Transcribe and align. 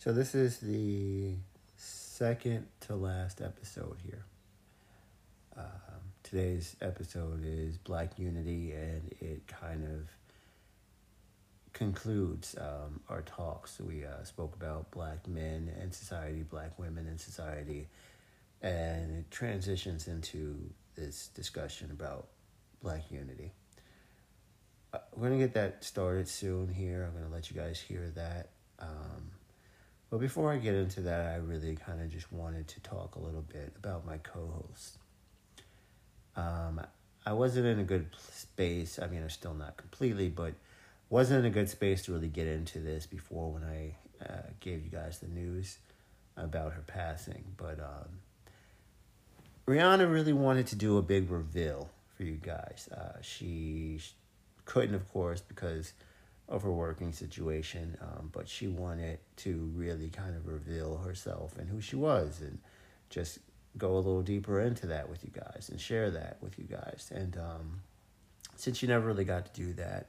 So 0.00 0.14
this 0.14 0.34
is 0.34 0.60
the 0.60 1.34
second 1.76 2.68
to 2.86 2.94
last 2.94 3.42
episode 3.42 3.98
here. 4.02 4.24
Um, 5.58 6.00
today's 6.22 6.74
episode 6.80 7.42
is 7.44 7.76
Black 7.76 8.18
Unity, 8.18 8.72
and 8.72 9.14
it 9.20 9.46
kind 9.46 9.84
of 9.84 10.08
concludes 11.74 12.56
um, 12.58 13.00
our 13.10 13.20
talks. 13.20 13.78
We 13.78 14.06
uh, 14.06 14.24
spoke 14.24 14.56
about 14.56 14.90
black 14.90 15.28
men 15.28 15.70
and 15.78 15.92
society, 15.92 16.44
black 16.44 16.78
women 16.78 17.06
and 17.06 17.20
society, 17.20 17.86
and 18.62 19.18
it 19.18 19.30
transitions 19.30 20.08
into 20.08 20.56
this 20.96 21.28
discussion 21.34 21.90
about 21.90 22.28
black 22.82 23.02
unity. 23.10 23.52
Uh, 24.94 24.98
we're 25.14 25.28
going 25.28 25.38
to 25.38 25.44
get 25.44 25.52
that 25.52 25.84
started 25.84 26.26
soon 26.26 26.72
here. 26.72 27.04
I'm 27.04 27.12
going 27.12 27.28
to 27.28 27.30
let 27.30 27.50
you 27.50 27.60
guys 27.60 27.78
hear 27.78 28.10
that. 28.14 28.48
Um, 28.78 29.32
but 30.10 30.18
before 30.18 30.52
I 30.52 30.58
get 30.58 30.74
into 30.74 31.00
that, 31.02 31.26
I 31.26 31.36
really 31.36 31.76
kind 31.76 32.00
of 32.00 32.10
just 32.10 32.32
wanted 32.32 32.66
to 32.68 32.80
talk 32.80 33.14
a 33.14 33.20
little 33.20 33.42
bit 33.42 33.72
about 33.76 34.04
my 34.04 34.18
co 34.18 34.64
host. 34.68 34.98
Um, 36.36 36.80
I 37.24 37.32
wasn't 37.32 37.66
in 37.66 37.78
a 37.78 37.84
good 37.84 38.08
space. 38.18 38.98
I 39.00 39.06
mean, 39.06 39.22
I'm 39.22 39.30
still 39.30 39.54
not 39.54 39.76
completely, 39.76 40.28
but 40.28 40.54
wasn't 41.10 41.40
in 41.40 41.46
a 41.46 41.50
good 41.50 41.68
space 41.68 42.02
to 42.02 42.12
really 42.12 42.28
get 42.28 42.46
into 42.46 42.80
this 42.80 43.06
before 43.06 43.52
when 43.52 43.62
I 43.64 43.94
uh, 44.24 44.42
gave 44.58 44.84
you 44.84 44.90
guys 44.90 45.18
the 45.18 45.28
news 45.28 45.78
about 46.36 46.72
her 46.72 46.82
passing. 46.86 47.44
But 47.56 47.78
um, 47.78 48.20
Rihanna 49.66 50.10
really 50.10 50.32
wanted 50.32 50.66
to 50.68 50.76
do 50.76 50.98
a 50.98 51.02
big 51.02 51.30
reveal 51.30 51.90
for 52.16 52.24
you 52.24 52.38
guys. 52.42 52.88
Uh, 52.92 53.20
she 53.22 54.00
couldn't, 54.64 54.94
of 54.94 55.08
course, 55.12 55.40
because 55.40 55.92
of 56.50 56.62
her 56.62 56.72
working 56.72 57.12
situation, 57.12 57.96
um, 58.02 58.28
but 58.32 58.48
she 58.48 58.66
wanted 58.66 59.18
to 59.36 59.70
really 59.74 60.10
kind 60.10 60.36
of 60.36 60.48
reveal 60.48 60.98
herself 60.98 61.56
and 61.56 61.68
who 61.68 61.80
she 61.80 61.94
was 61.96 62.40
and 62.40 62.58
just 63.08 63.38
go 63.78 63.94
a 63.94 63.98
little 63.98 64.22
deeper 64.22 64.60
into 64.60 64.88
that 64.88 65.08
with 65.08 65.22
you 65.24 65.30
guys 65.30 65.68
and 65.70 65.80
share 65.80 66.10
that 66.10 66.36
with 66.40 66.58
you 66.58 66.64
guys. 66.64 67.12
And 67.14 67.36
um, 67.36 67.80
since 68.56 68.82
you 68.82 68.88
never 68.88 69.06
really 69.06 69.24
got 69.24 69.46
to 69.46 69.60
do 69.60 69.72
that, 69.74 70.08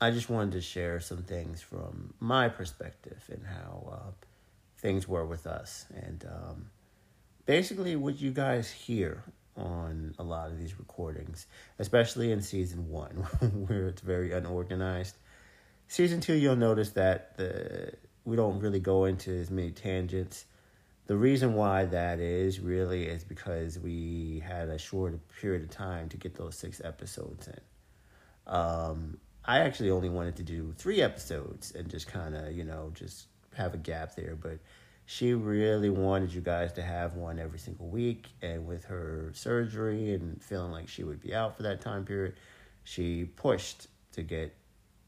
I 0.00 0.12
just 0.12 0.30
wanted 0.30 0.52
to 0.52 0.60
share 0.60 1.00
some 1.00 1.24
things 1.24 1.62
from 1.62 2.14
my 2.20 2.48
perspective 2.48 3.22
and 3.28 3.44
how 3.44 3.88
uh, 3.90 4.10
things 4.78 5.08
were 5.08 5.26
with 5.26 5.48
us. 5.48 5.86
And 5.94 6.24
um, 6.30 6.66
basically, 7.44 7.96
what 7.96 8.20
you 8.20 8.30
guys 8.30 8.70
hear 8.70 9.24
on 9.56 10.14
a 10.18 10.22
lot 10.22 10.50
of 10.50 10.58
these 10.58 10.78
recordings, 10.78 11.46
especially 11.78 12.30
in 12.30 12.42
season 12.42 12.90
one, 12.90 13.10
where 13.66 13.88
it's 13.88 14.02
very 14.02 14.32
unorganized 14.32 15.16
Season 15.88 16.20
two, 16.20 16.34
you'll 16.34 16.56
notice 16.56 16.90
that 16.90 17.36
the 17.36 17.92
we 18.24 18.36
don't 18.36 18.58
really 18.58 18.80
go 18.80 19.04
into 19.04 19.30
as 19.30 19.50
many 19.50 19.70
tangents. 19.70 20.46
The 21.06 21.16
reason 21.16 21.54
why 21.54 21.84
that 21.84 22.18
is 22.18 22.58
really 22.58 23.04
is 23.04 23.22
because 23.22 23.78
we 23.78 24.42
had 24.44 24.68
a 24.68 24.78
short 24.78 25.16
period 25.40 25.62
of 25.62 25.70
time 25.70 26.08
to 26.08 26.16
get 26.16 26.34
those 26.34 26.56
six 26.56 26.80
episodes 26.84 27.46
in. 27.46 28.52
Um, 28.52 29.18
I 29.44 29.60
actually 29.60 29.90
only 29.90 30.08
wanted 30.08 30.34
to 30.36 30.42
do 30.42 30.74
three 30.76 31.00
episodes 31.00 31.72
and 31.72 31.88
just 31.88 32.08
kind 32.08 32.34
of, 32.34 32.52
you 32.52 32.64
know, 32.64 32.90
just 32.94 33.26
have 33.54 33.74
a 33.74 33.76
gap 33.76 34.16
there. 34.16 34.34
But 34.34 34.58
she 35.04 35.34
really 35.34 35.90
wanted 35.90 36.34
you 36.34 36.40
guys 36.40 36.72
to 36.72 36.82
have 36.82 37.14
one 37.14 37.38
every 37.38 37.60
single 37.60 37.86
week. 37.86 38.26
And 38.42 38.66
with 38.66 38.84
her 38.86 39.30
surgery 39.34 40.14
and 40.14 40.42
feeling 40.42 40.72
like 40.72 40.88
she 40.88 41.04
would 41.04 41.20
be 41.20 41.32
out 41.32 41.56
for 41.56 41.62
that 41.62 41.80
time 41.80 42.04
period, 42.04 42.34
she 42.82 43.24
pushed 43.24 43.86
to 44.12 44.22
get 44.22 44.52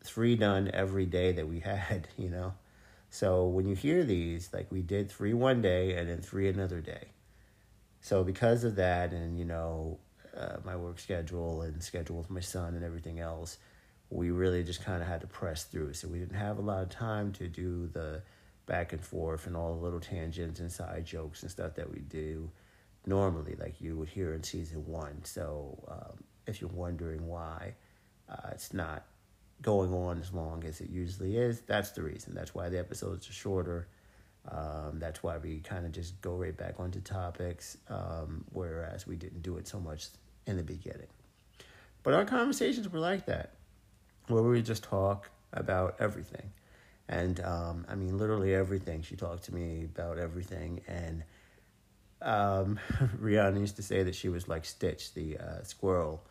three 0.09 0.37
done 0.37 0.71
every 0.73 1.07
day 1.07 1.33
that 1.33 1.47
we 1.47 1.61
had, 1.61 2.09
you 2.17 2.31
know. 2.31 2.55
So 3.11 3.47
when 3.47 3.67
you 3.67 3.75
hear 3.75 4.05
these, 4.05 4.51
like 4.53 4.71
we 4.71 4.83
did 4.83 5.11
three 5.11 5.35
one 5.35 5.63
day 5.63 5.95
and 5.95 6.09
then 6.09 6.21
three 6.21 6.49
another 6.49 6.81
day. 6.81 7.09
So 8.01 8.25
because 8.25 8.65
of 8.65 8.77
that, 8.77 9.13
and 9.13 9.39
you 9.39 9.45
know, 9.45 9.99
uh, 10.37 10.57
my 10.65 10.77
work 10.77 10.99
schedule 10.99 11.63
and 11.63 11.83
schedule 11.83 12.17
with 12.17 12.31
my 12.31 12.41
son 12.41 12.75
and 12.75 12.85
everything 12.85 13.19
else, 13.21 13.59
we 14.11 14.31
really 14.31 14.63
just 14.63 14.83
kind 14.85 15.03
of 15.03 15.09
had 15.09 15.21
to 15.21 15.27
press 15.27 15.65
through. 15.65 15.95
So 15.95 16.09
we 16.09 16.19
didn't 16.19 16.37
have 16.37 16.59
a 16.59 16.63
lot 16.63 16.83
of 16.83 16.89
time 16.89 17.33
to 17.35 17.49
do 17.49 17.89
the 17.89 18.23
back 18.67 18.93
and 18.93 19.03
forth 19.03 19.47
and 19.47 19.57
all 19.57 19.75
the 19.75 19.83
little 19.83 20.01
tangents 20.01 20.61
and 20.61 20.71
side 20.71 21.05
jokes 21.05 21.43
and 21.43 21.51
stuff 21.51 21.75
that 21.75 21.91
we 21.91 22.01
do 22.01 22.51
normally, 23.07 23.57
like 23.59 23.81
you 23.81 23.97
would 23.97 24.09
hear 24.09 24.35
in 24.35 24.43
season 24.43 24.87
one. 24.87 25.25
So 25.25 25.83
um, 25.89 26.25
if 26.47 26.61
you're 26.61 26.71
wondering 26.71 27.27
why, 27.27 27.75
uh, 28.29 28.51
it's 28.53 28.73
not 28.73 29.07
going 29.63 29.93
on 29.93 30.21
as 30.21 30.33
long 30.33 30.65
as 30.65 30.81
it 30.81 30.91
usually 30.91 31.37
is. 31.37 31.61
That's 31.61 31.91
the 31.91 32.03
reason. 32.03 32.35
That's 32.35 32.55
why 32.55 32.69
the 32.69 32.79
episodes 32.79 33.29
are 33.29 33.33
shorter. 33.33 33.89
Um, 34.51 34.99
that's 34.99 35.23
why 35.23 35.37
we 35.39 35.59
kind 35.61 35.85
of 35.85 35.93
just 35.93 36.21
go 36.21 36.35
right 36.37 36.57
back 36.57 36.75
onto 36.79 37.01
topics, 37.01 37.77
um, 37.89 38.45
whereas 38.53 39.07
we 39.07 39.17
didn't 39.17 39.43
do 39.43 39.57
it 39.59 39.69
so 39.69 39.79
much 39.79 40.07
in 40.47 40.57
the 40.57 40.63
beginning. 40.63 41.09
But 42.03 42.15
our 42.15 42.25
conversations 42.25 42.91
were 42.91 43.01
like 43.01 43.27
that, 43.27 43.55
where 44.29 44.43
we 44.43 44.63
just 44.63 44.85
talk 44.85 45.31
about 45.53 45.97
everything. 45.99 46.51
And 47.09 47.41
um, 47.41 47.85
I 47.89 47.95
mean, 47.95 48.17
literally 48.17 48.55
everything. 48.55 49.03
She 49.03 49.17
talked 49.17 49.45
to 49.45 49.55
me 49.55 49.85
about 49.85 50.19
everything. 50.19 50.83
And 50.87 51.25
um, 52.23 52.79
Rihanna 53.21 53.61
used 53.61 53.77
to 53.77 53.83
say 53.83 54.03
that 54.03 54.15
she 54.15 54.29
was 54.29 54.49
like 54.49 54.65
Stitch, 54.65 55.15
the 55.15 55.39
uh, 55.39 55.63
squirrel 55.63 56.23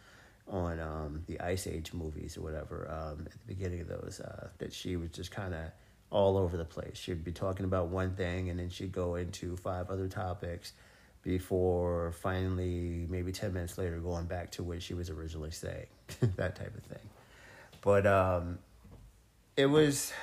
on 0.50 0.80
um, 0.80 1.24
the 1.28 1.40
Ice 1.41 1.68
Age 1.68 1.94
movies 1.94 2.38
or 2.38 2.41
whatever 2.41 2.90
um, 2.90 3.25
at 3.25 3.31
the 3.31 3.47
beginning 3.47 3.81
of 3.81 3.88
those 3.88 4.22
uh, 4.24 4.47
that 4.59 4.74
she 4.74 4.96
was 4.96 5.09
just 5.09 5.31
kind 5.31 5.53
of 5.53 5.72
all 6.09 6.38
over 6.38 6.56
the 6.58 6.66
place. 6.66 6.97
She'd 6.97 7.24
be 7.24 7.31
talking 7.31 7.66
about 7.66 7.88
one 7.88 8.16
thing 8.16 8.50
and 8.50 8.59
then 8.59 8.69
she'd 8.69 8.91
go 8.91 9.16
into 9.16 9.57
five 9.57 9.90
other 9.90 10.07
topics 10.07 10.74
before 11.22 12.13
finally, 12.13 13.06
maybe 13.09 13.31
10 13.31 13.53
minutes 13.53 13.78
later, 13.78 14.00
going 14.00 14.25
back 14.25 14.52
to 14.52 14.63
what 14.63 14.81
she 14.81 14.94
was 14.94 15.09
originally 15.09 15.52
saying, 15.52 15.88
that 16.38 16.56
type 16.56 16.74
of 16.75 16.84
thing. 16.84 17.09
But 17.81 18.07
um, 18.07 18.59
it 19.57 19.66
was, 19.66 20.13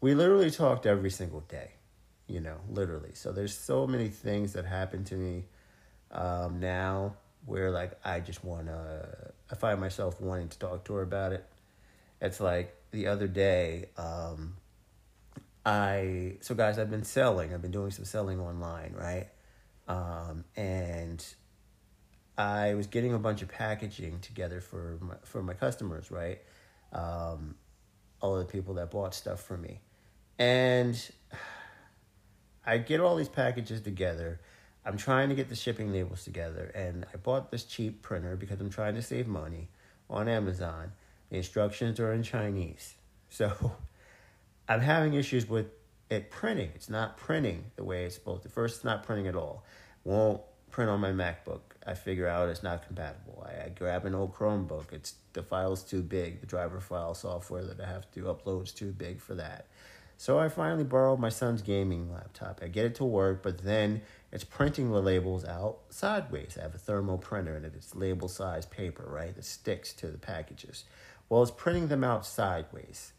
we 0.00 0.14
literally 0.14 0.50
talked 0.50 0.86
every 0.86 1.10
single 1.10 1.40
day, 1.40 1.72
you 2.26 2.40
know, 2.40 2.56
literally. 2.70 3.10
So 3.12 3.32
there's 3.32 3.56
so 3.56 3.86
many 3.86 4.08
things 4.08 4.54
that 4.54 4.64
happened 4.64 5.06
to 5.06 5.14
me 5.16 5.44
um, 6.10 6.60
now 6.60 7.16
where 7.46 7.70
like 7.70 7.92
I 8.04 8.20
just 8.20 8.44
want 8.44 8.66
to 8.66 9.32
I 9.50 9.54
find 9.54 9.80
myself 9.80 10.20
wanting 10.20 10.48
to 10.48 10.58
talk 10.58 10.84
to 10.86 10.94
her 10.94 11.02
about 11.02 11.32
it. 11.32 11.46
It's 12.20 12.40
like 12.40 12.74
the 12.90 13.06
other 13.06 13.28
day 13.28 13.86
um 13.96 14.56
I 15.64 16.36
so 16.40 16.54
guys 16.54 16.78
I've 16.78 16.90
been 16.90 17.04
selling. 17.04 17.54
I've 17.54 17.62
been 17.62 17.70
doing 17.70 17.92
some 17.92 18.04
selling 18.04 18.40
online, 18.40 18.94
right? 18.94 19.28
Um 19.88 20.44
and 20.56 21.24
I 22.36 22.74
was 22.74 22.88
getting 22.88 23.14
a 23.14 23.18
bunch 23.18 23.40
of 23.40 23.48
packaging 23.48 24.20
together 24.20 24.60
for 24.60 24.98
my, 25.00 25.14
for 25.22 25.42
my 25.42 25.54
customers, 25.54 26.10
right? 26.10 26.40
Um 26.92 27.54
all 28.20 28.38
the 28.38 28.44
people 28.44 28.74
that 28.74 28.90
bought 28.90 29.14
stuff 29.14 29.42
from 29.42 29.62
me. 29.62 29.80
And 30.38 31.00
I 32.66 32.78
get 32.78 32.98
all 32.98 33.14
these 33.14 33.28
packages 33.28 33.80
together 33.80 34.40
I'm 34.86 34.96
trying 34.96 35.30
to 35.30 35.34
get 35.34 35.48
the 35.48 35.56
shipping 35.56 35.92
labels 35.92 36.22
together, 36.22 36.70
and 36.72 37.04
I 37.12 37.16
bought 37.16 37.50
this 37.50 37.64
cheap 37.64 38.02
printer 38.02 38.36
because 38.36 38.60
I'm 38.60 38.70
trying 38.70 38.94
to 38.94 39.02
save 39.02 39.26
money 39.26 39.68
on 40.08 40.28
Amazon. 40.28 40.92
The 41.28 41.38
instructions 41.38 41.98
are 41.98 42.12
in 42.12 42.22
Chinese. 42.22 42.94
So 43.28 43.72
I'm 44.68 44.80
having 44.80 45.14
issues 45.14 45.48
with 45.48 45.66
it 46.08 46.30
printing. 46.30 46.70
It's 46.76 46.88
not 46.88 47.16
printing 47.16 47.64
the 47.74 47.82
way 47.82 48.04
it's 48.04 48.14
supposed 48.14 48.44
to. 48.44 48.48
First, 48.48 48.76
it's 48.76 48.84
not 48.84 49.02
printing 49.02 49.26
at 49.26 49.34
all. 49.34 49.64
Won't 50.04 50.40
print 50.70 50.88
on 50.88 51.00
my 51.00 51.10
MacBook. 51.10 51.62
I 51.84 51.94
figure 51.94 52.28
out 52.28 52.48
it's 52.48 52.62
not 52.62 52.86
compatible. 52.86 53.44
I, 53.44 53.64
I 53.64 53.68
grab 53.70 54.04
an 54.04 54.14
old 54.14 54.36
Chromebook. 54.36 54.92
It's 54.92 55.14
the 55.32 55.42
file's 55.42 55.82
too 55.82 56.02
big. 56.02 56.40
The 56.40 56.46
driver 56.46 56.80
file 56.80 57.14
software 57.14 57.64
that 57.64 57.80
I 57.80 57.86
have 57.86 58.08
to 58.12 58.20
upload 58.22 58.64
is 58.64 58.72
too 58.72 58.92
big 58.92 59.20
for 59.20 59.34
that. 59.34 59.66
So 60.18 60.38
I 60.38 60.48
finally 60.48 60.84
borrowed 60.84 61.18
my 61.18 61.28
son's 61.28 61.60
gaming 61.60 62.10
laptop. 62.12 62.60
I 62.62 62.68
get 62.68 62.86
it 62.86 62.94
to 62.96 63.04
work, 63.04 63.42
but 63.42 63.58
then 63.64 64.00
it's 64.36 64.44
printing 64.44 64.92
the 64.92 65.02
labels 65.02 65.44
out 65.44 65.78
sideways. 65.88 66.56
I 66.58 66.62
have 66.62 66.74
a 66.74 66.78
thermal 66.78 67.18
printer 67.18 67.56
and 67.56 67.64
it's 67.64 67.96
label 67.96 68.28
size 68.28 68.66
paper, 68.66 69.04
right, 69.08 69.34
that 69.34 69.44
sticks 69.44 69.92
to 69.94 70.06
the 70.08 70.18
packages. 70.18 70.84
Well, 71.28 71.42
it's 71.42 71.50
printing 71.50 71.88
them 71.88 72.04
out 72.04 72.24
sideways. 72.24 73.12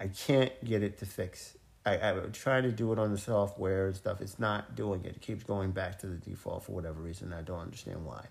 I 0.00 0.08
can't 0.08 0.52
get 0.64 0.82
it 0.82 0.98
to 0.98 1.06
fix. 1.06 1.56
I, 1.86 1.98
I'm 1.98 2.32
trying 2.32 2.64
to 2.64 2.72
do 2.72 2.92
it 2.92 2.98
on 2.98 3.12
the 3.12 3.18
software 3.18 3.86
and 3.86 3.94
stuff. 3.94 4.20
It's 4.20 4.38
not 4.38 4.74
doing 4.74 5.04
it. 5.04 5.16
It 5.16 5.20
keeps 5.20 5.44
going 5.44 5.70
back 5.70 5.98
to 6.00 6.06
the 6.08 6.16
default 6.16 6.64
for 6.64 6.72
whatever 6.72 7.00
reason. 7.00 7.32
I 7.32 7.42
don't 7.42 7.60
understand 7.60 8.04
why. 8.04 8.26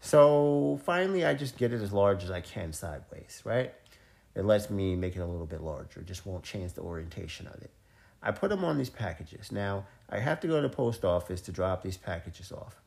So 0.00 0.80
finally, 0.84 1.26
I 1.26 1.34
just 1.34 1.58
get 1.58 1.72
it 1.72 1.82
as 1.82 1.92
large 1.92 2.24
as 2.24 2.30
I 2.30 2.40
can 2.40 2.72
sideways, 2.72 3.42
right? 3.44 3.74
it 4.36 4.44
lets 4.44 4.68
me 4.68 4.94
make 4.94 5.16
it 5.16 5.20
a 5.20 5.26
little 5.26 5.46
bit 5.46 5.62
larger. 5.62 6.02
Just 6.02 6.26
won't 6.26 6.44
change 6.44 6.74
the 6.74 6.82
orientation 6.82 7.46
of 7.46 7.60
it. 7.62 7.70
I 8.22 8.32
put 8.32 8.50
them 8.50 8.64
on 8.64 8.76
these 8.76 8.90
packages. 8.90 9.50
Now, 9.50 9.86
I 10.08 10.18
have 10.18 10.40
to 10.40 10.46
go 10.46 10.56
to 10.56 10.68
the 10.68 10.74
post 10.74 11.04
office 11.04 11.40
to 11.42 11.52
drop 11.52 11.82
these 11.82 11.96
packages 11.96 12.52
off. 12.52 12.80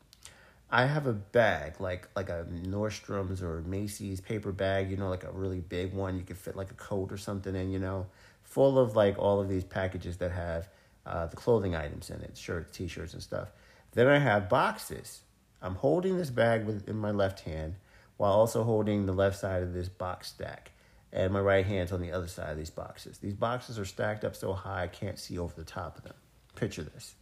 I 0.70 0.86
have 0.86 1.06
a 1.06 1.12
bag, 1.12 1.80
like 1.80 2.08
like 2.14 2.28
a 2.28 2.46
Nordstrom's 2.48 3.42
or 3.42 3.60
Macy's 3.62 4.20
paper 4.20 4.52
bag, 4.52 4.90
you 4.90 4.96
know, 4.96 5.08
like 5.08 5.24
a 5.24 5.32
really 5.32 5.60
big 5.60 5.92
one 5.92 6.16
you 6.16 6.22
could 6.22 6.38
fit 6.38 6.56
like 6.56 6.70
a 6.70 6.74
coat 6.74 7.12
or 7.12 7.16
something 7.16 7.56
in, 7.56 7.70
you 7.70 7.80
know, 7.80 8.06
full 8.42 8.78
of 8.78 8.94
like 8.94 9.18
all 9.18 9.40
of 9.40 9.48
these 9.48 9.64
packages 9.64 10.18
that 10.18 10.30
have 10.30 10.68
uh, 11.06 11.26
the 11.26 11.36
clothing 11.36 11.74
items 11.74 12.10
in 12.10 12.20
it, 12.20 12.36
shirts, 12.36 12.76
t-shirts, 12.76 13.14
and 13.14 13.22
stuff. 13.22 13.50
Then 13.92 14.06
I 14.06 14.18
have 14.18 14.48
boxes. 14.48 15.22
I'm 15.60 15.74
holding 15.74 16.16
this 16.16 16.30
bag 16.30 16.64
with 16.64 16.88
in 16.88 16.96
my 16.96 17.10
left 17.10 17.40
hand 17.40 17.74
while 18.16 18.32
also 18.32 18.62
holding 18.62 19.06
the 19.06 19.12
left 19.12 19.38
side 19.38 19.62
of 19.62 19.72
this 19.72 19.88
box 19.88 20.28
stack. 20.28 20.70
And 21.12 21.32
my 21.32 21.40
right 21.40 21.66
hand's 21.66 21.90
on 21.90 22.00
the 22.00 22.12
other 22.12 22.28
side 22.28 22.50
of 22.50 22.56
these 22.56 22.70
boxes. 22.70 23.18
These 23.18 23.34
boxes 23.34 23.78
are 23.78 23.84
stacked 23.84 24.24
up 24.24 24.36
so 24.36 24.52
high 24.52 24.84
I 24.84 24.86
can't 24.86 25.18
see 25.18 25.36
over 25.38 25.54
the 25.56 25.64
top 25.64 25.98
of 25.98 26.04
them. 26.04 26.14
Picture 26.60 26.82
this. 26.82 27.14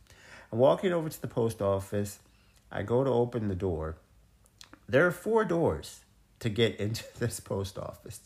I'm 0.52 0.58
walking 0.58 0.93
over 0.93 1.08
to 1.08 1.20
the 1.20 1.29
post 1.29 1.62
office. 1.62 2.19
I 2.70 2.82
go 2.82 3.05
to 3.05 3.11
open 3.11 3.49
the 3.49 3.55
door. 3.55 3.96
There 4.88 5.06
are 5.06 5.12
four 5.12 5.44
doors 5.44 6.00
to 6.40 6.49
get 6.49 6.76
into 6.81 7.05
this 7.19 7.40
post 7.40 7.79
office 7.79 8.20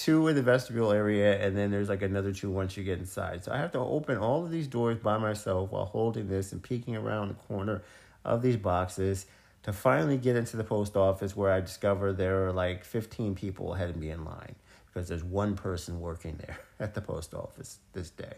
two 0.00 0.28
in 0.28 0.34
the 0.34 0.42
vestibule 0.42 0.92
area, 0.92 1.44
and 1.44 1.54
then 1.56 1.70
there's 1.70 1.90
like 1.90 2.00
another 2.00 2.32
two 2.32 2.50
once 2.50 2.74
you 2.76 2.82
get 2.82 2.98
inside. 2.98 3.44
So 3.44 3.52
I 3.52 3.58
have 3.58 3.72
to 3.72 3.78
open 3.78 4.16
all 4.16 4.44
of 4.44 4.50
these 4.50 4.66
doors 4.66 4.98
by 4.98 5.18
myself 5.18 5.70
while 5.70 5.84
holding 5.84 6.28
this 6.28 6.52
and 6.52 6.62
peeking 6.62 6.96
around 6.96 7.28
the 7.28 7.34
corner 7.34 7.82
of 8.24 8.40
these 8.40 8.56
boxes 8.56 9.26
to 9.62 9.74
finally 9.74 10.16
get 10.16 10.36
into 10.36 10.56
the 10.56 10.64
post 10.64 10.96
office 10.96 11.36
where 11.36 11.52
I 11.52 11.60
discover 11.60 12.14
there 12.14 12.46
are 12.46 12.52
like 12.52 12.82
15 12.84 13.34
people 13.34 13.74
ahead 13.74 13.90
of 13.90 13.96
me 13.96 14.10
in 14.10 14.24
line 14.24 14.54
because 14.86 15.08
there's 15.08 15.24
one 15.24 15.54
person 15.54 16.00
working 16.00 16.36
there 16.38 16.58
at 16.80 16.94
the 16.94 17.02
post 17.02 17.34
office 17.34 17.78
this 17.92 18.08
day. 18.08 18.36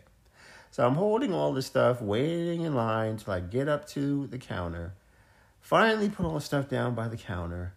So 0.73 0.85
I'm 0.85 0.97
holding 0.97 1.33
all 1.33 1.53
this 1.53 1.67
stuff, 1.67 2.03
waiting 2.03 2.63
in 2.63 2.75
line 2.75 3.19
till 3.19 3.33
I 3.33 3.39
get 3.41 3.69
up 3.69 3.87
to 3.91 4.27
the 4.27 4.39
counter, 4.39 4.95
finally 5.61 6.09
put 6.09 6.27
all 6.27 6.35
the 6.35 6.41
stuff 6.41 6.69
down 6.69 6.97
by 6.97 7.07
the 7.07 7.17
counter 7.17 7.75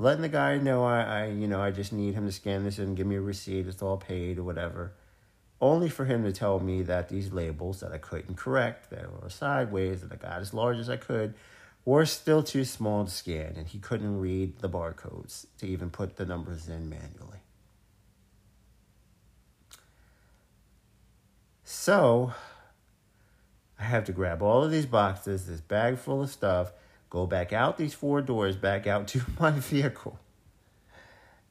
letting 0.00 0.22
the 0.22 0.28
guy 0.28 0.56
know 0.56 0.82
I, 0.82 1.02
I 1.02 1.26
you 1.26 1.46
know 1.46 1.60
I 1.60 1.70
just 1.70 1.92
need 1.92 2.14
him 2.14 2.26
to 2.26 2.32
scan 2.32 2.64
this 2.64 2.78
and 2.78 2.96
give 2.96 3.06
me 3.06 3.16
a 3.16 3.20
receipt. 3.20 3.66
It's 3.66 3.82
all 3.82 3.98
paid 3.98 4.38
or 4.38 4.42
whatever. 4.42 4.92
Only 5.60 5.90
for 5.90 6.06
him 6.06 6.24
to 6.24 6.32
tell 6.32 6.58
me 6.58 6.80
that 6.82 7.10
these 7.10 7.32
labels 7.32 7.80
that 7.80 7.92
I 7.92 7.98
couldn't 7.98 8.36
correct, 8.36 8.88
that 8.90 9.22
were 9.22 9.28
sideways, 9.28 10.00
that 10.00 10.10
I 10.10 10.16
got 10.16 10.40
as 10.40 10.54
large 10.54 10.78
as 10.78 10.88
I 10.88 10.96
could, 10.96 11.34
were 11.84 12.06
still 12.06 12.42
too 12.42 12.64
small 12.64 13.04
to 13.04 13.10
scan, 13.10 13.54
and 13.56 13.68
he 13.68 13.78
couldn't 13.78 14.20
read 14.20 14.60
the 14.60 14.70
barcodes 14.70 15.44
to 15.58 15.66
even 15.66 15.90
put 15.90 16.16
the 16.16 16.24
numbers 16.24 16.66
in 16.66 16.88
manually. 16.88 17.40
So 21.72 22.32
I 23.78 23.84
have 23.84 24.02
to 24.06 24.12
grab 24.12 24.42
all 24.42 24.64
of 24.64 24.72
these 24.72 24.86
boxes, 24.86 25.46
this 25.46 25.60
bag 25.60 25.98
full 25.98 26.20
of 26.20 26.28
stuff, 26.28 26.72
go 27.10 27.28
back 27.28 27.52
out 27.52 27.78
these 27.78 27.94
four 27.94 28.22
doors, 28.22 28.56
back 28.56 28.88
out 28.88 29.06
to 29.08 29.22
my 29.38 29.52
vehicle. 29.52 30.18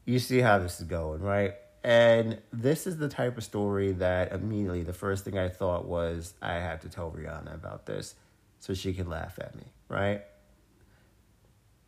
You 0.04 0.20
see 0.20 0.40
how 0.40 0.60
this 0.60 0.82
is 0.82 0.88
going, 0.88 1.22
right? 1.22 1.54
And 1.86 2.38
this 2.52 2.86
is 2.86 2.98
the 2.98 3.08
type 3.08 3.38
of 3.38 3.46
story 3.46 3.94
that 3.94 4.34
immediately 4.34 4.84
the 4.84 4.92
first 4.92 5.24
thing 5.24 5.38
I 5.38 5.48
thought 5.48 5.86
was 5.86 6.34
I 6.42 6.56
have 6.56 6.82
to 6.82 6.90
tell 6.90 7.10
Rihanna 7.12 7.56
about 7.56 7.86
this 7.86 8.16
so 8.60 8.74
she 8.74 8.94
can 8.94 9.08
laugh 9.08 9.40
at 9.40 9.56
me, 9.56 9.64
right? 9.88 10.22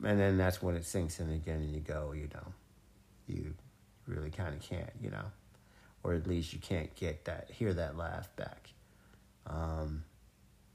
And 0.06 0.18
then 0.18 0.38
that's 0.38 0.62
when 0.62 0.76
it 0.76 0.86
sinks 0.86 1.20
in 1.20 1.30
again 1.34 1.58
and 1.58 1.76
you 1.76 1.82
go, 1.82 2.14
you 2.14 2.30
know, 2.34 2.54
you 3.28 3.56
really 4.08 4.32
kind 4.32 4.56
of 4.56 4.62
can't, 4.62 4.90
you 5.02 5.10
know, 5.10 5.26
or 6.04 6.14
at 6.14 6.28
least 6.28 6.54
you 6.54 6.60
can't 6.60 6.94
get 6.96 7.26
that, 7.26 7.50
hear 7.52 7.74
that 7.74 7.98
laugh 7.98 8.34
back. 8.36 8.70
Um, 9.48 10.04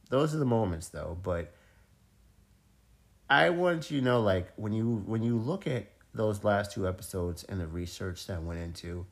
those 0.09 0.35
are 0.35 0.39
the 0.39 0.45
moments 0.45 0.89
though, 0.89 1.19
but 1.23 1.53
I 3.29 3.51
want 3.51 3.91
you 3.91 3.99
to 3.99 4.05
know, 4.05 4.21
like 4.21 4.53
when 4.57 4.73
you 4.73 5.03
when 5.07 5.23
you 5.23 5.37
look 5.37 5.67
at 5.67 5.91
those 6.15 6.45
last 6.45 6.73
two 6.73 6.87
episodes 6.87 7.45
and 7.45 7.61
the 7.61 7.67
research 7.67 8.27
that 8.27 8.43
went 8.43 8.61
into, 8.61 9.07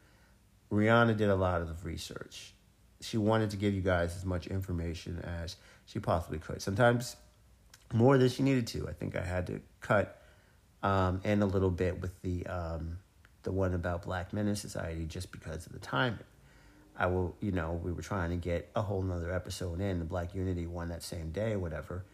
Rihanna 0.70 1.16
did 1.16 1.28
a 1.28 1.34
lot 1.34 1.60
of 1.60 1.68
the 1.68 1.88
research. 1.88 2.54
She 3.00 3.18
wanted 3.18 3.50
to 3.50 3.56
give 3.56 3.74
you 3.74 3.82
guys 3.82 4.16
as 4.16 4.24
much 4.24 4.46
information 4.46 5.18
as 5.20 5.56
she 5.84 5.98
possibly 5.98 6.38
could. 6.38 6.62
Sometimes 6.62 7.16
more 7.92 8.16
than 8.18 8.28
she 8.28 8.42
needed 8.42 8.66
to. 8.68 8.88
I 8.88 8.92
think 8.92 9.16
I 9.16 9.24
had 9.24 9.46
to 9.48 9.60
cut 9.80 10.22
um, 10.82 11.20
in 11.24 11.42
a 11.42 11.46
little 11.46 11.70
bit 11.70 12.00
with 12.00 12.20
the 12.22 12.46
um, 12.46 12.98
the 13.44 13.52
one 13.52 13.74
about 13.74 14.02
Black 14.02 14.32
Men 14.32 14.48
in 14.48 14.56
Society 14.56 15.04
just 15.06 15.30
because 15.30 15.66
of 15.66 15.72
the 15.72 15.78
timing. 15.78 16.18
I 16.96 17.06
will, 17.06 17.34
you 17.40 17.52
know, 17.52 17.80
we 17.82 17.92
were 17.92 18.02
trying 18.02 18.30
to 18.30 18.36
get 18.36 18.70
a 18.76 18.82
whole 18.82 19.02
nother 19.02 19.32
episode 19.32 19.80
in 19.80 19.98
the 19.98 20.04
Black 20.04 20.34
Unity 20.34 20.66
one 20.66 20.88
that 20.90 21.02
same 21.02 21.30
day, 21.30 21.56
whatever 21.56 22.04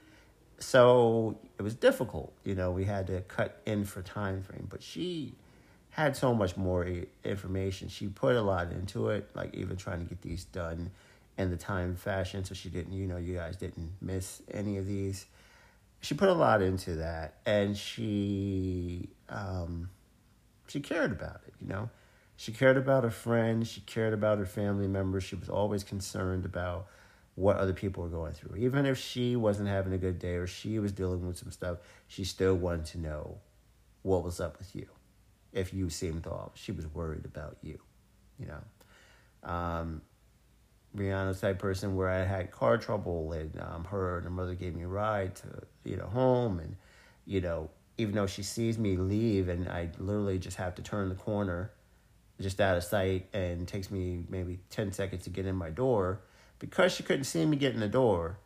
so 0.61 1.39
it 1.59 1.63
was 1.63 1.75
difficult. 1.75 2.33
You 2.45 2.55
know, 2.55 2.71
we 2.71 2.85
had 2.85 3.09
to 3.09 3.23
cut 3.23 3.61
in 3.67 3.85
for 3.85 4.03
time 4.03 4.43
frame, 4.43 4.67
but 4.71 4.83
she 4.83 5.35
had 5.91 6.17
so 6.17 6.35
much 6.35 6.57
more 6.57 6.87
information. 7.25 7.89
She 7.89 8.07
put 8.07 8.37
a 8.37 8.43
lot 8.43 8.71
into 8.71 9.09
it, 9.09 9.29
like 9.35 9.55
even 9.55 9.77
trying 9.77 10.01
to 10.01 10.05
get 10.05 10.21
these 10.23 10.45
done 10.45 10.91
in 11.37 11.51
the 11.51 11.57
time 11.57 11.97
fashion, 11.97 12.45
so 12.45 12.55
she 12.55 12.69
didn't, 12.69 12.93
you 12.93 13.07
know, 13.07 13.17
you 13.17 13.35
guys 13.35 13.57
didn't 13.57 13.91
miss 14.01 14.43
any 14.53 14.77
of 14.77 14.87
these. 14.87 15.27
She 16.03 16.15
put 16.15 16.29
a 16.29 16.35
lot 16.35 16.63
into 16.63 16.97
that, 16.97 17.35
and 17.47 17.77
she 17.77 19.09
um, 19.29 19.89
she 20.71 20.81
cared 20.81 21.13
about 21.13 21.41
it. 21.47 21.55
You 21.61 21.69
know, 21.69 21.91
she 22.37 22.53
cared 22.53 22.77
about 22.77 23.05
her 23.05 23.11
friends. 23.11 23.69
She 23.69 23.81
cared 23.83 24.15
about 24.15 24.39
her 24.39 24.47
family 24.47 24.87
members. 24.87 25.25
She 25.25 25.35
was 25.35 25.49
always 25.49 25.85
concerned 25.85 26.45
about 26.45 26.87
what 27.35 27.57
other 27.57 27.73
people 27.73 28.03
were 28.03 28.09
going 28.09 28.33
through. 28.33 28.57
Even 28.57 28.87
if 28.87 28.99
she 28.99 29.37
wasn't 29.37 29.69
having 29.69 29.93
a 29.93 29.99
good 29.99 30.19
day 30.19 30.35
or 30.35 30.47
she 30.47 30.79
was 30.79 30.93
dealing 30.93 31.27
with 31.27 31.39
some 31.39 31.51
stuff, 31.51 31.79
she 32.07 32.25
still 32.25 32.55
wanted 32.55 32.87
to 32.87 32.99
know 32.99 33.39
what 34.03 34.23
was 34.23 34.41
up 34.41 34.59
with 34.59 34.75
you. 34.75 34.87
If 35.53 35.75
you 35.75 35.91
seemed 35.91 36.27
off, 36.27 36.53
she 36.55 36.71
was 36.73 36.87
worried 36.87 37.25
about 37.25 37.57
you, 37.63 37.79
you 38.39 38.47
know. 38.47 39.51
Um, 39.51 40.03
Rihanna's 40.97 41.41
type 41.41 41.59
person 41.59 41.97
where 41.97 42.09
I 42.09 42.25
had 42.25 42.51
car 42.51 42.79
trouble 42.79 43.33
and 43.33 43.59
um, 43.61 43.85
her 43.85 44.17
and 44.17 44.25
her 44.25 44.31
mother 44.31 44.55
gave 44.55 44.75
me 44.75 44.83
a 44.83 44.89
ride 44.89 45.35
to, 45.37 45.63
you 45.85 45.97
know, 45.97 46.07
home. 46.07 46.59
And, 46.59 46.77
you 47.27 47.41
know, 47.41 47.71
even 48.01 48.15
though 48.15 48.27
she 48.27 48.43
sees 48.43 48.79
me 48.79 48.97
leave 48.97 49.49
and 49.49 49.69
I 49.69 49.91
literally 49.99 50.39
just 50.39 50.57
have 50.57 50.75
to 50.77 50.83
turn 50.83 51.09
the 51.09 51.15
corner 51.15 51.71
just 52.41 52.61
out 52.61 52.77
of 52.77 52.85
sight 52.85 53.29
and 53.33 53.69
takes 53.69 53.91
me 53.91 54.25
maybe 54.29 54.61
10 54.71 54.93
seconds 54.93 55.25
to 55.25 55.31
get 55.31 55.47
in 55.47 55.55
my 55.57 55.71
door, 55.71 56.21
because 56.59 56.93
she 56.93 57.03
couldn't 57.03 57.25
see 57.25 57.45
me 57.45 57.57
get 57.57 57.75
in 57.75 57.81
the 57.81 57.89
door, 57.89 58.39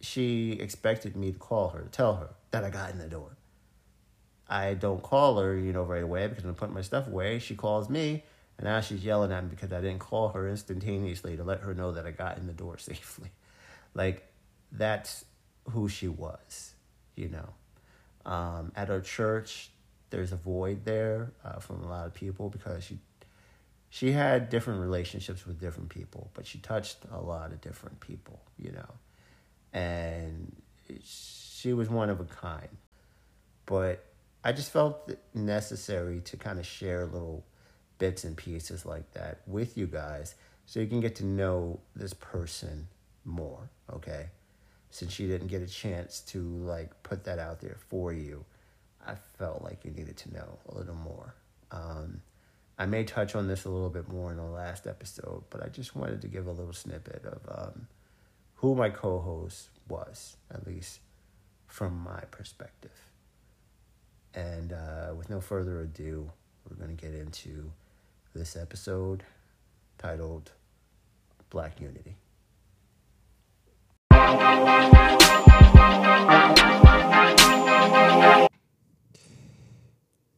she 0.00 0.52
expected 0.52 1.16
me 1.16 1.32
to 1.32 1.38
call 1.38 1.70
her, 1.70 1.82
to 1.82 1.88
tell 1.88 2.16
her 2.16 2.30
that 2.50 2.64
I 2.64 2.70
got 2.70 2.90
in 2.90 2.98
the 2.98 3.08
door. 3.08 3.36
I 4.48 4.74
don't 4.74 5.02
call 5.02 5.38
her, 5.38 5.56
you 5.56 5.72
know, 5.72 5.82
right 5.82 6.02
away 6.02 6.28
because 6.28 6.44
I'm 6.44 6.54
putting 6.54 6.74
my 6.74 6.82
stuff 6.82 7.08
away. 7.08 7.38
She 7.38 7.54
calls 7.54 7.88
me, 7.88 8.22
and 8.58 8.66
now 8.66 8.80
she's 8.80 9.04
yelling 9.04 9.32
at 9.32 9.42
me 9.42 9.50
because 9.50 9.72
I 9.72 9.80
didn't 9.80 9.98
call 9.98 10.28
her 10.28 10.48
instantaneously 10.48 11.36
to 11.36 11.44
let 11.44 11.60
her 11.60 11.74
know 11.74 11.92
that 11.92 12.06
I 12.06 12.10
got 12.10 12.38
in 12.38 12.46
the 12.46 12.52
door 12.52 12.78
safely. 12.78 13.30
Like, 13.94 14.28
that's 14.70 15.24
who 15.70 15.88
she 15.88 16.08
was, 16.08 16.74
you 17.16 17.28
know. 17.28 17.48
Um, 18.26 18.72
at 18.76 18.90
our 18.90 19.00
church, 19.00 19.70
there's 20.10 20.32
a 20.32 20.36
void 20.36 20.84
there 20.84 21.32
uh, 21.44 21.60
from 21.60 21.82
a 21.82 21.88
lot 21.88 22.06
of 22.06 22.12
people 22.12 22.50
because 22.50 22.84
she 22.84 22.98
she 23.88 24.12
had 24.12 24.50
different 24.50 24.80
relationships 24.80 25.46
with 25.46 25.60
different 25.60 25.88
people, 25.88 26.30
but 26.34 26.46
she 26.46 26.58
touched 26.58 26.98
a 27.10 27.20
lot 27.20 27.52
of 27.52 27.60
different 27.60 28.00
people, 28.00 28.42
you 28.58 28.72
know. 28.72 28.94
And 29.72 30.54
she 31.02 31.72
was 31.72 31.88
one 31.88 32.10
of 32.10 32.20
a 32.20 32.24
kind. 32.24 32.68
But 33.64 34.04
I 34.44 34.52
just 34.52 34.70
felt 34.70 35.10
necessary 35.34 36.20
to 36.22 36.36
kind 36.36 36.58
of 36.58 36.66
share 36.66 37.06
little 37.06 37.46
bits 37.98 38.24
and 38.24 38.36
pieces 38.36 38.84
like 38.84 39.12
that 39.12 39.40
with 39.46 39.78
you 39.78 39.86
guys 39.86 40.34
so 40.66 40.80
you 40.80 40.86
can 40.86 41.00
get 41.00 41.14
to 41.16 41.24
know 41.24 41.80
this 41.94 42.12
person 42.12 42.88
more, 43.24 43.70
okay? 43.92 44.26
Since 44.90 45.18
you 45.18 45.28
didn't 45.28 45.48
get 45.48 45.62
a 45.62 45.66
chance 45.66 46.20
to 46.28 46.40
like 46.40 47.02
put 47.02 47.24
that 47.24 47.38
out 47.38 47.60
there 47.60 47.76
for 47.88 48.12
you, 48.12 48.44
I 49.06 49.14
felt 49.38 49.62
like 49.62 49.84
you 49.84 49.90
needed 49.90 50.16
to 50.18 50.34
know 50.34 50.58
a 50.68 50.78
little 50.78 50.94
more. 50.94 51.34
Um, 51.70 52.22
I 52.78 52.86
may 52.86 53.04
touch 53.04 53.34
on 53.34 53.48
this 53.48 53.64
a 53.64 53.70
little 53.70 53.88
bit 53.88 54.08
more 54.08 54.30
in 54.30 54.36
the 54.36 54.42
last 54.42 54.86
episode, 54.86 55.44
but 55.50 55.62
I 55.62 55.68
just 55.68 55.96
wanted 55.96 56.20
to 56.22 56.28
give 56.28 56.46
a 56.46 56.52
little 56.52 56.72
snippet 56.72 57.24
of 57.24 57.40
um, 57.48 57.86
who 58.56 58.74
my 58.74 58.90
co 58.90 59.18
host 59.18 59.68
was, 59.88 60.36
at 60.52 60.66
least 60.66 61.00
from 61.66 61.98
my 62.02 62.20
perspective. 62.30 62.92
And 64.34 64.72
uh, 64.72 65.14
with 65.16 65.30
no 65.30 65.40
further 65.40 65.80
ado, 65.80 66.30
we're 66.68 66.76
going 66.76 66.94
to 66.94 67.02
get 67.02 67.14
into 67.14 67.72
this 68.34 68.56
episode 68.56 69.24
titled 69.98 70.52
Black 71.48 71.80
Unity. 71.80 72.16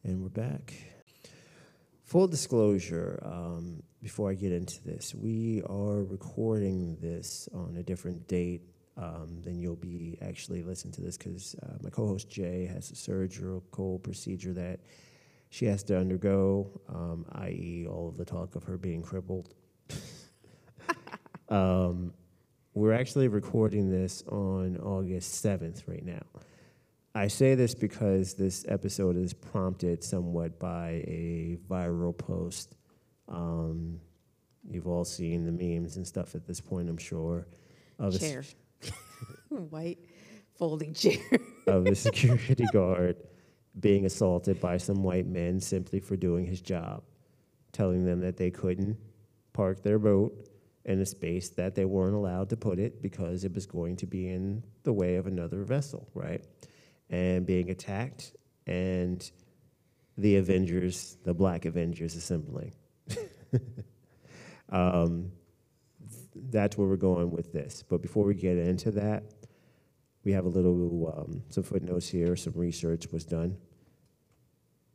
And 0.04 0.22
we're 0.22 0.28
back. 0.28 0.74
Full 2.04 2.28
disclosure, 2.28 3.18
um, 3.24 3.82
before 4.02 4.30
I 4.30 4.34
get 4.34 4.52
into 4.52 4.84
this, 4.84 5.14
we 5.14 5.62
are 5.70 6.04
recording 6.04 6.98
this 7.00 7.48
on 7.54 7.76
a 7.78 7.82
different 7.82 8.28
date 8.28 8.60
um, 8.98 9.40
than 9.42 9.58
you'll 9.58 9.76
be 9.76 10.18
actually 10.20 10.62
listening 10.62 10.92
to 10.92 11.00
this 11.00 11.16
because 11.16 11.56
uh, 11.62 11.78
my 11.82 11.88
co 11.88 12.08
host 12.08 12.28
Jay 12.28 12.66
has 12.66 12.90
a 12.90 12.94
surgical 12.94 14.00
procedure 14.00 14.52
that 14.52 14.80
she 15.48 15.64
has 15.64 15.82
to 15.84 15.98
undergo, 15.98 16.78
um, 16.90 17.24
i.e., 17.36 17.86
all 17.88 18.10
of 18.10 18.18
the 18.18 18.24
talk 18.26 18.54
of 18.54 18.64
her 18.64 18.76
being 18.76 19.00
crippled. 19.00 19.54
um, 21.48 22.12
we're 22.78 22.92
actually 22.92 23.26
recording 23.26 23.90
this 23.90 24.22
on 24.28 24.76
August 24.76 25.44
7th 25.44 25.88
right 25.88 26.04
now. 26.04 26.22
I 27.12 27.26
say 27.26 27.56
this 27.56 27.74
because 27.74 28.34
this 28.34 28.64
episode 28.68 29.16
is 29.16 29.34
prompted 29.34 30.04
somewhat 30.04 30.60
by 30.60 31.02
a 31.08 31.58
viral 31.68 32.16
post. 32.16 32.76
Um, 33.26 33.98
you've 34.70 34.86
all 34.86 35.04
seen 35.04 35.44
the 35.44 35.50
memes 35.50 35.96
and 35.96 36.06
stuff 36.06 36.36
at 36.36 36.46
this 36.46 36.60
point, 36.60 36.88
I'm 36.88 36.98
sure. 36.98 37.48
Of 37.98 38.20
chair. 38.20 38.44
A, 39.50 39.54
White 39.56 39.98
folding 40.56 40.94
chair. 40.94 41.18
of 41.66 41.84
a 41.86 41.96
security 41.96 42.64
guard 42.72 43.16
being 43.80 44.06
assaulted 44.06 44.60
by 44.60 44.76
some 44.76 45.02
white 45.02 45.26
men 45.26 45.58
simply 45.58 45.98
for 45.98 46.14
doing 46.14 46.46
his 46.46 46.60
job, 46.60 47.02
telling 47.72 48.04
them 48.04 48.20
that 48.20 48.36
they 48.36 48.52
couldn't 48.52 48.96
park 49.52 49.82
their 49.82 49.98
boat 49.98 50.48
in 50.88 51.00
a 51.00 51.06
space 51.06 51.50
that 51.50 51.74
they 51.76 51.84
weren't 51.84 52.14
allowed 52.14 52.48
to 52.50 52.56
put 52.56 52.78
it 52.78 53.00
because 53.00 53.44
it 53.44 53.54
was 53.54 53.66
going 53.66 53.94
to 53.96 54.06
be 54.06 54.28
in 54.28 54.64
the 54.82 54.92
way 54.92 55.16
of 55.16 55.26
another 55.26 55.62
vessel, 55.62 56.08
right? 56.14 56.44
And 57.10 57.46
being 57.46 57.70
attacked, 57.70 58.32
and 58.66 59.30
the 60.16 60.36
Avengers, 60.36 61.16
the 61.24 61.32
Black 61.32 61.64
Avengers, 61.64 62.16
assembling. 62.16 62.72
um, 64.70 65.30
that's 66.34 66.76
where 66.76 66.88
we're 66.88 66.96
going 66.96 67.30
with 67.30 67.52
this. 67.52 67.84
But 67.88 68.02
before 68.02 68.24
we 68.24 68.34
get 68.34 68.58
into 68.58 68.90
that, 68.92 69.22
we 70.24 70.32
have 70.32 70.44
a 70.44 70.48
little 70.48 71.14
um, 71.16 71.42
some 71.48 71.62
footnotes 71.62 72.08
here. 72.08 72.34
Some 72.34 72.54
research 72.56 73.06
was 73.12 73.24
done 73.24 73.56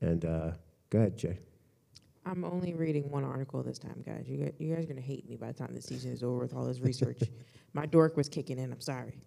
and 0.03 0.25
uh, 0.25 0.51
go 0.89 0.99
ahead, 0.99 1.17
Jay. 1.17 1.39
I'm 2.25 2.45
only 2.45 2.73
reading 2.73 3.09
one 3.09 3.23
article 3.23 3.61
this 3.63 3.79
time, 3.79 4.01
guys. 4.05 4.25
You 4.27 4.37
guys, 4.37 4.53
you 4.57 4.73
guys 4.73 4.85
are 4.85 4.87
gonna 4.87 5.01
hate 5.01 5.27
me 5.29 5.35
by 5.35 5.47
the 5.47 5.53
time 5.53 5.73
the 5.73 5.81
season 5.81 6.11
is 6.11 6.23
over 6.23 6.39
with 6.39 6.53
all 6.53 6.65
this 6.65 6.79
research. 6.79 7.19
My 7.73 7.85
dork 7.85 8.15
was 8.15 8.29
kicking 8.29 8.59
in. 8.59 8.71
I'm 8.71 8.81
sorry. 8.81 9.17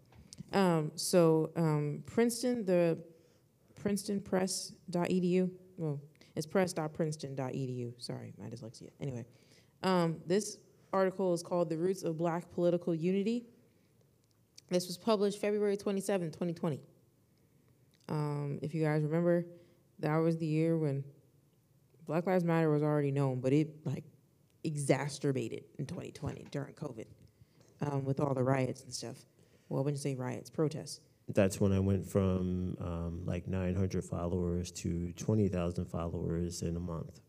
Um, 0.53 0.93
so 0.95 1.51
um, 1.57 2.03
Princeton, 2.07 2.65
the 2.65 2.99
PrincetonPress.edu. 3.83 5.51
Well, 5.77 6.01
it's 6.35 6.47
press.princeton.edu. 6.47 7.93
Sorry, 7.99 8.35
my 8.39 8.47
dyslexia. 8.47 8.91
Anyway, 9.01 9.25
um, 9.83 10.17
this 10.27 10.59
article 10.93 11.35
is 11.35 11.43
called 11.43 11.69
"The 11.69 11.77
Roots 11.77 12.03
of 12.03 12.17
Black 12.17 12.51
Political 12.53 12.95
Unity." 12.95 13.47
This 14.69 14.87
was 14.87 14.99
published 14.99 15.41
February 15.41 15.77
27, 15.77 16.31
2020. 16.31 16.81
Um, 18.09 18.59
if 18.63 18.75
you 18.75 18.85
guys 18.85 19.03
remember, 19.03 19.47
that 20.01 20.17
was 20.17 20.37
the 20.39 20.47
year 20.47 20.77
when 20.77 21.05
Black 22.07 22.27
Lives 22.27 22.45
Matter 22.45 22.71
was 22.71 22.83
already 22.83 23.11
known, 23.11 23.41
but 23.41 23.53
it 23.53 23.85
like 23.85 24.05
exacerbated 24.65 25.65
in 25.79 25.87
2020 25.87 26.47
during 26.51 26.75
COVID 26.75 27.07
um, 27.83 28.05
with 28.05 28.21
all 28.21 28.35
the 28.35 28.43
riots 28.43 28.83
and 28.83 28.93
stuff. 28.93 29.17
Well, 29.69 29.81
I 29.81 29.85
wouldn't 29.85 30.03
say 30.03 30.15
riots, 30.15 30.51
protests. 30.51 31.01
That's 31.29 31.61
when 31.61 31.73
I 31.73 31.81
went 31.81 32.09
from 32.09 32.77
um, 32.81 33.23
like 33.25 33.49
900 33.49 34.05
followers 34.05 34.71
to 34.73 35.13
20,000 35.13 35.85
followers 35.87 36.63
in 36.63 36.77
a 36.77 36.81
month. 36.81 37.21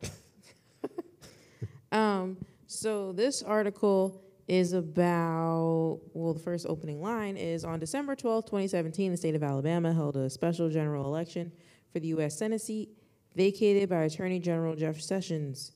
um, 1.92 2.38
so 2.68 3.12
this 3.12 3.42
article 3.42 4.22
is 4.48 4.74
about, 4.74 6.00
well, 6.14 6.34
the 6.34 6.40
first 6.40 6.68
opening 6.70 7.02
line 7.02 7.38
is 7.38 7.66
on 7.66 7.80
December 7.80 8.16
12, 8.16 8.46
2017, 8.46 9.12
the 9.12 9.18
state 9.18 9.36
of 9.36 9.44
Alabama 9.44 9.92
held 9.92 10.16
a 10.16 10.30
special 10.30 10.70
general 10.70 11.06
election 11.06 11.52
for 11.92 12.00
the 12.00 12.08
U.S. 12.10 12.38
Senate 12.38 12.62
seat, 12.62 12.90
vacated 13.38 13.88
by 13.88 14.02
Attorney 14.02 14.40
General 14.40 14.76
Jeff 14.76 15.00
Sessions. 15.00 15.74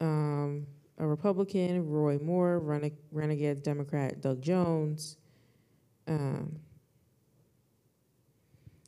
Um, 0.00 0.66
a 0.98 1.06
Republican, 1.06 1.88
Roy 1.88 2.18
Moore, 2.18 2.58
rene- 2.58 2.98
renegade 3.12 3.62
Democrat 3.62 4.20
Doug 4.20 4.42
Jones. 4.42 5.16
Um, 6.08 6.58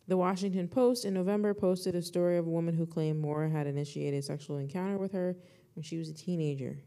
the 0.09 0.17
Washington 0.17 0.67
Post 0.67 1.05
in 1.05 1.15
November 1.15 1.55
posted 1.55 1.95
a 1.95 2.03
story 2.03 2.37
of 2.37 2.47
a 2.47 2.51
woman 2.51 2.75
who 2.75 2.87
claimed 2.87 3.21
Moore 3.21 3.49
had 3.49 3.69
initiated 3.69 4.19
a 4.19 4.23
sexual 4.23 4.59
encounter 4.59 4.99
with 4.99 5.13
her 5.13 5.37
when 5.75 5.85
she 5.85 5.97
was 5.97 6.09
a 6.09 6.15
teenager, 6.15 6.79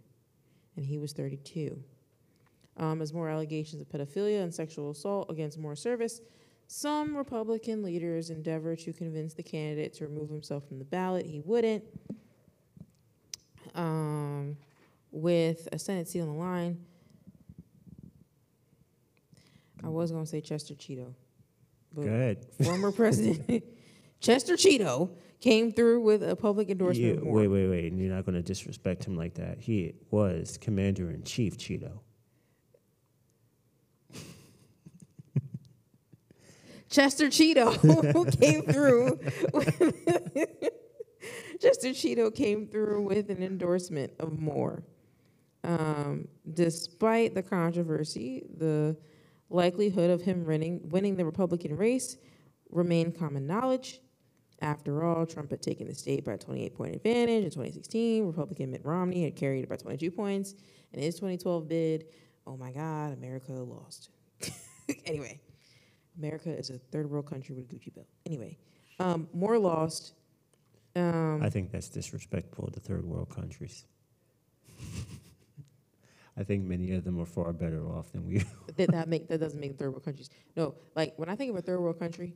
and 0.76 0.86
he 0.86 0.98
was 0.98 1.14
32. 1.14 1.82
Um, 2.76 3.02
as 3.02 3.14
more 3.14 3.30
allegations 3.30 3.82
of 3.82 3.90
pedophilia 3.90 4.42
and 4.42 4.54
sexual 4.54 4.92
assault 4.92 5.30
against 5.30 5.58
Moore 5.58 5.76
service, 5.76 6.22
some 6.72 7.18
Republican 7.18 7.82
leaders 7.82 8.30
endeavored 8.30 8.78
to 8.78 8.94
convince 8.94 9.34
the 9.34 9.42
candidate 9.42 9.92
to 9.92 10.06
remove 10.06 10.30
himself 10.30 10.68
from 10.68 10.78
the 10.78 10.86
ballot. 10.86 11.26
He 11.26 11.42
wouldn't. 11.44 11.84
Um, 13.74 14.56
with 15.12 15.68
a 15.72 15.80
Senate 15.80 16.08
seat 16.08 16.22
on 16.22 16.28
the 16.28 16.34
line, 16.34 16.86
I 19.84 19.88
was 19.88 20.12
going 20.12 20.24
to 20.24 20.30
say 20.30 20.42
Chester 20.42 20.76
Cheeto. 20.76 21.16
But 21.92 22.04
Good. 22.04 22.46
Former 22.64 22.92
President 22.92 23.64
Chester 24.20 24.54
Cheeto 24.54 25.10
came 25.42 25.72
through 25.72 26.02
with 26.02 26.22
a 26.22 26.36
public 26.36 26.70
endorsement. 26.70 27.24
You, 27.24 27.32
wait, 27.32 27.48
wait, 27.48 27.68
wait. 27.68 27.94
You're 27.94 28.14
not 28.14 28.28
going 28.28 28.36
to 28.36 28.44
disrespect 28.44 29.06
him 29.06 29.16
like 29.16 29.34
that. 29.36 29.60
He 29.60 29.96
was 30.12 30.60
Commander 30.62 31.10
in 31.10 31.24
Chief 31.24 31.58
Cheeto. 31.58 32.02
Chester 36.90 37.28
Cheeto 37.28 38.32
came 38.40 38.64
through. 38.64 39.20
Chester 41.62 41.90
Cheeto 41.90 42.34
came 42.34 42.68
through 42.68 43.04
with 43.04 43.30
an 43.30 43.44
endorsement 43.44 44.14
of 44.20 44.40
Moore. 44.40 44.84
Um, 45.64 46.28
despite 46.54 47.36
the 47.36 47.44
controversy, 47.44 48.44
the 48.58 48.96
likelihood 49.50 50.10
of 50.10 50.22
him 50.22 50.46
winning, 50.46 50.82
winning 50.90 51.16
the 51.16 51.26
Republican 51.26 51.76
race 51.76 52.18
remained 52.70 53.18
common 53.18 53.46
knowledge. 53.46 54.00
After 54.62 55.04
all, 55.04 55.26
Trump 55.26 55.52
had 55.52 55.62
taken 55.62 55.88
the 55.88 55.96
state 55.96 56.26
by 56.26 56.34
a 56.34 56.38
28 56.38 56.76
point 56.76 56.96
advantage 56.96 57.44
in 57.44 57.50
2016. 57.50 58.26
Republican 58.26 58.72
Mitt 58.72 58.84
Romney 58.84 59.24
had 59.24 59.36
carried 59.36 59.64
it 59.64 59.70
by 59.70 59.78
22 59.78 60.12
points. 60.12 60.56
In 60.94 61.02
his 61.02 61.16
2012 61.16 61.68
bid, 61.68 62.06
oh 62.48 62.58
my 62.58 62.72
God, 62.72 63.14
America 63.14 63.54
lost. 63.54 64.10
anyway, 65.06 65.40
America 66.20 66.50
is 66.50 66.70
a 66.70 66.78
third 66.78 67.10
world 67.10 67.26
country 67.26 67.56
with 67.56 67.72
a 67.72 67.76
Gucci 67.76 67.94
belt. 67.94 68.08
Anyway, 68.26 68.58
um, 69.00 69.28
Moore 69.34 69.58
lost. 69.58 70.14
Um, 70.96 71.42
I 71.42 71.50
think 71.50 71.72
that's 71.72 71.90
disrespectful 71.90 72.70
to 72.72 72.80
third 72.80 73.06
world 73.06 73.30
countries. 73.30 73.86
I 76.38 76.44
think 76.44 76.66
many 76.66 76.94
of 76.94 77.04
them 77.04 77.20
are 77.20 77.26
far 77.26 77.54
better 77.54 77.86
off 77.88 78.12
than 78.12 78.26
we. 78.26 78.44
that, 78.78 78.92
that 78.92 79.08
make 79.08 79.28
that 79.30 79.40
doesn't 79.40 79.60
make 79.60 79.78
third 79.78 79.92
world 79.92 80.04
countries. 80.04 80.30
No, 80.56 80.76
like 80.96 81.14
when 81.18 81.30
I 81.30 81.36
think 81.36 81.52
of 81.52 81.58
a 81.58 81.62
third 81.62 81.80
world 81.80 82.00
country, 82.00 82.34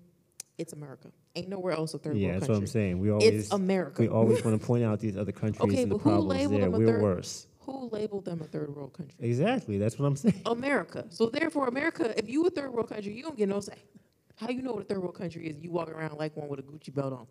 it's 0.58 0.74
America. 0.74 1.10
Ain't 1.36 1.50
nowhere 1.50 1.74
else 1.74 1.94
a 1.94 1.98
third 1.98 2.18
yeah, 2.18 2.30
world 2.30 2.34
country. 2.34 2.34
Yeah, 2.34 2.40
that's 2.40 2.50
what 2.50 2.58
I'm 2.58 2.68
saying. 2.68 3.00
We 3.00 3.12
always 3.12 3.28
it's 3.28 3.52
America. 3.52 4.02
We 4.02 4.08
always 4.08 4.44
want 4.46 4.60
to 4.60 4.66
point 4.66 4.84
out 4.84 5.00
these 5.00 5.18
other 5.18 5.32
countries 5.32 5.74
okay, 5.74 5.84
and 5.84 5.92
the 5.92 5.98
problems 5.98 6.50
there. 6.50 6.70
We're 6.70 7.02
worse. 7.02 7.48
Who 7.66 7.90
labeled 7.92 8.26
them 8.26 8.42
a 8.42 8.46
third 8.46 8.76
world 8.76 8.94
country? 8.94 9.16
Exactly. 9.20 9.78
That's 9.78 9.98
what 9.98 10.06
I'm 10.06 10.16
saying. 10.16 10.42
America. 10.46 11.06
So 11.10 11.28
therefore, 11.28 11.68
America, 11.68 12.14
if 12.18 12.30
you 12.30 12.46
a 12.46 12.50
third 12.50 12.74
world 12.74 12.90
country, 12.90 13.14
you 13.14 13.24
don't 13.24 13.38
get 13.38 13.48
no 13.48 13.60
say. 13.62 13.78
How 14.36 14.50
you 14.50 14.62
know 14.62 14.74
what 14.74 14.82
a 14.82 14.86
third 14.86 15.00
world 15.02 15.16
country 15.16 15.48
is? 15.48 15.62
You 15.62 15.72
walk 15.72 15.90
around 15.90 16.18
like 16.18 16.36
one 16.36 16.50
with 16.50 16.60
a 16.60 16.64
Gucci 16.64 16.94
belt 16.94 17.14
on. 17.14 17.28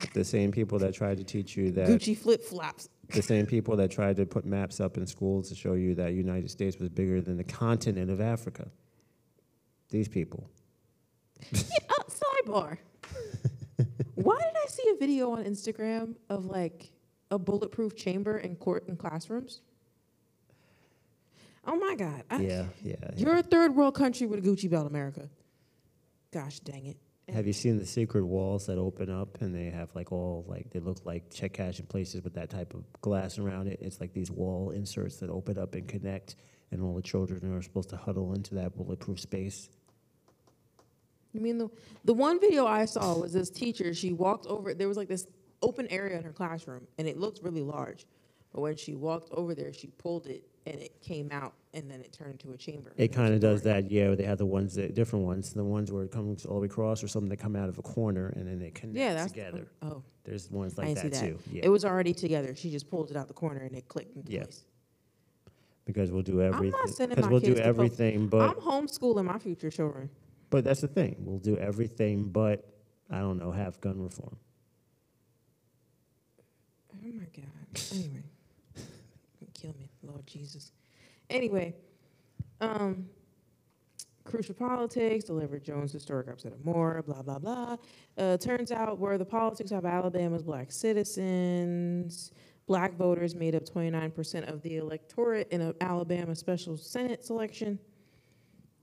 The 0.14 0.24
same 0.24 0.52
people 0.52 0.78
that 0.78 0.94
tried 0.94 1.16
to 1.16 1.24
teach 1.24 1.56
you 1.56 1.72
that 1.72 1.88
Gucci 1.88 2.16
flip 2.16 2.44
flops. 2.44 2.88
The 3.12 3.22
same 3.22 3.46
people 3.46 3.74
that 3.76 3.90
tried 3.90 4.16
to 4.16 4.26
put 4.26 4.44
maps 4.44 4.80
up 4.80 4.96
in 4.96 5.06
schools 5.06 5.48
to 5.48 5.56
show 5.56 5.72
you 5.74 5.94
that 5.96 6.12
United 6.12 6.50
States 6.50 6.78
was 6.78 6.88
bigger 6.88 7.20
than 7.20 7.36
the 7.36 7.44
continent 7.44 8.10
of 8.10 8.20
Africa. 8.20 8.68
These 9.90 10.08
people. 10.08 10.50
yeah, 11.50 11.60
uh, 11.90 12.02
sidebar. 12.08 12.78
Why 14.14 14.36
did 14.38 14.56
I 14.56 14.66
see 14.68 14.88
a 14.94 14.96
video 14.98 15.32
on 15.32 15.44
Instagram 15.44 16.14
of 16.28 16.44
like 16.44 16.92
a 17.30 17.38
bulletproof 17.38 17.96
chamber 17.96 18.38
in 18.38 18.56
court 18.56 18.88
and 18.88 18.98
classrooms? 18.98 19.60
Oh 21.66 21.76
my 21.76 21.94
God. 21.94 22.22
I, 22.30 22.40
yeah, 22.40 22.64
yeah. 22.82 22.94
You're 23.16 23.36
a 23.36 23.42
third 23.42 23.74
world 23.76 23.94
country 23.94 24.26
with 24.26 24.38
a 24.38 24.42
Gucci 24.42 24.70
belt, 24.70 24.86
America. 24.86 25.28
Gosh 26.32 26.60
dang 26.60 26.86
it. 26.86 26.96
Have 27.32 27.46
you 27.46 27.52
seen 27.52 27.78
the 27.78 27.84
secret 27.84 28.24
walls 28.24 28.66
that 28.66 28.78
open 28.78 29.10
up 29.10 29.42
and 29.42 29.54
they 29.54 29.66
have 29.66 29.94
like 29.94 30.12
all 30.12 30.46
like 30.48 30.70
they 30.70 30.80
look 30.80 31.04
like 31.04 31.30
check 31.30 31.52
cash 31.52 31.78
in 31.78 31.84
places 31.84 32.24
with 32.24 32.32
that 32.34 32.48
type 32.48 32.72
of 32.72 32.84
glass 33.02 33.38
around 33.38 33.68
it? 33.68 33.80
It's 33.82 34.00
like 34.00 34.14
these 34.14 34.30
wall 34.30 34.70
inserts 34.70 35.16
that 35.16 35.28
open 35.28 35.58
up 35.58 35.74
and 35.74 35.86
connect, 35.86 36.36
and 36.70 36.82
all 36.82 36.94
the 36.94 37.02
children 37.02 37.52
are 37.54 37.60
supposed 37.60 37.90
to 37.90 37.96
huddle 37.96 38.32
into 38.32 38.54
that 38.54 38.74
bulletproof 38.76 39.20
space. 39.20 39.68
You 41.34 41.42
mean 41.42 41.58
the 41.58 41.68
the 42.04 42.14
one 42.14 42.40
video 42.40 42.66
I 42.66 42.86
saw 42.86 43.18
was 43.18 43.34
this 43.34 43.50
teacher. 43.50 43.92
She 43.92 44.12
walked 44.12 44.46
over. 44.46 44.72
There 44.72 44.88
was 44.88 44.96
like 44.96 45.08
this 45.08 45.26
open 45.62 45.86
area 45.88 46.16
in 46.18 46.24
her 46.24 46.32
classroom, 46.32 46.86
and 46.98 47.08
it 47.08 47.18
looked 47.18 47.42
really 47.42 47.62
large. 47.62 48.06
But 48.52 48.62
when 48.62 48.76
she 48.76 48.94
walked 48.94 49.30
over 49.32 49.54
there, 49.54 49.72
she 49.72 49.88
pulled 49.88 50.26
it 50.26 50.42
and 50.66 50.80
it 50.80 51.00
came 51.02 51.28
out 51.32 51.52
and 51.74 51.90
then 51.90 52.00
it 52.00 52.12
turned 52.12 52.32
into 52.32 52.52
a 52.52 52.56
chamber. 52.56 52.92
It 52.96 53.08
kind 53.08 53.34
of 53.34 53.40
does 53.40 53.62
that, 53.62 53.90
yeah, 53.90 54.14
they 54.14 54.24
have 54.24 54.38
the 54.38 54.46
ones 54.46 54.74
that, 54.76 54.94
different 54.94 55.24
ones, 55.26 55.52
the 55.52 55.62
ones 55.64 55.92
where 55.92 56.02
it 56.04 56.10
comes 56.10 56.46
all 56.46 56.54
the 56.56 56.60
way 56.62 56.66
across 56.66 57.02
or 57.04 57.08
something 57.08 57.28
that 57.28 57.36
come 57.36 57.56
out 57.56 57.68
of 57.68 57.78
a 57.78 57.82
corner 57.82 58.28
and 58.36 58.46
then 58.48 58.58
they 58.58 58.70
connect 58.70 58.96
Yeah, 58.98 59.14
that's 59.14 59.32
together. 59.32 59.68
Oh, 59.82 60.02
There's 60.24 60.50
ones 60.50 60.78
I 60.78 60.82
like 60.86 60.94
didn't 60.96 61.12
that 61.12 61.18
see 61.20 61.26
that. 61.30 61.44
too, 61.44 61.50
yeah. 61.52 61.60
it 61.64 61.68
was 61.68 61.84
already 61.84 62.14
together. 62.14 62.54
She 62.54 62.70
just 62.70 62.88
pulled 62.88 63.10
it 63.10 63.16
out 63.18 63.28
the 63.28 63.34
corner 63.34 63.60
and 63.60 63.76
it 63.76 63.86
clicked 63.88 64.16
into 64.16 64.32
Yeah. 64.32 64.44
place. 64.44 64.64
Because 65.84 66.10
we'll 66.10 66.22
do 66.22 66.34
not 66.34 66.54
everything, 66.54 66.86
sending 66.86 67.16
because 67.16 67.24
my 67.26 67.30
we'll 67.30 67.40
do 67.40 67.46
kids 67.48 67.60
to 67.60 67.66
everything, 67.66 68.28
but, 68.28 68.48
I'm 68.50 68.56
homeschooling 68.56 69.24
my 69.26 69.38
future 69.38 69.70
children. 69.70 70.08
but 70.50 70.64
that's 70.64 70.80
the 70.80 70.88
thing, 70.88 71.16
we'll 71.20 71.38
do 71.38 71.56
everything 71.58 72.24
but, 72.24 72.66
I 73.10 73.18
don't 73.20 73.38
know, 73.38 73.52
have 73.52 73.78
gun 73.80 74.00
reform. 74.02 74.36
Oh 77.08 77.12
my 77.14 77.26
God. 77.34 77.82
Anyway, 77.94 78.22
kill 79.54 79.74
me, 79.78 79.88
Lord 80.02 80.26
Jesus. 80.26 80.72
Anyway, 81.30 81.74
um, 82.60 83.06
crucial 84.24 84.54
politics, 84.54 85.24
delivered 85.24 85.64
Jones 85.64 85.92
historic 85.92 86.28
upset 86.28 86.52
of 86.52 86.64
Moore, 86.64 87.02
blah 87.06 87.22
blah 87.22 87.38
blah. 87.38 87.76
Uh, 88.18 88.36
turns 88.36 88.70
out 88.72 88.98
where 88.98 89.16
the 89.16 89.24
politics 89.24 89.70
of 89.70 89.86
Alabama's 89.86 90.42
black 90.42 90.70
citizens, 90.70 92.32
black 92.66 92.94
voters 92.96 93.34
made 93.34 93.54
up 93.54 93.64
29% 93.64 94.52
of 94.52 94.60
the 94.62 94.76
electorate 94.76 95.48
in 95.50 95.62
an 95.62 95.74
Alabama 95.80 96.34
special 96.34 96.76
Senate 96.76 97.24
selection. 97.24 97.78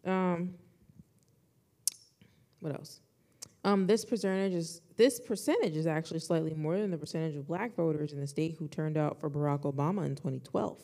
Um, 0.03 0.55
what 2.59 2.73
else? 2.73 3.01
Um, 3.65 3.87
this 3.87 4.05
percentage 4.05 4.53
is 4.53 4.81
this 4.95 5.19
percentage 5.19 5.75
is 5.75 5.87
actually 5.87 6.19
slightly 6.19 6.53
more 6.53 6.77
than 6.77 6.91
the 6.91 6.99
percentage 6.99 7.35
of 7.35 7.47
black 7.47 7.75
voters 7.75 8.13
in 8.13 8.21
the 8.21 8.27
state 8.27 8.55
who 8.59 8.67
turned 8.67 8.95
out 8.95 9.19
for 9.19 9.27
Barack 9.27 9.63
Obama 9.63 10.05
in 10.05 10.15
2012. 10.15 10.83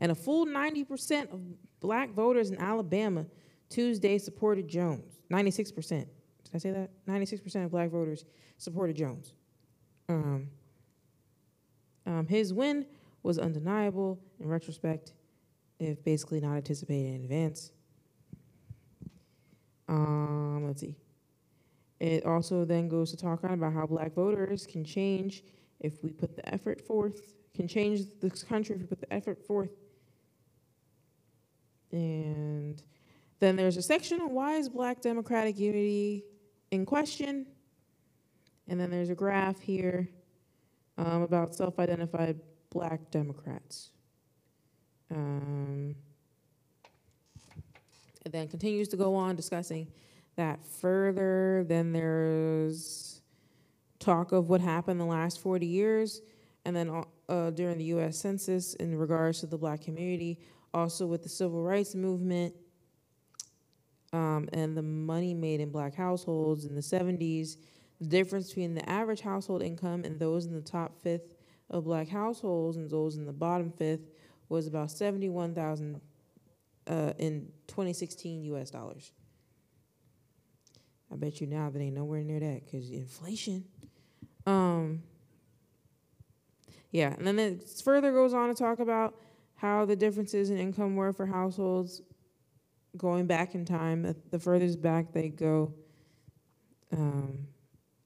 And 0.00 0.10
a 0.10 0.14
full 0.16 0.44
90% 0.44 1.32
of 1.32 1.40
black 1.80 2.10
voters 2.10 2.50
in 2.50 2.58
Alabama 2.58 3.24
Tuesday 3.70 4.18
supported 4.18 4.66
Jones. 4.66 5.20
96%. 5.32 5.90
Did 5.90 6.08
I 6.52 6.58
say 6.58 6.72
that? 6.72 6.90
96% 7.06 7.64
of 7.64 7.70
black 7.70 7.90
voters 7.90 8.24
supported 8.56 8.96
Jones. 8.96 9.32
Um, 10.08 10.48
um, 12.04 12.26
his 12.26 12.52
win 12.52 12.84
was 13.22 13.38
undeniable 13.38 14.18
in 14.40 14.48
retrospect, 14.48 15.12
if 15.78 16.02
basically 16.02 16.40
not 16.40 16.56
anticipated 16.56 17.14
in 17.14 17.22
advance. 17.22 17.70
Um, 19.88 20.66
let's 20.66 20.80
see. 20.80 20.96
It 22.00 22.24
also 22.24 22.64
then 22.64 22.88
goes 22.88 23.10
to 23.10 23.16
talk 23.16 23.44
on 23.44 23.52
about 23.52 23.72
how 23.72 23.86
black 23.86 24.14
voters 24.14 24.66
can 24.66 24.84
change 24.84 25.42
if 25.80 26.02
we 26.02 26.10
put 26.10 26.36
the 26.36 26.48
effort 26.52 26.80
forth, 26.80 27.34
can 27.54 27.66
change 27.66 28.02
this 28.20 28.42
country 28.42 28.74
if 28.74 28.80
we 28.82 28.86
put 28.86 29.00
the 29.00 29.12
effort 29.12 29.44
forth. 29.46 29.70
And 31.90 32.80
then 33.40 33.56
there's 33.56 33.76
a 33.76 33.82
section 33.82 34.20
on 34.20 34.32
why 34.32 34.54
is 34.54 34.68
black 34.68 35.00
democratic 35.00 35.58
unity 35.58 36.24
in 36.70 36.84
question. 36.84 37.46
And 38.68 38.78
then 38.78 38.90
there's 38.90 39.10
a 39.10 39.14
graph 39.14 39.60
here 39.60 40.08
um, 40.98 41.22
about 41.22 41.54
self 41.54 41.78
identified 41.78 42.38
black 42.70 43.10
Democrats. 43.10 43.90
Um, 45.10 45.94
it 48.26 48.32
then 48.32 48.48
continues 48.48 48.88
to 48.88 48.96
go 48.96 49.14
on 49.14 49.36
discussing 49.36 49.88
that 50.38 50.64
further. 50.64 51.64
Then 51.68 51.92
there's 51.92 53.20
talk 53.98 54.32
of 54.32 54.48
what 54.48 54.60
happened 54.60 54.98
the 54.98 55.04
last 55.04 55.40
40 55.40 55.66
years, 55.66 56.22
and 56.64 56.74
then 56.74 57.04
uh, 57.28 57.50
during 57.50 57.76
the 57.78 57.84
U.S. 57.84 58.16
Census 58.16 58.74
in 58.74 58.96
regards 58.96 59.40
to 59.40 59.46
the 59.46 59.58
black 59.58 59.82
community, 59.82 60.38
also 60.72 61.06
with 61.06 61.22
the 61.22 61.28
civil 61.28 61.62
rights 61.62 61.94
movement 61.94 62.54
um, 64.12 64.48
and 64.52 64.76
the 64.76 64.82
money 64.82 65.34
made 65.34 65.60
in 65.60 65.70
black 65.70 65.94
households 65.94 66.64
in 66.64 66.74
the 66.74 66.80
70s, 66.80 67.56
the 68.00 68.06
difference 68.06 68.48
between 68.48 68.74
the 68.74 68.88
average 68.88 69.20
household 69.20 69.62
income 69.62 70.04
and 70.04 70.18
those 70.18 70.46
in 70.46 70.54
the 70.54 70.60
top 70.60 70.96
fifth 71.02 71.34
of 71.68 71.84
black 71.84 72.08
households 72.08 72.76
and 72.76 72.88
those 72.88 73.16
in 73.16 73.26
the 73.26 73.32
bottom 73.32 73.72
fifth 73.72 74.08
was 74.48 74.66
about 74.66 74.90
71,000 74.90 76.00
uh, 76.86 77.12
in 77.18 77.48
2016 77.66 78.44
U.S. 78.44 78.70
dollars. 78.70 79.12
I 81.12 81.16
bet 81.16 81.40
you 81.40 81.46
now 81.46 81.70
that 81.70 81.80
ain't 81.80 81.94
nowhere 81.96 82.22
near 82.22 82.40
that 82.40 82.64
because 82.64 82.90
inflation. 82.90 83.64
Um, 84.46 85.02
yeah, 86.90 87.14
and 87.18 87.26
then 87.26 87.38
it 87.38 87.62
further 87.84 88.12
goes 88.12 88.32
on 88.34 88.48
to 88.48 88.54
talk 88.54 88.78
about 88.78 89.14
how 89.56 89.84
the 89.84 89.96
differences 89.96 90.50
in 90.50 90.58
income 90.58 90.96
were 90.96 91.12
for 91.12 91.26
households 91.26 92.00
going 92.96 93.26
back 93.26 93.54
in 93.54 93.64
time. 93.64 94.02
The- 94.02 94.16
The 94.30 94.38
furthest 94.38 94.80
back 94.80 95.12
they 95.12 95.28
go 95.28 95.74
um, 96.92 97.46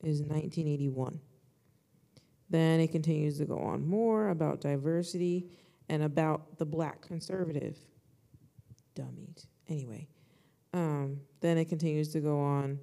is 0.03 0.21
1981. 0.21 1.21
Then 2.51 2.81
it 2.81 2.93
continues 2.93 3.39
to 3.39 3.45
go 3.47 3.59
on 3.59 3.87
more 3.87 4.29
about 4.29 4.61
diversity 4.61 5.47
and 5.89 6.03
about 6.03 6.59
the 6.59 6.67
black 6.67 7.01
conservative. 7.03 7.79
Dummies. 8.95 9.47
Anyway, 9.69 10.09
um, 10.75 11.21
then 11.41 11.57
it 11.57 11.67
continues 11.67 12.09
to 12.13 12.21
go 12.21 12.39
on 12.41 12.79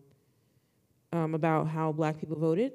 um, 1.12 1.36
about 1.36 1.67
how 1.67 1.91
black 1.91 2.19
people 2.19 2.38
voted. 2.38 2.74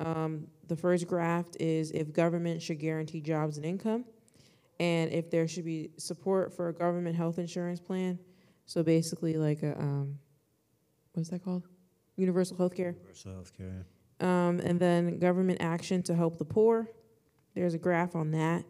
Um, 0.00 0.46
the 0.68 0.76
first 0.76 1.06
graph 1.06 1.46
is 1.58 1.90
if 1.92 2.12
government 2.12 2.60
should 2.60 2.78
guarantee 2.78 3.20
jobs 3.20 3.56
and 3.56 3.64
income, 3.64 4.04
and 4.78 5.10
if 5.12 5.30
there 5.30 5.48
should 5.48 5.64
be 5.64 5.90
support 5.96 6.54
for 6.54 6.68
a 6.68 6.72
government 6.72 7.16
health 7.16 7.38
insurance 7.38 7.80
plan. 7.80 8.18
So 8.66 8.82
basically, 8.82 9.34
like 9.34 9.62
a 9.62 9.78
um, 9.78 10.18
what's 11.12 11.30
that 11.30 11.44
called? 11.44 11.62
Universal 12.16 12.56
health 12.56 12.74
care. 12.74 12.96
Universal 12.98 13.32
healthcare. 13.32 13.84
Um, 14.20 14.60
and 14.60 14.80
then 14.80 15.18
government 15.18 15.60
action 15.60 16.02
to 16.04 16.14
help 16.14 16.38
the 16.38 16.44
poor. 16.44 16.88
There's 17.54 17.74
a 17.74 17.78
graph 17.78 18.16
on 18.16 18.30
that. 18.32 18.64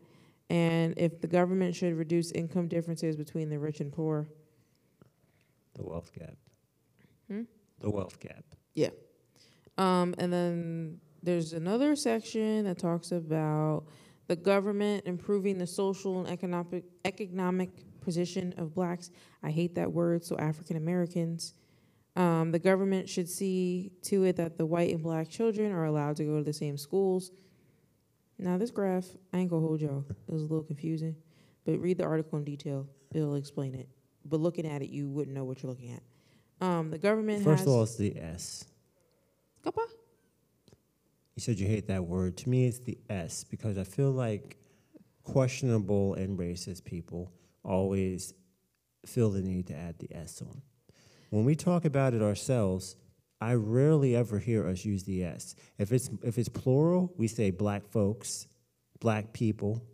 And 0.48 0.94
if 0.96 1.20
the 1.20 1.26
government 1.26 1.74
should 1.74 1.94
reduce 1.94 2.30
income 2.32 2.68
differences 2.68 3.16
between 3.16 3.48
the 3.48 3.58
rich 3.58 3.80
and 3.80 3.92
poor. 3.92 4.28
The 5.74 5.84
wealth 5.84 6.12
gap. 6.12 6.36
Hmm? 7.28 7.42
The 7.80 7.90
wealth 7.90 8.18
gap. 8.20 8.44
Um, 9.78 10.14
and 10.18 10.32
then 10.32 11.00
there's 11.22 11.52
another 11.52 11.96
section 11.96 12.64
that 12.64 12.78
talks 12.78 13.12
about 13.12 13.84
the 14.28 14.36
government 14.36 15.06
improving 15.06 15.58
the 15.58 15.66
social 15.66 16.20
and 16.20 16.28
economic 16.28 16.84
economic 17.04 17.70
position 18.00 18.54
of 18.56 18.74
blacks. 18.74 19.10
I 19.42 19.50
hate 19.50 19.74
that 19.74 19.92
word, 19.92 20.24
so 20.24 20.36
African 20.38 20.76
Americans. 20.76 21.54
Um, 22.14 22.50
the 22.50 22.58
government 22.58 23.08
should 23.08 23.28
see 23.28 23.92
to 24.02 24.24
it 24.24 24.36
that 24.36 24.56
the 24.56 24.64
white 24.64 24.90
and 24.90 25.02
black 25.02 25.28
children 25.28 25.72
are 25.72 25.84
allowed 25.84 26.16
to 26.16 26.24
go 26.24 26.38
to 26.38 26.44
the 26.44 26.52
same 26.52 26.78
schools. 26.78 27.30
Now, 28.38 28.56
this 28.56 28.70
graph, 28.70 29.06
I 29.32 29.38
ain't 29.38 29.50
gonna 29.50 29.66
hold 29.66 29.80
y'all. 29.80 30.04
It 30.08 30.32
was 30.32 30.42
a 30.42 30.46
little 30.46 30.64
confusing, 30.64 31.16
but 31.64 31.78
read 31.78 31.98
the 31.98 32.04
article 32.04 32.38
in 32.38 32.44
detail. 32.44 32.86
It'll 33.12 33.34
explain 33.36 33.74
it. 33.74 33.88
But 34.24 34.40
looking 34.40 34.66
at 34.66 34.82
it, 34.82 34.90
you 34.90 35.08
wouldn't 35.08 35.34
know 35.34 35.44
what 35.44 35.62
you're 35.62 35.70
looking 35.70 35.92
at. 35.92 36.66
Um, 36.66 36.90
the 36.90 36.98
government 36.98 37.44
First 37.44 37.60
has. 37.60 37.66
of 37.66 37.72
all, 37.72 37.82
it's 37.82 37.96
the 37.96 38.16
S. 38.18 38.64
You 41.36 41.42
said 41.42 41.58
you 41.58 41.66
hate 41.66 41.88
that 41.88 42.04
word. 42.04 42.36
To 42.38 42.48
me, 42.48 42.66
it's 42.66 42.78
the 42.78 42.98
S 43.10 43.44
because 43.44 43.76
I 43.76 43.84
feel 43.84 44.10
like 44.10 44.56
questionable 45.22 46.14
and 46.14 46.38
racist 46.38 46.84
people 46.84 47.30
always 47.62 48.32
feel 49.04 49.30
the 49.30 49.42
need 49.42 49.66
to 49.66 49.74
add 49.76 49.98
the 49.98 50.08
S 50.16 50.40
on. 50.40 50.62
When 51.30 51.44
we 51.44 51.54
talk 51.54 51.84
about 51.84 52.14
it 52.14 52.22
ourselves, 52.22 52.96
I 53.40 53.54
rarely 53.54 54.16
ever 54.16 54.38
hear 54.38 54.66
us 54.66 54.84
use 54.84 55.04
the 55.04 55.24
S. 55.24 55.54
If 55.78 55.92
it's 55.92 56.08
if 56.22 56.38
it's 56.38 56.48
plural, 56.48 57.12
we 57.16 57.28
say 57.28 57.50
black 57.50 57.86
folks, 57.86 58.46
black 59.00 59.32
people. 59.34 59.84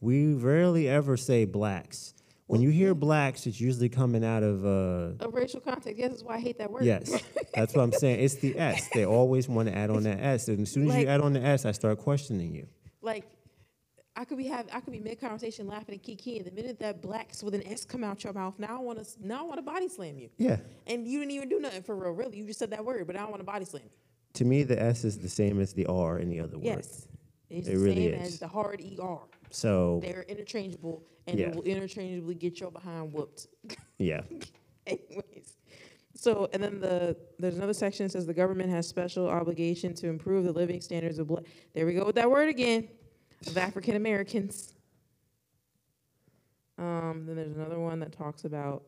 We 0.00 0.34
rarely 0.34 0.88
ever 0.88 1.16
say 1.16 1.46
blacks. 1.46 2.14
When 2.48 2.62
you 2.62 2.70
hear 2.70 2.94
blacks, 2.94 3.46
it's 3.46 3.60
usually 3.60 3.90
coming 3.90 4.24
out 4.24 4.42
of 4.42 4.64
uh, 4.64 5.24
A 5.24 5.28
racial 5.30 5.60
context. 5.60 5.98
Yes, 5.98 6.10
that's 6.10 6.22
why 6.22 6.36
I 6.36 6.40
hate 6.40 6.56
that 6.58 6.70
word. 6.70 6.82
Yes, 6.82 7.22
that's 7.54 7.74
what 7.74 7.82
I'm 7.82 7.92
saying. 7.92 8.20
It's 8.20 8.36
the 8.36 8.58
S. 8.58 8.88
They 8.94 9.04
always 9.04 9.48
want 9.48 9.68
to 9.68 9.76
add 9.76 9.90
on 9.90 10.02
that 10.04 10.18
S, 10.18 10.48
and 10.48 10.60
as 10.62 10.70
soon 10.72 10.84
as 10.84 10.88
Like- 10.90 11.02
you 11.02 11.08
add 11.08 11.20
on 11.20 11.34
the 11.34 11.42
S, 11.42 11.66
I 11.66 11.72
start 11.72 11.98
questioning 11.98 12.54
you. 12.54 12.66
Like, 13.02 13.26
I 14.16 14.24
could 14.24 14.38
be 14.38 14.44
have 14.44 14.66
I 14.72 14.80
could 14.80 14.92
be 14.94 14.98
mid 14.98 15.20
conversation 15.20 15.68
laughing 15.68 15.94
and 15.94 16.02
kiki, 16.02 16.38
and 16.38 16.46
the 16.46 16.50
minute 16.50 16.78
that 16.80 17.02
blacks 17.02 17.42
with 17.42 17.54
an 17.54 17.64
S 17.66 17.84
come 17.84 18.02
out 18.02 18.24
your 18.24 18.32
mouth, 18.32 18.58
now 18.58 18.78
I 18.78 18.80
want 18.82 19.04
to 19.04 19.26
now 19.26 19.40
I 19.40 19.42
want 19.42 19.58
to 19.58 19.62
body 19.62 19.88
slam 19.88 20.18
you. 20.18 20.30
Yeah. 20.38 20.56
And 20.86 21.06
you 21.06 21.18
didn't 21.20 21.32
even 21.32 21.48
do 21.50 21.60
nothing 21.60 21.82
for 21.82 21.94
real, 21.94 22.12
really. 22.12 22.38
You 22.38 22.46
just 22.46 22.58
said 22.58 22.70
that 22.70 22.84
word, 22.84 23.06
but 23.06 23.14
I 23.14 23.24
want 23.26 23.38
to 23.38 23.44
body 23.44 23.66
slam 23.66 23.82
you. 23.84 23.90
To 24.34 24.44
me, 24.46 24.62
the 24.62 24.80
S 24.82 25.04
is 25.04 25.18
the 25.18 25.28
same 25.28 25.60
as 25.60 25.74
the 25.74 25.84
R 25.86 26.18
in 26.18 26.30
the 26.30 26.40
other 26.40 26.56
word. 26.56 26.64
Yes, 26.64 27.06
it's 27.50 27.68
It 27.68 27.72
the 27.72 27.78
really 27.78 28.10
same 28.12 28.22
is. 28.22 28.32
as 28.34 28.38
the 28.40 28.48
hard 28.48 28.80
er. 28.80 29.18
So 29.50 30.00
They're 30.02 30.22
interchangeable, 30.28 31.02
and 31.26 31.38
Yeah. 31.38 31.48
it 31.48 31.54
will 31.56 31.62
interchangeably 31.62 32.34
get 32.34 32.60
your 32.60 32.70
behind 32.70 33.12
whooped. 33.12 33.46
yeah, 33.98 34.22
Anyways, 34.86 35.56
so 36.14 36.48
and 36.52 36.62
then 36.62 36.80
the 36.80 37.16
there's 37.38 37.56
another 37.56 37.74
section 37.74 38.06
that 38.06 38.12
says 38.12 38.26
the 38.26 38.34
government 38.34 38.70
has 38.70 38.86
special 38.88 39.28
obligation 39.28 39.94
to 39.94 40.08
improve 40.08 40.44
the 40.44 40.52
living 40.52 40.80
standards 40.80 41.18
of 41.18 41.26
black. 41.28 41.44
There 41.74 41.84
we 41.86 41.94
go 41.94 42.04
with 42.06 42.14
that 42.16 42.30
word 42.30 42.48
again. 42.48 42.88
of 43.46 43.56
African 43.58 43.96
Americans. 43.96 44.74
Um, 46.78 47.24
then 47.26 47.36
there's 47.36 47.54
another 47.56 47.78
one 47.80 47.98
that 48.00 48.12
talks 48.12 48.44
about 48.44 48.84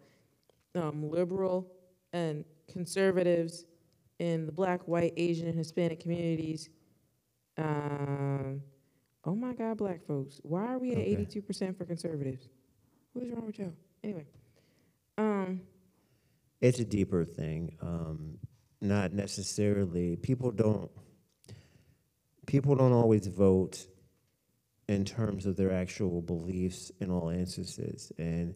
um, 0.75 1.11
liberal 1.11 1.67
and 2.13 2.45
conservatives 2.69 3.65
in 4.21 4.47
the 4.47 4.53
black, 4.53 4.87
white, 4.87 5.13
Asian, 5.17 5.49
and 5.49 5.59
Hispanic 5.59 6.01
communities. 6.01 6.69
Um, 7.59 8.63
oh 9.25 9.35
my 9.35 9.53
God, 9.53 9.79
black 9.79 10.05
folks, 10.07 10.41
why 10.43 10.65
are 10.67 10.79
we 10.79 10.93
at 10.93 10.99
Okay. 10.99 11.15
82% 11.27 11.77
for 11.77 11.85
conservatives? 11.85 12.49
What 13.13 13.25
is 13.25 13.33
wrong 13.33 13.47
with 13.47 13.59
y'all? 13.59 13.73
Anyway, 14.03 14.27
um, 15.19 15.61
It's 16.61 16.79
a 16.79 16.85
deeper 16.85 17.25
thing. 17.25 17.77
Um, 17.81 18.39
not 18.81 19.13
necessarily 19.13 20.17
people 20.17 20.51
don't 20.51 20.91
people 22.47 22.75
don't 22.75 22.93
always 22.93 23.27
vote 23.27 23.87
in 24.89 25.05
terms 25.05 25.47
of 25.47 25.57
their 25.57 25.71
actual 25.73 26.21
beliefs 26.23 26.91
in 27.01 27.11
all 27.11 27.29
instances. 27.29 28.11
And 28.19 28.55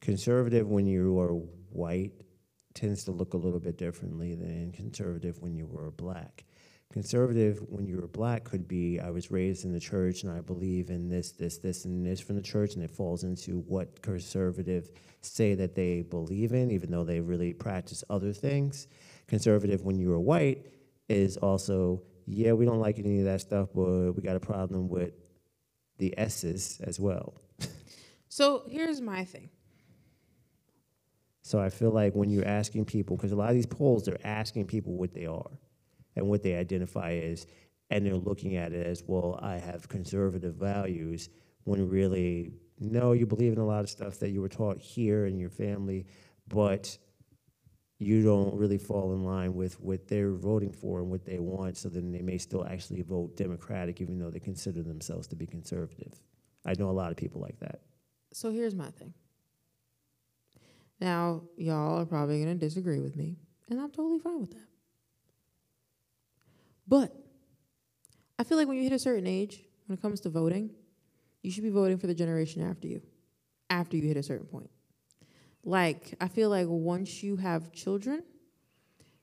conservative 0.00 0.68
when 0.68 0.86
you 0.86 1.18
are 1.20 1.32
white 1.70 2.12
tends 2.74 3.04
to 3.04 3.12
look 3.12 3.34
a 3.34 3.38
little 3.38 3.60
bit 3.60 3.78
differently 3.78 4.34
than 4.34 4.72
conservative 4.72 5.40
when 5.40 5.54
you 5.54 5.66
were 5.66 5.90
black. 5.90 6.44
Conservative 6.92 7.60
when 7.68 7.86
you 7.86 7.98
were 7.98 8.08
black 8.08 8.42
could 8.42 8.66
be 8.66 8.98
I 8.98 9.10
was 9.10 9.30
raised 9.30 9.64
in 9.64 9.72
the 9.72 9.78
church 9.78 10.24
and 10.24 10.32
I 10.32 10.40
believe 10.40 10.90
in 10.90 11.08
this, 11.08 11.30
this, 11.30 11.58
this, 11.58 11.84
and 11.84 12.04
this 12.04 12.18
from 12.18 12.34
the 12.34 12.42
church, 12.42 12.74
and 12.74 12.82
it 12.82 12.90
falls 12.90 13.22
into 13.22 13.60
what 13.60 14.02
conservative 14.02 14.90
say 15.20 15.54
that 15.54 15.76
they 15.76 16.02
believe 16.02 16.52
in, 16.52 16.72
even 16.72 16.90
though 16.90 17.04
they 17.04 17.20
really 17.20 17.52
practice 17.52 18.02
other 18.10 18.32
things. 18.32 18.88
Conservative 19.28 19.84
when 19.84 20.00
you 20.00 20.08
were 20.08 20.18
white 20.18 20.66
is 21.08 21.36
also, 21.36 22.02
yeah, 22.26 22.52
we 22.52 22.64
don't 22.64 22.80
like 22.80 22.98
any 22.98 23.20
of 23.20 23.24
that 23.24 23.40
stuff, 23.40 23.68
but 23.72 24.12
we 24.12 24.22
got 24.22 24.34
a 24.34 24.40
problem 24.40 24.88
with 24.88 25.12
the 25.98 26.12
S's 26.18 26.80
as 26.82 26.98
well. 26.98 27.34
so 28.28 28.64
here's 28.68 29.00
my 29.00 29.24
thing. 29.24 29.48
So 31.42 31.60
I 31.60 31.68
feel 31.68 31.92
like 31.92 32.14
when 32.14 32.30
you're 32.30 32.46
asking 32.46 32.86
people, 32.86 33.16
because 33.16 33.30
a 33.30 33.36
lot 33.36 33.50
of 33.50 33.54
these 33.54 33.66
polls, 33.66 34.04
they're 34.04 34.18
asking 34.24 34.66
people 34.66 34.94
what 34.94 35.14
they 35.14 35.26
are 35.26 35.50
and 36.16 36.26
what 36.26 36.42
they 36.42 36.54
identify 36.54 37.12
as, 37.12 37.46
and 37.90 38.04
they're 38.04 38.14
looking 38.14 38.56
at 38.56 38.72
it 38.72 38.86
as, 38.86 39.02
well, 39.06 39.38
I 39.42 39.58
have 39.58 39.88
conservative 39.88 40.54
values, 40.54 41.28
when 41.64 41.88
really, 41.88 42.52
no, 42.78 43.12
you 43.12 43.26
believe 43.26 43.52
in 43.52 43.58
a 43.58 43.66
lot 43.66 43.80
of 43.80 43.90
stuff 43.90 44.18
that 44.20 44.30
you 44.30 44.40
were 44.40 44.48
taught 44.48 44.78
here 44.78 45.26
in 45.26 45.38
your 45.38 45.50
family, 45.50 46.06
but 46.48 46.96
you 47.98 48.22
don't 48.22 48.54
really 48.54 48.78
fall 48.78 49.12
in 49.12 49.24
line 49.24 49.54
with 49.54 49.78
what 49.78 50.08
they're 50.08 50.32
voting 50.32 50.72
for 50.72 51.00
and 51.00 51.10
what 51.10 51.26
they 51.26 51.38
want, 51.38 51.76
so 51.76 51.88
then 51.90 52.10
they 52.10 52.22
may 52.22 52.38
still 52.38 52.66
actually 52.66 53.02
vote 53.02 53.36
Democratic, 53.36 54.00
even 54.00 54.18
though 54.18 54.30
they 54.30 54.40
consider 54.40 54.82
themselves 54.82 55.26
to 55.26 55.36
be 55.36 55.46
conservative. 55.46 56.14
I 56.64 56.72
know 56.78 56.88
a 56.88 56.92
lot 56.92 57.10
of 57.10 57.18
people 57.18 57.42
like 57.42 57.58
that. 57.60 57.80
So 58.32 58.50
here's 58.50 58.74
my 58.74 58.90
thing. 58.90 59.12
Now, 60.98 61.42
y'all 61.56 62.00
are 62.00 62.06
probably 62.06 62.42
going 62.42 62.58
to 62.58 62.66
disagree 62.66 63.00
with 63.00 63.16
me, 63.16 63.36
and 63.68 63.78
I'm 63.78 63.90
totally 63.90 64.18
fine 64.18 64.40
with 64.40 64.52
that. 64.52 64.69
But 66.90 67.14
I 68.36 68.42
feel 68.42 68.58
like 68.58 68.66
when 68.66 68.76
you 68.76 68.82
hit 68.82 68.92
a 68.92 68.98
certain 68.98 69.26
age, 69.26 69.62
when 69.86 69.96
it 69.96 70.02
comes 70.02 70.20
to 70.22 70.28
voting, 70.28 70.70
you 71.42 71.52
should 71.52 71.62
be 71.62 71.70
voting 71.70 71.96
for 71.96 72.08
the 72.08 72.14
generation 72.14 72.68
after 72.68 72.88
you, 72.88 73.00
after 73.70 73.96
you 73.96 74.02
hit 74.02 74.16
a 74.16 74.22
certain 74.22 74.46
point. 74.46 74.68
Like, 75.62 76.14
I 76.20 76.26
feel 76.26 76.50
like 76.50 76.66
once 76.68 77.22
you 77.22 77.36
have 77.36 77.72
children, 77.72 78.24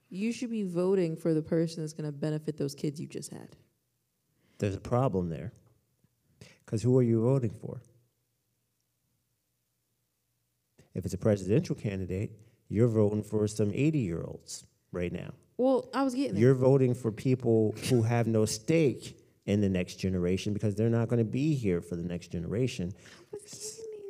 you 0.10 0.32
should 0.32 0.50
be 0.50 0.64
voting 0.64 1.18
for 1.18 1.34
the 1.34 1.42
person 1.42 1.84
that's 1.84 1.92
going 1.92 2.06
to 2.06 2.18
benefit 2.18 2.58
those 2.58 2.74
kids 2.74 3.02
you 3.02 3.08
just 3.08 3.32
had. 3.32 3.50
There's 4.60 4.76
a 4.76 4.80
problem 4.80 5.30
there. 5.30 5.52
Because 6.66 6.82
who 6.82 6.98
are 6.98 7.04
you 7.04 7.22
voting 7.22 7.54
for? 7.62 7.82
If 10.96 11.04
it's 11.04 11.14
a 11.14 11.18
presidential 11.18 11.76
candidate, 11.76 12.32
you're 12.70 12.88
voting 12.88 13.24
for 13.24 13.46
some 13.48 13.72
80 13.74 14.00
year 14.00 14.24
olds 14.24 14.66
right 14.92 15.12
now. 15.12 15.34
Well, 15.58 15.90
I 15.94 16.04
was 16.04 16.14
getting 16.14 16.34
there. 16.34 16.42
You're 16.42 16.54
voting 16.54 16.94
for 16.94 17.12
people 17.12 17.76
who 17.90 18.04
have 18.04 18.28
no 18.28 18.46
stake 18.46 19.18
in 19.46 19.62
the 19.62 19.70
next 19.70 19.96
generation 19.96 20.54
because 20.54 20.76
they're 20.76 20.90
not 20.90 21.08
going 21.08 21.20
to 21.20 21.26
be 21.26 21.56
here 21.56 21.82
for 21.82 21.96
the 21.96 22.04
next 22.04 22.32
generation. 22.32 22.94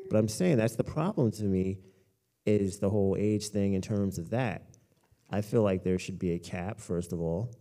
But 0.10 0.18
I'm 0.18 0.28
saying 0.28 0.58
that's 0.58 0.76
the 0.76 0.84
problem 0.84 1.32
to 1.32 1.44
me 1.44 1.78
is 2.46 2.80
the 2.80 2.90
whole 2.90 3.16
age 3.18 3.50
thing 3.50 3.74
in 3.74 3.82
terms 3.82 4.18
of 4.18 4.30
that. 4.32 4.64
I 5.30 5.42
feel 5.42 5.62
like 5.62 5.84
there 5.84 6.00
should 6.00 6.18
be 6.18 6.32
a 6.32 6.40
cap, 6.40 6.80
first 6.80 7.12
of 7.12 7.20
all, 7.20 7.54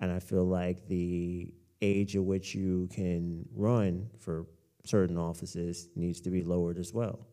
and 0.00 0.10
I 0.10 0.18
feel 0.18 0.44
like 0.44 0.88
the 0.88 1.52
age 1.80 2.16
at 2.16 2.24
which 2.24 2.54
you 2.54 2.88
can 2.92 3.48
run 3.54 4.08
for 4.18 4.46
certain 4.84 5.16
offices 5.16 5.88
needs 5.94 6.20
to 6.22 6.30
be 6.30 6.42
lowered 6.42 6.78
as 6.78 6.92
well. 6.92 7.26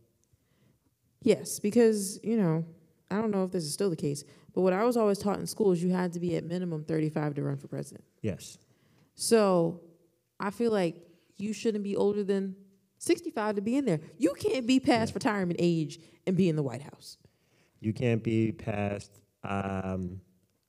Yes, 1.22 1.60
because, 1.60 2.20
you 2.24 2.38
know, 2.38 2.64
I 3.12 3.16
don't 3.16 3.32
know 3.32 3.44
if 3.44 3.52
this 3.52 3.64
is 3.64 3.74
still 3.74 3.90
the 3.90 3.96
case, 3.96 4.24
but 4.60 4.64
what 4.64 4.74
I 4.74 4.84
was 4.84 4.98
always 4.98 5.20
taught 5.20 5.40
in 5.40 5.48
school 5.48 5.72
is 5.72 5.82
you 5.82 5.92
had 5.92 6.12
to 6.12 6.20
be 6.20 6.36
at 6.36 6.44
minimum 6.44 6.84
35 6.84 7.36
to 7.36 7.44
run 7.44 7.56
for 7.56 7.70
president. 7.70 8.04
Yes. 8.22 8.58
So 9.16 9.80
I 10.38 10.50
feel 10.50 10.70
like 10.74 10.98
you 11.38 11.54
shouldn't 11.54 11.86
be 11.86 11.96
older 11.96 12.26
than 12.26 12.58
65 12.98 13.56
to 13.56 13.62
be 13.62 13.78
in 13.78 13.86
there. 13.86 14.02
You 14.18 14.34
can't 14.38 14.68
be 14.68 14.82
past 14.82 15.14
retirement 15.14 15.62
age 15.64 16.02
and 16.28 16.36
be 16.36 16.50
in 16.50 16.58
the 16.58 16.62
White 16.62 16.82
House. 16.82 17.16
You 17.80 17.94
can't 17.94 18.22
be 18.22 18.52
past, 18.52 19.22
um, 19.46 20.20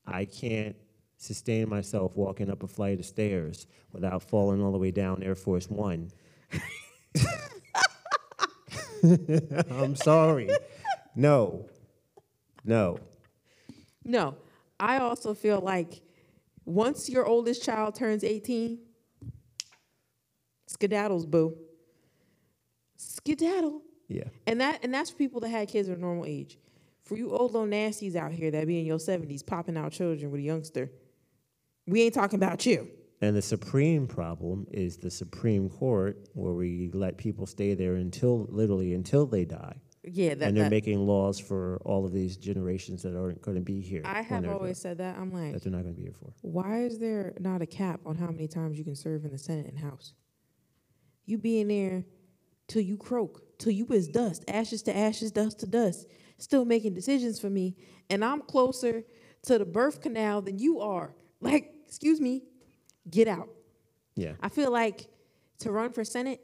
I 0.07 0.25
can't 0.25 0.77
sustain 1.17 1.69
myself 1.69 2.15
walking 2.15 2.49
up 2.49 2.63
a 2.63 2.69
flight 2.69 3.01
of 3.01 3.07
stairs 3.07 3.67
without 3.91 4.23
falling 4.23 4.63
all 4.63 4.71
the 4.71 4.79
way 4.79 4.93
down 4.93 5.21
Air 5.21 5.35
Force 5.35 5.69
One. 5.69 6.13
I'm 9.69 9.97
sorry. 9.97 10.49
No. 11.17 11.67
No. 12.65 13.01
No, 14.11 14.35
I 14.81 14.99
also 14.99 15.35
feel 15.35 15.61
like 15.61 16.03
once 16.65 17.09
your 17.09 17.25
oldest 17.25 17.63
child 17.63 17.95
turns 17.95 18.25
18, 18.25 18.81
skedaddles, 20.69 21.31
boo. 21.31 21.57
Skedaddle. 22.97 23.83
Yeah. 24.09 24.25
And 24.49 24.61
that 24.61 24.81
and 24.83 24.93
that's 24.93 25.11
for 25.11 25.17
people 25.17 25.41
that 25.43 25.51
had 25.51 25.69
kids 25.69 25.89
at 25.89 25.97
a 25.97 26.01
normal 26.01 26.25
age. 26.27 26.59
For 27.05 27.17
you 27.17 27.31
old 27.31 27.53
little 27.53 27.69
nasties 27.69 28.17
out 28.17 28.33
here 28.33 28.51
that 28.51 28.67
be 28.67 28.81
in 28.81 28.85
your 28.85 28.99
70s 28.99 29.47
popping 29.47 29.77
out 29.77 29.93
children 29.93 30.33
with 30.33 30.41
a 30.41 30.45
youngster, 30.45 30.91
we 31.87 32.03
ain't 32.03 32.15
talking 32.15 32.37
about 32.37 32.67
you. 32.67 32.89
And 33.21 33.37
the 33.37 33.43
supreme 33.43 34.09
problem 34.09 34.67
is 34.73 34.97
the 34.97 35.11
Supreme 35.11 35.71
Court, 35.71 36.29
where 36.33 36.55
we 36.55 36.91
let 36.93 37.17
people 37.17 37.47
stay 37.47 37.75
there 37.75 37.95
until 37.95 38.47
literally 38.51 38.93
until 38.93 39.25
they 39.25 39.45
die. 39.45 39.77
Yeah, 40.03 40.35
that, 40.35 40.49
and 40.49 40.57
they're 40.57 40.65
that 40.65 40.71
making 40.71 40.99
laws 41.07 41.39
for 41.39 41.79
all 41.85 42.07
of 42.07 42.13
these 42.13 42.39
generations 42.39 43.03
that 43.03 43.15
aren't 43.15 43.43
going 43.43 43.57
to 43.57 43.63
be 43.63 43.83
here. 43.83 44.01
I 44.05 44.15
when 44.15 44.25
have 44.25 44.43
they're 44.45 44.55
always 44.55 44.79
said 44.79 44.97
that. 44.99 45.19
I'm 45.19 45.31
like, 45.31 45.53
that 45.53 45.63
they're 45.63 45.73
not 45.73 45.83
going 45.83 45.95
to 45.95 45.97
be 45.97 46.05
here 46.05 46.15
for. 46.19 46.33
why 46.41 46.85
is 46.85 46.99
there 46.99 47.35
not 47.39 47.61
a 47.61 47.67
cap 47.67 48.01
on 48.07 48.17
how 48.17 48.29
many 48.29 48.49
times 48.49 48.79
you 48.79 48.85
can 48.85 48.97
serve 48.97 49.25
in 49.25 49.31
the 49.31 49.39
Senate 49.39 49.67
and 49.67 49.79
House? 49.79 50.15
You 51.27 51.37
be 51.37 51.61
in 51.61 51.69
there 51.69 52.05
till 52.67 52.81
you 52.83 52.97
croak, 52.97 53.43
till 53.59 53.73
you 53.73 53.87
is 53.91 54.09
dust, 54.09 54.45
ashes 54.49 54.83
to 54.85 54.97
ashes, 54.97 55.33
dust 55.33 55.61
to 55.61 55.67
dust, 55.67 56.07
still 56.39 56.65
making 56.65 56.95
decisions 56.95 57.39
for 57.39 57.51
me, 57.51 57.77
and 58.09 58.25
I'm 58.25 58.41
closer 58.41 59.05
to 59.43 59.59
the 59.59 59.67
birth 59.67 60.01
canal 60.01 60.41
than 60.41 60.59
you 60.59 60.81
are. 60.81 61.15
Like, 61.41 61.73
excuse 61.87 62.21
me, 62.21 62.43
get 63.11 63.29
out. 63.29 63.51
Yeah. 64.15 64.33
I 64.41 64.49
feel 64.49 64.71
like 64.71 65.09
to 65.61 65.73
run 65.73 65.93
for 65.93 66.05
Senate, 66.05 66.41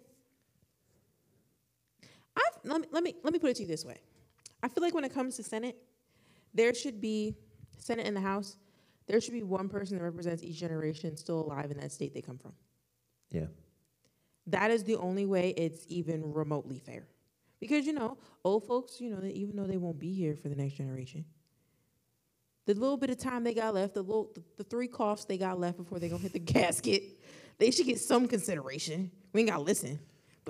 let 2.67 2.81
me, 2.81 2.89
let 2.93 3.03
me 3.03 3.15
let 3.23 3.33
me 3.33 3.39
put 3.39 3.51
it 3.51 3.57
to 3.57 3.63
you 3.63 3.69
this 3.69 3.85
way. 3.85 4.01
I 4.63 4.69
feel 4.69 4.83
like 4.83 4.95
when 4.95 5.05
it 5.05 5.15
comes 5.15 5.37
to 5.37 5.43
Senate, 5.43 5.77
there 6.55 6.75
should 6.75 7.01
be 7.01 7.37
Senate 7.79 8.07
and 8.07 8.17
the 8.17 8.21
House. 8.21 8.57
There 9.07 9.21
should 9.21 9.35
be 9.35 9.43
one 9.43 9.69
person 9.69 9.99
that 9.99 10.03
represents 10.03 10.43
each 10.43 10.57
generation 10.57 11.17
still 11.17 11.41
alive 11.41 11.71
in 11.71 11.79
that 11.79 11.93
state 11.93 12.13
they 12.13 12.23
come 12.23 12.39
from. 12.39 12.53
Yeah. 13.31 13.47
That 14.49 14.71
is 14.71 14.85
the 14.85 14.97
only 14.97 15.27
way 15.27 15.51
it's 15.57 15.85
even 15.89 16.33
remotely 16.33 16.79
fair. 16.79 17.07
Because 17.61 17.87
you 17.87 17.93
know, 17.93 18.19
old 18.45 18.67
folks, 18.67 19.01
you 19.01 19.11
know, 19.11 19.21
even 19.25 19.57
though 19.57 19.67
they 19.67 19.77
won't 19.77 19.99
be 19.99 20.13
here 20.13 20.37
for 20.37 20.49
the 20.49 20.57
next 20.57 20.75
generation, 20.75 21.25
the 22.67 22.75
little 22.75 22.97
bit 22.97 23.11
of 23.11 23.19
time 23.19 23.45
they 23.45 23.55
got 23.55 23.75
left, 23.75 23.95
the 23.95 24.03
little, 24.03 24.31
the, 24.35 24.43
the 24.59 24.65
three 24.65 24.89
coughs 24.89 25.25
they 25.25 25.39
got 25.39 25.59
left 25.59 25.77
before 25.77 25.99
they 25.99 26.09
gonna 26.09 26.23
hit 26.23 26.33
the 26.33 26.41
casket, 26.55 27.03
they 27.59 27.71
should 27.71 27.87
get 27.87 28.01
some 28.01 28.27
consideration. 28.27 29.11
We 29.33 29.41
ain't 29.41 29.51
gotta 29.51 29.63
listen, 29.63 29.99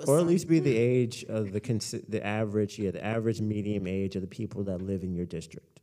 Or 0.05 0.19
at 0.19 0.27
least 0.27 0.47
be 0.47 0.59
the 0.59 0.75
age 0.75 1.25
of 1.27 1.53
the 1.53 2.05
the 2.07 2.25
average, 2.25 2.77
yeah, 2.77 2.91
the 2.91 3.03
average 3.03 3.41
medium 3.41 3.87
age 3.87 4.15
of 4.15 4.21
the 4.21 4.27
people 4.27 4.63
that 4.65 4.81
live 4.81 5.03
in 5.03 5.15
your 5.15 5.25
district. 5.25 5.79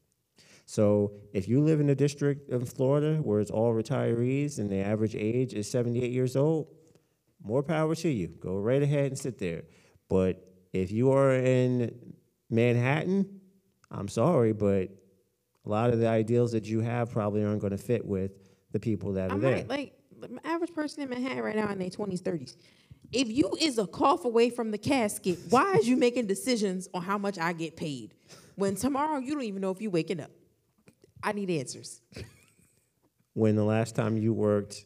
So 0.67 1.13
if 1.33 1.49
you 1.49 1.61
live 1.61 1.81
in 1.81 1.91
a 1.91 1.95
district 1.95 2.49
in 2.49 2.65
Florida 2.65 3.17
where 3.17 3.41
it's 3.41 3.51
all 3.51 3.75
retirees 3.75 4.59
and 4.59 4.71
the 4.71 4.79
average 4.79 5.15
age 5.15 5.53
is 5.53 5.69
78 5.71 6.11
years 6.11 6.37
old, 6.37 6.69
more 7.43 7.63
power 7.63 7.95
to 7.97 8.09
you. 8.09 8.29
Go 8.41 8.59
right 8.59 8.83
ahead 8.83 9.07
and 9.07 9.19
sit 9.19 9.39
there. 9.39 9.65
But 10.09 10.47
if 10.73 10.91
you 10.91 11.13
are 11.13 11.35
in 11.35 12.15
Manhattan, 12.51 13.41
I'm 13.91 14.09
sorry, 14.09 14.53
but 14.53 14.91
a 15.65 15.69
lot 15.69 15.91
of 15.91 15.99
the 15.99 16.09
ideals 16.09 16.53
that 16.53 16.67
you 16.67 16.81
have 16.81 17.11
probably 17.11 17.45
aren't 17.45 17.61
going 17.61 17.73
to 17.73 17.79
fit 17.79 18.05
with 18.05 18.33
the 18.73 18.81
people 18.81 19.13
that 19.15 19.31
I 19.31 19.35
are 19.35 19.39
there. 19.39 19.65
like 19.65 19.95
the 20.21 20.39
average 20.45 20.75
person 20.75 21.03
in 21.03 21.11
Manhattan 21.11 21.43
right 21.43 21.57
now 21.57 21.71
in 21.71 21.79
their 21.79 21.91
twenties, 21.91 22.21
thirties. 22.21 22.57
If 23.15 23.31
you 23.31 23.57
is 23.61 23.79
a 23.79 23.87
cough 23.87 24.25
away 24.25 24.51
from 24.51 24.73
the 24.73 24.79
casket, 24.79 25.39
why 25.49 25.75
is 25.75 25.89
you 25.89 25.97
making 25.97 26.27
decisions 26.27 26.89
on 26.93 27.03
how 27.03 27.17
much 27.17 27.39
I 27.39 27.53
get 27.53 27.77
paid? 27.77 28.13
When 28.57 28.75
tomorrow 28.75 29.19
you 29.21 29.35
don't 29.35 29.45
even 29.45 29.63
know 29.63 29.71
if 29.71 29.81
you're 29.81 29.93
waking 29.93 30.21
up. 30.21 30.33
I 31.23 31.31
need 31.31 31.49
answers. 31.49 32.01
When 33.33 33.55
the 33.55 33.63
last 33.65 33.95
time 33.95 34.17
you 34.17 34.33
worked, 34.33 34.85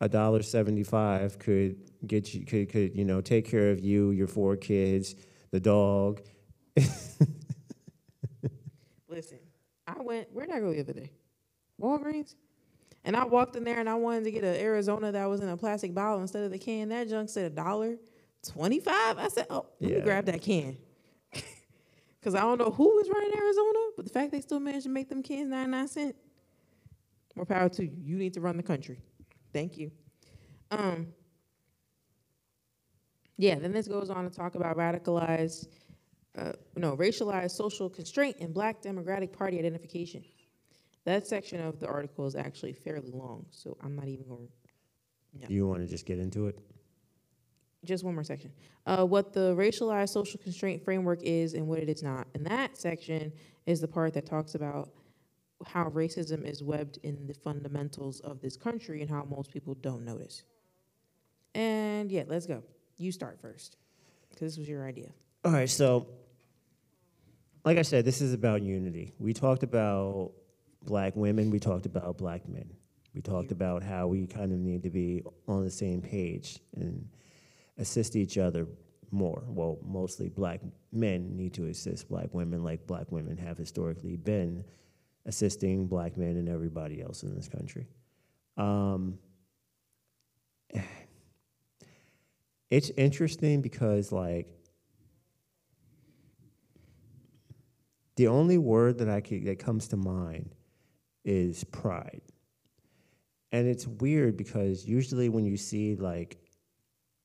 a 0.00 0.08
dollar 0.08 0.42
seventy-five 0.42 1.38
could 1.38 1.76
get 2.06 2.34
you, 2.34 2.44
could, 2.44 2.68
could, 2.68 2.96
you 2.96 3.04
know, 3.04 3.20
take 3.20 3.48
care 3.48 3.70
of 3.70 3.78
you, 3.78 4.10
your 4.10 4.26
four 4.26 4.56
kids, 4.56 5.14
the 5.52 5.60
dog. 5.60 6.22
Listen, 9.08 9.38
I 9.86 10.00
went, 10.00 10.26
where'd 10.32 10.50
I 10.50 10.58
go 10.58 10.72
the 10.72 10.80
other 10.80 10.92
day? 10.92 11.12
Walgreens? 11.80 12.34
And 13.04 13.16
I 13.16 13.24
walked 13.24 13.54
in 13.56 13.64
there 13.64 13.80
and 13.80 13.88
I 13.88 13.94
wanted 13.94 14.24
to 14.24 14.30
get 14.30 14.44
an 14.44 14.56
Arizona 14.56 15.12
that 15.12 15.26
was 15.26 15.40
in 15.40 15.48
a 15.48 15.56
plastic 15.56 15.94
bottle 15.94 16.20
instead 16.20 16.42
of 16.44 16.50
the 16.50 16.58
can. 16.58 16.88
That 16.88 17.08
junk 17.08 17.28
said 17.28 17.52
a 17.52 17.54
dollar 17.54 17.96
twenty-five. 18.46 19.18
I 19.18 19.28
said, 19.28 19.46
oh, 19.50 19.66
let 19.80 19.90
me 19.90 20.00
grab 20.00 20.26
that 20.26 20.42
can. 20.42 20.76
Because 22.20 22.34
I 22.34 22.40
don't 22.40 22.58
know 22.58 22.70
who 22.70 23.00
is 23.00 23.10
running 23.10 23.32
Arizona, 23.36 23.78
but 23.96 24.06
the 24.06 24.10
fact 24.10 24.32
they 24.32 24.40
still 24.40 24.58
managed 24.58 24.84
to 24.84 24.88
make 24.88 25.10
them 25.10 25.22
cans 25.22 25.50
99 25.50 25.88
cents, 25.88 26.18
more 27.36 27.44
power 27.44 27.68
to 27.68 27.84
you. 27.84 27.92
You 28.02 28.16
need 28.16 28.32
to 28.32 28.40
run 28.40 28.56
the 28.56 28.62
country. 28.62 28.98
Thank 29.52 29.76
you. 29.76 29.90
Um, 30.70 31.08
yeah, 33.36 33.58
then 33.58 33.72
this 33.72 33.88
goes 33.88 34.08
on 34.08 34.24
to 34.24 34.30
talk 34.30 34.54
about 34.54 34.78
radicalized, 34.78 35.68
uh, 36.38 36.52
no, 36.76 36.96
racialized 36.96 37.50
social 37.50 37.90
constraint 37.90 38.36
and 38.40 38.54
black 38.54 38.80
Democratic 38.80 39.30
Party 39.30 39.58
identification. 39.58 40.24
That 41.04 41.26
section 41.26 41.60
of 41.60 41.80
the 41.80 41.86
article 41.86 42.26
is 42.26 42.34
actually 42.34 42.72
fairly 42.72 43.10
long, 43.10 43.46
so 43.50 43.76
I'm 43.82 43.94
not 43.94 44.08
even 44.08 44.26
going 44.26 44.48
to 45.42 45.52
You 45.52 45.66
want 45.66 45.80
to 45.80 45.86
just 45.86 46.06
get 46.06 46.18
into 46.18 46.46
it? 46.46 46.58
just 47.84 48.02
one 48.02 48.14
more 48.14 48.24
section. 48.24 48.50
Uh, 48.86 49.04
what 49.04 49.32
the 49.32 49.54
racialized 49.54 50.08
social 50.10 50.40
constraint 50.40 50.82
framework 50.82 51.22
is 51.22 51.54
and 51.54 51.66
what 51.66 51.78
it 51.78 51.88
is 51.88 52.02
not. 52.02 52.26
And 52.34 52.46
that 52.46 52.76
section 52.78 53.32
is 53.66 53.80
the 53.80 53.88
part 53.88 54.14
that 54.14 54.26
talks 54.26 54.54
about 54.54 54.90
how 55.66 55.84
racism 55.90 56.44
is 56.44 56.62
webbed 56.62 56.98
in 57.02 57.26
the 57.26 57.34
fundamentals 57.34 58.20
of 58.20 58.40
this 58.40 58.56
country 58.56 59.00
and 59.00 59.10
how 59.10 59.24
most 59.24 59.52
people 59.52 59.74
don't 59.74 60.04
notice. 60.04 60.44
And 61.54 62.10
yeah, 62.10 62.24
let's 62.26 62.46
go. 62.46 62.62
You 62.96 63.12
start 63.12 63.38
first, 63.40 63.76
because 64.30 64.52
this 64.52 64.58
was 64.58 64.68
your 64.68 64.86
idea. 64.86 65.10
All 65.44 65.52
right, 65.52 65.68
so 65.68 66.06
like 67.64 67.78
I 67.78 67.82
said, 67.82 68.04
this 68.04 68.20
is 68.20 68.32
about 68.32 68.62
unity. 68.62 69.14
We 69.18 69.32
talked 69.32 69.62
about 69.62 70.32
black 70.84 71.16
women, 71.16 71.50
we 71.50 71.58
talked 71.58 71.86
about 71.86 72.18
black 72.18 72.48
men. 72.48 72.68
We 73.14 73.20
talked 73.20 73.52
about 73.52 73.82
how 73.82 74.08
we 74.08 74.26
kind 74.26 74.52
of 74.52 74.58
need 74.58 74.82
to 74.82 74.90
be 74.90 75.22
on 75.46 75.64
the 75.64 75.70
same 75.70 76.02
page 76.02 76.58
and 76.74 77.08
assist 77.78 78.16
each 78.16 78.38
other 78.38 78.66
more. 79.10 79.44
Well, 79.46 79.78
mostly 79.84 80.28
black 80.28 80.60
men 80.92 81.36
need 81.36 81.54
to 81.54 81.66
assist 81.66 82.08
black 82.08 82.34
women 82.34 82.64
like 82.64 82.86
black 82.86 83.10
women 83.12 83.36
have 83.36 83.56
historically 83.56 84.16
been 84.16 84.64
assisting 85.26 85.86
black 85.86 86.16
men 86.16 86.36
and 86.36 86.48
everybody 86.48 87.00
else 87.00 87.22
in 87.22 87.34
this 87.34 87.48
country. 87.48 87.86
Um, 88.56 89.18
it's 92.70 92.90
interesting 92.96 93.62
because 93.62 94.10
like 94.12 94.48
the 98.16 98.28
only 98.28 98.58
word 98.58 98.98
that 98.98 99.08
I 99.08 99.20
could, 99.20 99.44
that 99.46 99.58
comes 99.58 99.88
to 99.88 99.96
mind 99.96 100.53
is 101.24 101.64
pride. 101.64 102.22
And 103.52 103.68
it's 103.68 103.86
weird 103.86 104.36
because 104.36 104.84
usually 104.84 105.28
when 105.28 105.44
you 105.44 105.56
see 105.56 105.94
like 105.94 106.38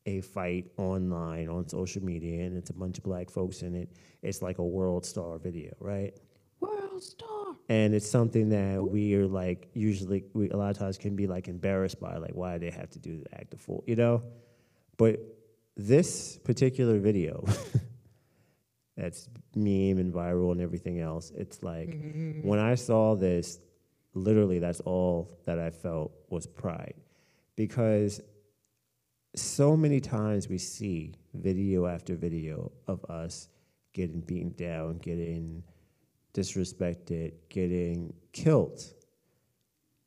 a 0.06 0.22
fight 0.22 0.72
online 0.78 1.50
on 1.50 1.68
social 1.68 2.04
media 2.04 2.46
and 2.46 2.58
it's 2.58 2.70
a 2.70 2.74
bunch 2.74 2.98
of 2.98 3.04
black 3.04 3.30
folks 3.30 3.62
in 3.62 3.76
it, 3.76 3.90
it's 4.22 4.42
like 4.42 4.60
a 4.60 4.64
world 4.64 5.06
star 5.06 5.38
video, 5.38 5.74
right? 5.80 6.14
World 6.60 7.02
star. 7.02 7.56
And 7.68 7.94
it's 7.94 8.10
something 8.10 8.50
that 8.50 8.84
we 8.84 9.16
are 9.16 9.28
like 9.28 9.70
usually 9.74 10.26
we 10.34 10.50
a 10.50 10.58
lot 10.58 10.70
of 10.70 10.78
times 10.78 10.98
can 10.98 11.16
be 11.16 11.28
like 11.28 11.48
embarrassed 11.48 12.00
by, 12.00 12.18
like 12.18 12.34
why 12.34 12.58
they 12.58 12.70
have 12.72 12.90
to 12.92 13.00
do 13.00 13.20
the 13.24 13.36
act 13.36 13.54
of 13.54 13.62
fool, 13.62 13.84
you 13.88 13.96
know? 13.96 14.24
But 14.98 15.20
this 15.78 16.38
particular 16.44 17.00
video 17.00 17.46
that's 18.98 19.30
meme 19.56 19.98
and 19.98 20.14
viral 20.14 20.52
and 20.52 20.62
everything 20.62 21.00
else, 21.00 21.32
it's 21.36 21.64
like 21.64 21.90
mm-hmm. 21.90 22.48
when 22.48 22.60
I 22.60 22.76
saw 22.76 23.16
this, 23.16 23.60
literally 24.14 24.60
that's 24.60 24.80
all 24.82 25.40
that 25.46 25.60
I 25.60 25.70
felt 25.70 26.12
was 26.30 26.48
pride. 26.48 26.96
Because 27.56 28.22
so 29.36 29.76
many 29.78 30.00
times 30.00 30.48
we 30.48 30.58
see 30.58 31.14
video 31.34 31.86
after 31.86 32.16
video 32.16 32.72
of 32.88 33.04
us 33.06 33.50
getting 33.94 34.22
beaten 34.22 34.54
down, 34.58 34.98
getting 34.98 35.64
disrespected, 36.34 37.34
getting 37.50 38.14
killed. 38.32 38.82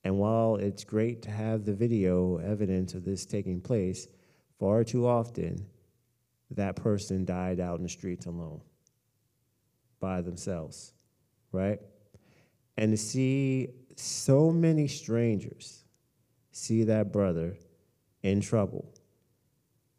And 0.05 0.19
while 0.19 0.57
it's 0.57 0.85
great 0.85 1.23
to 1.23 1.31
have 1.31 1.65
the 1.65 1.75
video 1.75 2.39
evidence 2.39 2.95
of 2.95 3.05
this 3.05 3.25
taking 3.25 3.61
place, 3.61 4.09
far 4.59 4.83
too 4.83 5.07
often 5.07 5.67
that 6.51 6.77
person 6.77 7.25
died 7.25 7.61
out 7.61 7.77
in 7.79 7.83
the 7.83 7.89
streets 7.89 8.27
alone 8.27 8.61
by 10.01 10.21
themselves, 10.21 10.93
right? 11.53 11.79
And 12.77 12.91
to 12.93 12.97
see 12.97 13.69
so 14.03 14.51
many 14.51 14.89
strangers 14.89 15.85
see 16.51 16.85
that 16.85 17.13
brother 17.13 17.57
in 18.23 18.41
trouble 18.41 18.93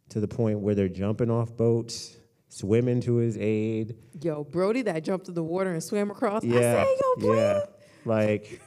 to 0.09 0.19
the 0.19 0.27
point 0.27 0.59
where 0.59 0.75
they're 0.75 0.89
jumping 0.89 1.31
off 1.31 1.55
boats, 1.55 2.17
swimming 2.49 3.01
to 3.01 3.15
his 3.15 3.37
aid, 3.37 3.95
Yo, 4.21 4.43
Brody 4.43 4.81
that 4.83 5.03
jumped 5.03 5.27
in 5.27 5.33
the 5.33 5.43
water 5.43 5.71
and 5.71 5.81
swam 5.81 6.11
across. 6.11 6.43
I 6.43 6.47
yeah, 6.47 6.83
said, 6.83 6.87
yo, 7.19 7.33
yeah. 7.33 7.61
Like 8.05 8.61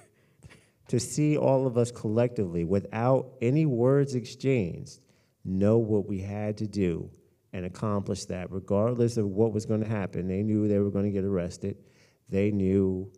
to 0.89 0.99
see 0.99 1.37
all 1.37 1.67
of 1.67 1.77
us 1.77 1.91
collectively, 1.91 2.65
without 2.65 3.29
any 3.43 3.67
words 3.67 4.15
exchanged, 4.15 5.01
know 5.45 5.79
what 5.79 6.09
we 6.09 6.21
had 6.21 6.57
to 6.59 6.67
do 6.67 7.11
and 7.53 7.67
accomplish 7.67 8.25
that, 8.27 8.51
regardless 8.51 9.17
of 9.17 9.27
what 9.27 9.53
was 9.53 9.67
going 9.67 9.83
to 9.83 9.89
happen. 9.89 10.29
They 10.29 10.43
knew 10.43 10.67
they 10.67 10.79
were 10.79 10.91
going 10.91 11.05
to 11.05 11.11
get 11.11 11.25
arrested. 11.25 11.77
They 12.29 12.51
knew 12.51 13.11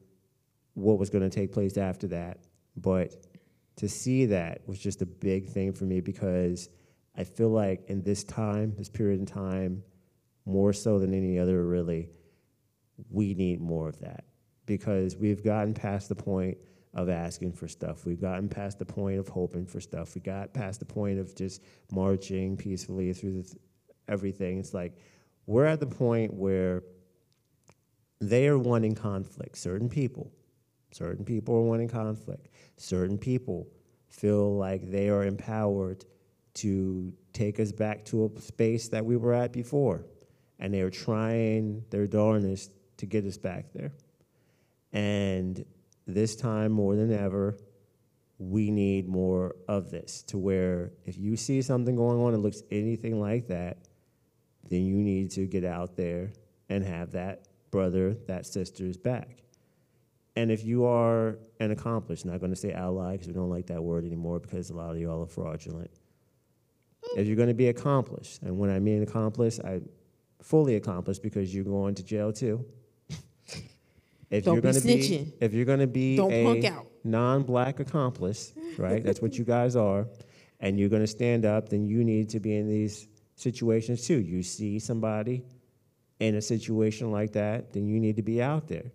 what 0.79 0.99
was 0.99 1.11
going 1.11 1.29
to 1.29 1.35
take 1.35 1.53
place 1.53 1.77
after 1.77 2.07
that. 2.09 2.39
But 2.77 3.15
to 3.77 3.89
see 3.89 4.27
that 4.27 4.63
was 4.67 4.79
just 4.79 5.03
a 5.03 5.07
big 5.07 5.49
thing 5.49 5.73
for 5.73 5.85
me 5.85 6.01
because 6.01 6.69
I 7.17 7.25
feel 7.25 7.51
like 7.51 7.89
in 7.89 8.03
this 8.03 8.25
time, 8.25 8.75
this 8.77 8.89
period 8.89 9.21
in 9.21 9.27
time, 9.27 9.83
more 10.47 10.73
so 10.73 10.99
than 10.99 11.13
any 11.13 11.39
other, 11.39 11.65
really, 11.65 12.11
we 13.11 13.35
need 13.35 13.61
more 13.61 13.89
of 13.89 13.99
that 14.01 14.25
because 14.67 15.17
we've 15.17 15.45
gotten 15.45 15.75
past 15.75 16.09
the 16.09 16.15
point 16.15 16.59
of 16.95 17.09
asking 17.09 17.53
for 17.53 17.69
stuff. 17.69 18.05
We've 18.07 18.21
gotten 18.21 18.49
past 18.49 18.79
the 18.79 18.85
point 18.85 19.19
of 19.19 19.29
hoping 19.29 19.67
for 19.67 19.81
stuff. 19.81 20.15
We 20.15 20.21
got 20.21 20.55
past 20.55 20.81
the 20.81 20.87
point 20.87 21.19
of 21.19 21.35
just 21.35 21.63
marching 21.93 22.57
peacefully 22.57 23.13
through 23.13 23.43
the, 23.43 23.57
everything. 24.09 24.59
It's 24.59 24.75
like 24.75 24.97
we're 25.47 25.67
at 25.67 25.81
the 25.81 25.87
point 25.87 26.35
where 26.35 26.83
they 28.21 28.49
are 28.49 28.59
wanting 28.59 28.95
conflict. 28.95 29.57
Certain 29.57 29.89
people, 29.89 30.33
certain 30.91 31.25
people 31.25 31.55
are 31.55 31.63
wanting 31.63 31.89
conflict. 31.89 32.49
Certain 32.77 33.19
people 33.19 33.69
feel 34.09 34.57
like 34.57 34.91
they 34.91 35.09
are 35.09 35.25
empowered 35.25 36.05
to 36.55 37.13
take 37.33 37.61
us 37.61 37.73
back 37.73 38.05
to 38.07 38.25
a 38.25 38.41
space 38.41 38.89
that 38.89 39.05
we 39.05 39.17
were 39.17 39.33
at 39.33 39.53
before. 39.53 40.07
And 40.59 40.75
they're 40.75 40.91
trying 40.91 41.85
their 41.91 42.07
darnest 42.07 42.73
to 42.97 43.07
get 43.07 43.25
us 43.25 43.39
back 43.39 43.73
there. 43.73 43.93
And 44.93 45.65
this 46.07 46.35
time 46.35 46.73
more 46.73 46.97
than 46.97 47.13
ever, 47.13 47.57
we 48.39 48.71
need 48.71 49.09
more 49.09 49.55
of 49.69 49.91
this 49.91 50.23
to 50.23 50.39
where 50.39 50.93
if 51.05 51.19
you 51.19 51.37
see 51.37 51.61
something 51.63 51.97
going 51.97 52.19
on 52.19 52.33
that 52.33 52.39
looks 52.39 52.63
anything 52.71 53.21
like 53.21 53.49
that, 53.49 53.89
then 54.69 54.85
you 54.85 54.97
need 54.97 55.31
to 55.33 55.47
get 55.47 55.65
out 55.65 55.97
there 55.97 56.33
and 56.69 56.85
have 56.85 57.13
that 57.13 57.47
brother, 57.71 58.17
that 58.27 58.47
sister's 58.47 58.97
back. 58.97 59.43
And 60.39 60.53
if 60.53 60.65
you 60.65 60.85
are 60.85 61.37
an 61.59 61.73
accomplice, 61.73 62.25
not 62.25 62.39
going 62.39 62.53
to 62.53 62.57
say 62.57 62.73
ally 62.73 63.13
because 63.13 63.27
we 63.27 63.35
don't 63.35 63.51
like 63.51 63.67
that 63.67 63.83
word 63.83 64.05
anymore 64.05 64.39
because 64.39 64.71
a 64.71 64.75
lot 64.75 64.93
of 64.93 65.01
y'all 65.01 65.25
are 65.25 65.27
fraudulent. 65.27 65.91
If 67.17 67.27
you're 67.27 67.35
going 67.35 67.49
to 67.49 67.55
be 67.55 67.67
accomplished, 67.67 68.43
and 68.43 68.57
when 68.57 68.71
I 68.71 68.79
mean 68.79 69.03
accomplice, 69.03 69.59
I 69.59 69.81
fully 70.41 70.77
accomplished 70.77 71.25
because 71.25 71.53
you're 71.53 71.65
going 71.65 71.97
to 71.97 72.05
jail 72.05 72.33
too. 72.33 72.65
If 74.31 74.45
Don't 74.45 74.57
you're 74.57 74.63
be 74.63 74.73
gonna 74.73 74.85
be, 74.85 74.99
snitching. 74.99 75.33
if 75.41 75.55
you're 75.55 75.65
going 75.65 75.79
to 75.79 75.87
be 75.87 76.17
Don't 76.17 76.31
a 76.31 76.83
non-black 77.03 77.81
accomplice, 77.81 78.53
right? 78.77 79.03
That's 79.03 79.23
what 79.23 79.39
you 79.39 79.45
guys 79.45 79.75
are, 79.75 80.07
and 80.61 80.79
you're 80.79 80.91
going 80.91 81.01
to 81.03 81.07
stand 81.09 81.47
up. 81.47 81.71
Then 81.71 81.87
you 81.87 82.05
need 82.05 82.29
to 82.29 82.39
be 82.39 82.55
in 82.55 82.69
these 82.69 83.09
situations 83.37 84.07
too. 84.07 84.19
You 84.21 84.43
see 84.43 84.79
somebody 84.81 85.45
in 86.21 86.35
a 86.35 86.43
situation 86.43 87.11
like 87.11 87.33
that, 87.33 87.73
then 87.73 87.87
you 87.89 87.99
need 87.99 88.17
to 88.17 88.23
be 88.23 88.43
out 88.43 88.69
there 88.69 88.93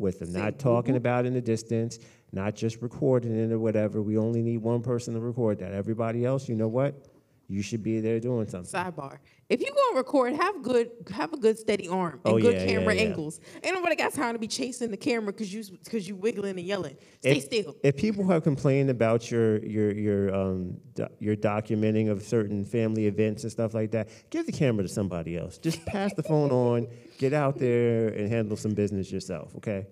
with 0.00 0.18
them, 0.18 0.32
not 0.32 0.58
talking 0.58 0.96
about 0.96 1.26
in 1.26 1.34
the 1.34 1.40
distance, 1.40 1.98
not 2.32 2.54
just 2.54 2.80
recording 2.82 3.36
it 3.36 3.52
or 3.52 3.58
whatever. 3.58 4.02
We 4.02 4.16
only 4.16 4.42
need 4.42 4.58
one 4.58 4.82
person 4.82 5.14
to 5.14 5.20
record 5.20 5.58
that. 5.58 5.72
Everybody 5.72 6.24
else, 6.24 6.48
you 6.48 6.56
know 6.56 6.68
what? 6.68 7.06
You 7.50 7.62
should 7.62 7.82
be 7.82 8.00
there 8.00 8.20
doing 8.20 8.46
something. 8.48 8.70
Sidebar: 8.72 9.18
If 9.48 9.60
you 9.60 9.66
gonna 9.74 9.98
record, 9.98 10.34
have 10.34 10.62
good, 10.62 10.90
have 11.12 11.32
a 11.32 11.36
good 11.36 11.58
steady 11.58 11.88
arm 11.88 12.20
and 12.24 12.34
Oh, 12.34 12.38
good 12.38 12.54
yeah, 12.54 12.66
camera 12.66 12.94
yeah, 12.94 13.02
yeah. 13.02 13.08
angles. 13.08 13.40
Ain't 13.64 13.74
nobody 13.74 13.96
got 13.96 14.12
time 14.14 14.34
to 14.34 14.38
be 14.38 14.46
chasing 14.46 14.90
the 14.90 14.96
camera 14.96 15.32
because 15.32 15.52
you 15.52 15.64
because 15.82 16.08
you 16.08 16.14
wiggling 16.14 16.58
and 16.58 16.60
yelling. 16.66 16.96
Stay 17.20 17.38
if, 17.38 17.44
still. 17.44 17.76
If 17.82 17.96
people 17.96 18.26
have 18.28 18.44
complained 18.44 18.88
about 18.88 19.30
your 19.30 19.58
your 19.64 19.92
your 19.92 20.34
um 20.34 20.76
do, 20.94 21.06
your 21.18 21.34
documenting 21.36 22.08
of 22.08 22.22
certain 22.22 22.64
family 22.64 23.06
events 23.06 23.42
and 23.42 23.50
stuff 23.50 23.74
like 23.74 23.90
that, 23.90 24.08
give 24.30 24.46
the 24.46 24.52
camera 24.52 24.84
to 24.84 24.88
somebody 24.88 25.36
else. 25.36 25.58
Just 25.58 25.84
pass 25.86 26.14
the 26.14 26.22
phone 26.22 26.50
on, 26.50 26.86
get 27.18 27.32
out 27.32 27.58
there 27.58 28.08
and 28.08 28.28
handle 28.28 28.56
some 28.56 28.74
business 28.74 29.10
yourself. 29.10 29.54
Okay. 29.56 29.86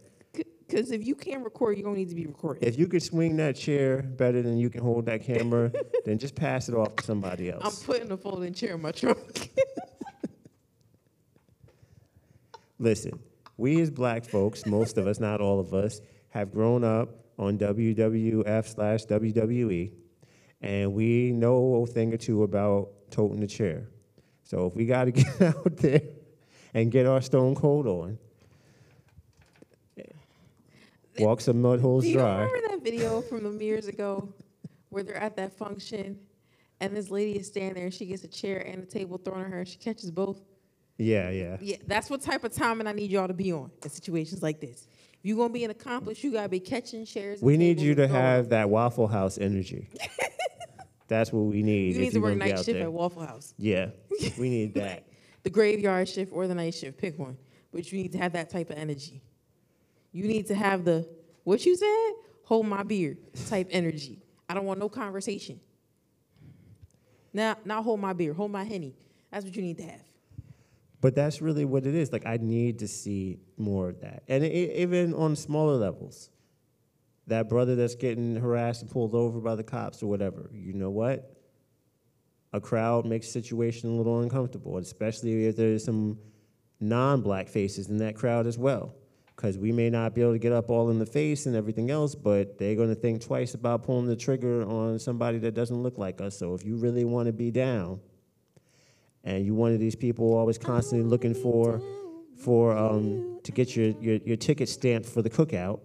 Because 0.69 0.91
if 0.91 1.07
you 1.07 1.15
can't 1.15 1.43
record, 1.43 1.79
you 1.79 1.83
don't 1.83 1.97
need 1.97 2.11
to 2.11 2.15
be 2.15 2.27
recording. 2.27 2.63
If 2.63 2.79
you 2.79 2.87
could 2.87 3.03
swing 3.03 3.37
that 3.39 3.57
chair 3.57 4.03
better 4.03 4.43
than 4.43 4.59
you 4.59 4.69
can 4.69 4.83
hold 4.83 5.07
that 5.07 5.25
camera, 5.25 5.73
then 6.05 6.19
just 6.19 6.35
pass 6.35 6.69
it 6.69 6.75
off 6.75 6.95
to 6.97 7.05
somebody 7.05 7.51
else. 7.51 7.61
I'm 7.63 7.67
else. 7.67 7.83
putting 7.83 8.13
a 8.13 8.17
folding 8.19 8.53
chair 8.53 8.75
in 8.75 8.83
my 8.83 8.93
trunk. 8.93 9.51
Listen, 12.79 13.19
we 13.57 13.81
as 13.81 13.91
black 13.91 14.25
folks, 14.25 14.67
most 14.67 14.99
of 14.99 15.07
us, 15.07 15.19
not 15.19 15.41
all 15.41 15.59
of 15.59 15.73
us, 15.73 16.01
have 16.29 16.53
grown 16.53 16.85
up 16.85 17.09
on 17.39 17.57
WWF 17.57 18.75
slash 18.75 19.07
WWE, 19.07 19.91
and 20.61 20.93
we 20.93 21.33
know 21.33 21.83
a 21.83 21.87
thing 21.87 22.13
or 22.13 22.19
two 22.19 22.43
about 22.43 22.91
toting 23.11 23.41
the 23.41 23.47
chair. 23.47 23.89
So 24.45 24.67
if 24.67 24.75
we 24.75 24.85
got 24.85 25.07
to 25.07 25.13
get 25.13 25.41
out 25.41 25.77
there 25.79 26.03
and 26.75 26.93
get 26.93 27.07
our 27.07 27.23
stone 27.23 27.55
cold 27.55 27.87
on, 27.87 28.19
walk 31.21 31.41
some 31.41 31.61
mud 31.63 31.81
holes 31.81 32.05
Do 32.05 32.11
you 32.11 32.17
dry. 32.19 32.43
remember 32.43 32.69
that 32.71 32.83
video 32.83 33.21
from 33.23 33.43
them 33.45 33.61
years 33.61 33.87
ago 33.89 34.33
where 34.91 35.03
they're 35.03 35.17
at 35.17 35.37
that 35.37 35.53
function 35.57 36.19
and 36.81 36.97
this 36.97 37.11
lady 37.11 37.39
is 37.39 37.47
standing 37.49 37.75
there 37.75 37.85
and 37.85 37.95
she 37.95 38.07
gets 38.07 38.25
a 38.25 38.29
chair 38.29 38.59
and 38.67 38.83
a 38.83 38.87
table 38.87 39.19
thrown 39.19 39.41
at 39.43 39.49
her 39.51 39.59
and 39.61 39.69
she 39.69 39.79
catches 39.79 40.11
both? 40.11 40.41
Yeah, 40.97 41.31
yeah. 41.31 41.57
Yeah, 41.61 41.77
that's 41.87 42.11
what 42.11 42.21
type 42.23 42.45
of 42.45 42.53
timing 42.53 42.87
I 42.87 42.93
need 42.93 43.11
y'all 43.11 43.29
to 43.29 43.35
be 43.35 43.53
on 43.53 43.71
in 43.83 43.91
situations 43.91 44.43
like 44.43 44.61
this. 44.61 44.87
If 45.13 45.25
you're 45.25 45.37
gonna 45.37 45.53
be 45.53 45.65
an 45.65 45.71
accomplice, 45.71 46.23
you 46.23 46.33
gotta 46.33 46.49
be 46.49 46.61
catching 46.61 47.05
chairs. 47.05 47.41
We 47.43 47.57
need 47.57 47.81
you 47.81 47.95
to 47.97 48.07
throwing 48.09 48.23
have 48.23 48.49
that 48.51 48.71
Waffle 48.71 49.09
House 49.09 49.39
energy. 49.39 49.91
That's 51.09 51.33
what 51.33 51.41
we 51.41 51.63
need. 51.63 51.97
You 51.97 52.03
if 52.03 52.07
need 52.07 52.13
to 52.13 52.21
work 52.21 52.37
night 52.37 52.59
shift 52.59 52.67
there. 52.67 52.83
at 52.83 52.93
Waffle 52.93 53.27
House. 53.27 53.55
Yeah, 53.57 53.91
we 54.39 54.51
need 54.51 54.75
that. 54.75 55.07
The 55.43 55.51
graveyard 55.51 56.09
shift 56.09 56.33
or 56.33 56.47
the 56.47 56.55
night 56.55 56.75
shift, 56.75 56.99
pick 56.99 57.19
one. 57.19 57.37
But 57.73 57.91
you 57.91 58.03
need 58.03 58.13
to 58.13 58.19
have 58.19 58.33
that 58.33 58.51
type 58.51 58.71
of 58.71 58.77
energy. 58.77 59.23
You 60.13 60.27
need 60.27 60.47
to 60.49 60.55
have 60.55 60.85
the 60.85 61.09
what 61.45 61.65
you 61.65 61.77
said, 61.77 62.13
hold 62.45 62.67
my 62.67 62.83
beer 62.83 63.17
type 63.49 63.69
energy. 63.71 64.23
I 64.49 64.55
don't 64.55 64.65
want 64.65 64.81
no 64.81 64.89
conversation. 64.89 65.61
Now, 67.33 67.57
not 67.65 67.85
hold 67.85 68.01
my 68.01 68.13
beer, 68.13 68.33
hold 68.33 68.51
my 68.51 68.65
henny. 68.65 68.97
That's 69.31 69.45
what 69.45 69.55
you 69.55 69.63
need 69.63 69.79
to 69.79 69.85
have. 69.85 70.01
But 71.01 71.15
that's 71.15 71.41
really 71.41 71.65
what 71.65 71.87
it 71.87 71.95
is. 71.95 72.13
Like 72.13 72.27
I 72.27 72.39
need 72.39 72.81
to 72.81 72.89
see 72.89 73.39
more 73.57 73.89
of 73.91 74.01
that, 74.01 74.23
and 74.29 74.45
it, 74.45 74.77
even 74.77 75.15
on 75.15 75.37
smaller 75.37 75.75
levels. 75.75 76.31
That 77.29 77.51
brother 77.51 77.77
that's 77.77 77.95
getting 77.95 78.37
harassed 78.37 78.81
and 78.81 78.91
pulled 78.91 79.15
over 79.15 79.39
by 79.39 79.55
the 79.55 79.63
cops 79.63 80.03
or 80.03 80.07
whatever. 80.07 80.51
You 80.55 80.73
know 80.73 80.89
what? 80.89 81.37
A 82.55 82.61
crowd 82.61 83.05
makes 83.05 83.27
the 83.27 83.33
situation 83.33 83.91
a 83.91 83.93
little 83.93 84.21
uncomfortable, 84.23 84.79
especially 84.79 85.45
if 85.45 85.55
there's 85.55 85.85
some 85.85 86.19
non-black 86.81 87.49
faces 87.49 87.91
in 87.91 87.99
that 87.99 88.17
crowd 88.17 88.47
as 88.47 88.57
well. 88.57 88.95
Because 89.39 89.57
we 89.57 89.71
may 89.71 89.89
not 89.89 90.17
be 90.17 90.21
able 90.21 90.33
to 90.33 90.39
get 90.41 90.51
up 90.51 90.69
all 90.69 90.91
in 90.91 90.99
the 90.99 91.07
face 91.07 91.47
and 91.47 91.55
everything 91.55 91.93
else, 91.93 92.17
but 92.17 92.59
they're 92.59 92.75
going 92.75 92.89
to 92.89 92.97
think 92.97 93.23
twice 93.23 93.55
about 93.55 93.85
pulling 93.85 94.07
the 94.07 94.17
trigger 94.17 94.65
on 94.65 94.99
somebody 94.99 95.39
that 95.39 95.55
doesn't 95.55 95.81
look 95.81 95.97
like 95.97 96.21
us. 96.21 96.37
So 96.37 96.55
if 96.55 96.65
you 96.65 96.75
really 96.75 97.05
want 97.05 97.27
to 97.27 97.33
be 97.33 97.53
down, 97.53 98.01
and 99.23 99.47
you 99.47 99.55
one 99.55 99.73
of 99.73 99.79
these 99.79 99.95
people 99.95 100.35
always 100.35 100.59
constantly 100.59 101.09
looking 101.09 101.35
for 101.35 101.81
for 102.37 102.77
um, 102.77 103.39
to 103.45 103.53
get 103.53 103.77
your, 103.77 103.91
your, 104.01 104.17
your 104.17 104.37
ticket 104.37 104.69
stamped 104.69 105.09
for 105.09 105.23
the 105.23 105.31
cookout, 105.31 105.83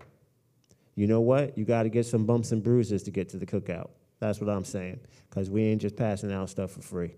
you 0.95 1.05
know 1.05 1.21
what? 1.21 1.55
You 1.55 1.63
got 1.63 1.83
to 1.83 1.89
get 1.89 2.07
some 2.07 2.25
bumps 2.25 2.53
and 2.53 2.63
bruises 2.63 3.03
to 3.03 3.11
get 3.11 3.29
to 3.29 3.37
the 3.37 3.45
cookout. 3.45 3.91
That's 4.19 4.41
what 4.41 4.49
I'm 4.49 4.65
saying. 4.65 4.99
Because 5.29 5.51
we 5.51 5.63
ain't 5.63 5.81
just 5.81 5.95
passing 5.95 6.31
out 6.31 6.49
stuff 6.49 6.71
for 6.71 6.81
free. 6.81 7.13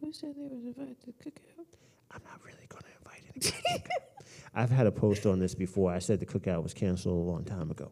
Who 0.00 0.12
said 0.12 0.36
they 0.36 0.42
was 0.54 0.64
invited 0.64 1.00
to 1.00 1.06
the 1.06 1.12
cookout? 1.12 1.66
I'm 2.12 2.22
not 2.22 2.40
really 2.44 2.68
going 2.68 2.84
to 2.84 2.90
invite 3.00 3.54
anybody. 3.66 3.84
to 4.54 4.60
the 4.60 4.62
cookout. 4.62 4.62
I've 4.62 4.70
had 4.70 4.86
a 4.86 4.92
post 4.92 5.26
on 5.26 5.38
this 5.38 5.54
before. 5.54 5.92
I 5.92 5.98
said 5.98 6.20
the 6.20 6.26
cookout 6.26 6.62
was 6.62 6.74
canceled 6.74 7.26
a 7.26 7.30
long 7.30 7.44
time 7.44 7.70
ago 7.70 7.90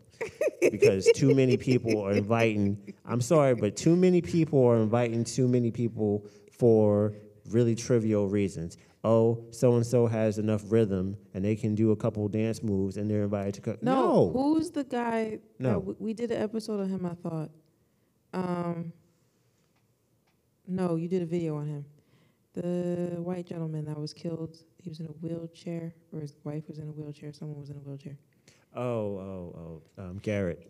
because 0.70 1.06
too 1.14 1.34
many 1.34 1.56
people 1.56 2.00
are 2.02 2.12
inviting. 2.12 2.94
I'm 3.04 3.20
sorry, 3.20 3.54
but 3.54 3.76
too 3.76 3.96
many 3.96 4.20
people 4.22 4.64
are 4.66 4.76
inviting 4.76 5.24
too 5.24 5.48
many 5.48 5.70
people 5.70 6.26
for 6.52 7.14
really 7.50 7.74
trivial 7.74 8.28
reasons. 8.28 8.76
Oh, 9.02 9.46
so 9.50 9.76
and 9.76 9.86
so 9.86 10.06
has 10.06 10.38
enough 10.38 10.62
rhythm 10.68 11.16
and 11.32 11.42
they 11.42 11.56
can 11.56 11.74
do 11.74 11.90
a 11.92 11.96
couple 11.96 12.28
dance 12.28 12.62
moves 12.62 12.98
and 12.98 13.10
they're 13.10 13.22
invited 13.22 13.54
to 13.54 13.60
cook. 13.62 13.82
No, 13.82 13.94
No, 13.94 14.30
who's 14.32 14.70
the 14.70 14.84
guy? 14.84 15.38
No. 15.58 15.78
we, 15.78 15.94
we 15.98 16.12
did 16.14 16.30
an 16.30 16.42
episode 16.42 16.80
of 16.80 16.90
him. 16.90 17.06
I 17.06 17.14
thought. 17.14 17.50
Um. 18.34 18.92
No, 20.66 20.96
you 20.96 21.08
did 21.08 21.22
a 21.22 21.26
video 21.26 21.56
on 21.56 21.66
him. 21.66 21.84
The 22.54 23.14
white 23.18 23.46
gentleman 23.46 23.84
that 23.84 23.98
was 23.98 24.12
killed. 24.12 24.56
He 24.78 24.88
was 24.88 25.00
in 25.00 25.06
a 25.06 25.10
wheelchair, 25.10 25.94
or 26.12 26.20
his 26.20 26.34
wife 26.42 26.64
was 26.66 26.78
in 26.78 26.88
a 26.88 26.92
wheelchair. 26.92 27.32
Someone 27.32 27.60
was 27.60 27.70
in 27.70 27.76
a 27.76 27.80
wheelchair. 27.80 28.16
Oh, 28.74 28.82
oh, 28.82 29.82
oh, 29.98 30.02
um, 30.02 30.18
Garrett. 30.18 30.68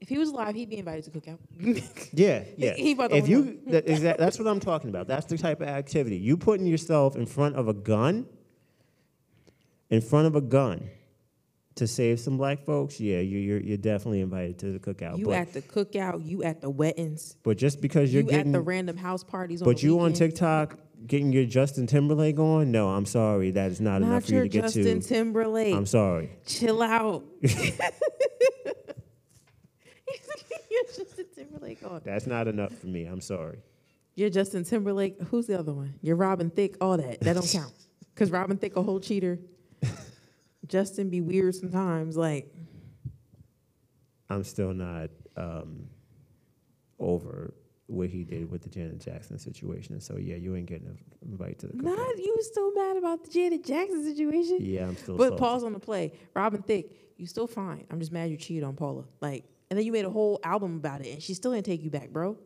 If 0.00 0.08
he 0.08 0.18
was 0.18 0.30
alive, 0.30 0.54
he'd 0.56 0.68
be 0.68 0.78
invited 0.78 1.04
to 1.04 1.10
cookout. 1.10 1.38
Yeah, 2.12 2.44
yeah. 2.56 2.74
He 2.76 2.92
the 2.94 3.16
if 3.16 3.28
you, 3.28 3.60
that, 3.68 3.88
exact, 3.88 4.18
that's 4.18 4.38
what 4.38 4.48
I'm 4.48 4.60
talking 4.60 4.90
about. 4.90 5.06
That's 5.06 5.26
the 5.26 5.38
type 5.38 5.60
of 5.60 5.68
activity. 5.68 6.16
You 6.16 6.36
putting 6.36 6.66
yourself 6.66 7.14
in 7.14 7.24
front 7.24 7.56
of 7.56 7.68
a 7.68 7.72
gun, 7.72 8.26
in 9.90 10.00
front 10.00 10.26
of 10.26 10.34
a 10.34 10.40
gun, 10.40 10.90
to 11.76 11.86
save 11.86 12.20
some 12.20 12.36
black 12.36 12.64
folks. 12.64 13.00
Yeah, 13.00 13.20
you, 13.20 13.38
you're 13.38 13.60
you're 13.60 13.76
definitely 13.76 14.20
invited 14.20 14.58
to 14.58 14.72
the 14.72 14.78
cookout. 14.78 15.18
you 15.18 15.26
but, 15.26 15.34
at 15.34 15.52
the 15.52 15.62
cookout. 15.62 16.26
You 16.26 16.42
at 16.42 16.60
the 16.60 16.68
weddings. 16.68 17.36
but 17.42 17.56
just 17.56 17.80
because 17.80 18.12
you're 18.12 18.24
You 18.24 18.28
getting, 18.28 18.48
at 18.48 18.58
the 18.58 18.60
random 18.60 18.96
house 18.96 19.22
parties. 19.22 19.62
On 19.62 19.66
but 19.66 19.82
you 19.82 20.00
on. 20.00 20.12
TikTok 20.12 20.78
getting 21.06 21.32
your 21.32 21.44
Justin 21.44 21.86
Timberlake 21.86 22.38
on, 22.38 22.70
no, 22.70 22.88
I'm 22.90 23.06
sorry, 23.06 23.50
that 23.52 23.70
is 23.70 23.80
not, 23.80 24.02
enough 24.02 24.24
for 24.24 24.34
you 24.34 24.42
to 24.42 24.48
get 24.48 24.62
Justin 24.62 24.84
to. 24.84 24.94
Justin 24.94 25.16
Timberlake. 25.16 25.74
I'm 25.74 25.86
sorry. 25.86 26.30
Chill 26.46 26.82
out. 26.82 27.24
You're 27.42 27.52
Justin 30.84 31.26
Timberlake 31.34 31.82
on. 31.84 32.00
That's 32.04 32.26
not 32.26 32.48
enough 32.48 32.72
for 32.72 32.86
me. 32.86 33.04
I'm 33.04 33.20
sorry. 33.20 33.58
You're 34.14 34.30
Justin 34.30 34.64
Timberlake. 34.64 35.20
Who's 35.22 35.46
the 35.46 35.58
other 35.58 35.72
one? 35.72 35.94
You're 36.02 36.16
Robin 36.16 36.50
Thicke. 36.50 36.76
All 36.80 36.96
that. 36.96 37.20
That 37.20 37.34
don't 37.34 37.48
count. 37.48 37.72
Because 38.14 38.30
Robin 38.30 38.58
Thicke 38.58 38.76
a 38.76 38.82
whole 38.82 39.00
cheater. 39.00 39.38
Justin 40.66 41.08
be 41.08 41.22
weird 41.22 41.54
sometimes. 41.54 42.14
Like, 42.14 42.54
I'm 44.28 44.44
still 44.44 44.74
not 44.74 45.08
um, 45.34 45.88
over 46.98 47.54
what 47.86 48.08
he 48.08 48.24
did 48.24 48.50
with 48.50 48.62
the 48.62 48.68
Janet 48.68 49.00
Jackson 49.00 49.38
situation. 49.38 50.00
So 50.00 50.16
yeah, 50.16 50.36
you 50.36 50.56
ain't 50.56 50.66
getting 50.66 50.88
an 50.88 50.98
invite 51.22 51.58
to 51.60 51.66
the 51.66 51.74
cookout. 51.74 51.96
not 51.96 52.18
you 52.18 52.36
still 52.40 52.72
mad 52.74 52.96
about 52.96 53.24
the 53.24 53.30
Janet 53.30 53.64
Jackson 53.64 54.04
situation. 54.04 54.58
Yeah, 54.60 54.86
I'm 54.86 54.96
still. 54.96 55.16
But 55.16 55.30
salty. 55.30 55.40
pause 55.40 55.64
on 55.64 55.72
the 55.72 55.80
play. 55.80 56.12
Robin 56.34 56.62
Thicke, 56.62 56.92
you 57.16 57.26
still 57.26 57.46
fine. 57.46 57.86
I'm 57.90 57.98
just 57.98 58.12
mad 58.12 58.30
you 58.30 58.36
cheated 58.36 58.64
on 58.64 58.74
Paula. 58.74 59.04
Like, 59.20 59.44
and 59.70 59.78
then 59.78 59.86
you 59.86 59.92
made 59.92 60.04
a 60.04 60.10
whole 60.10 60.40
album 60.44 60.76
about 60.76 61.00
it, 61.00 61.12
and 61.12 61.22
she 61.22 61.34
still 61.34 61.52
didn't 61.52 61.66
take 61.66 61.82
you 61.82 61.90
back, 61.90 62.10
bro. 62.10 62.36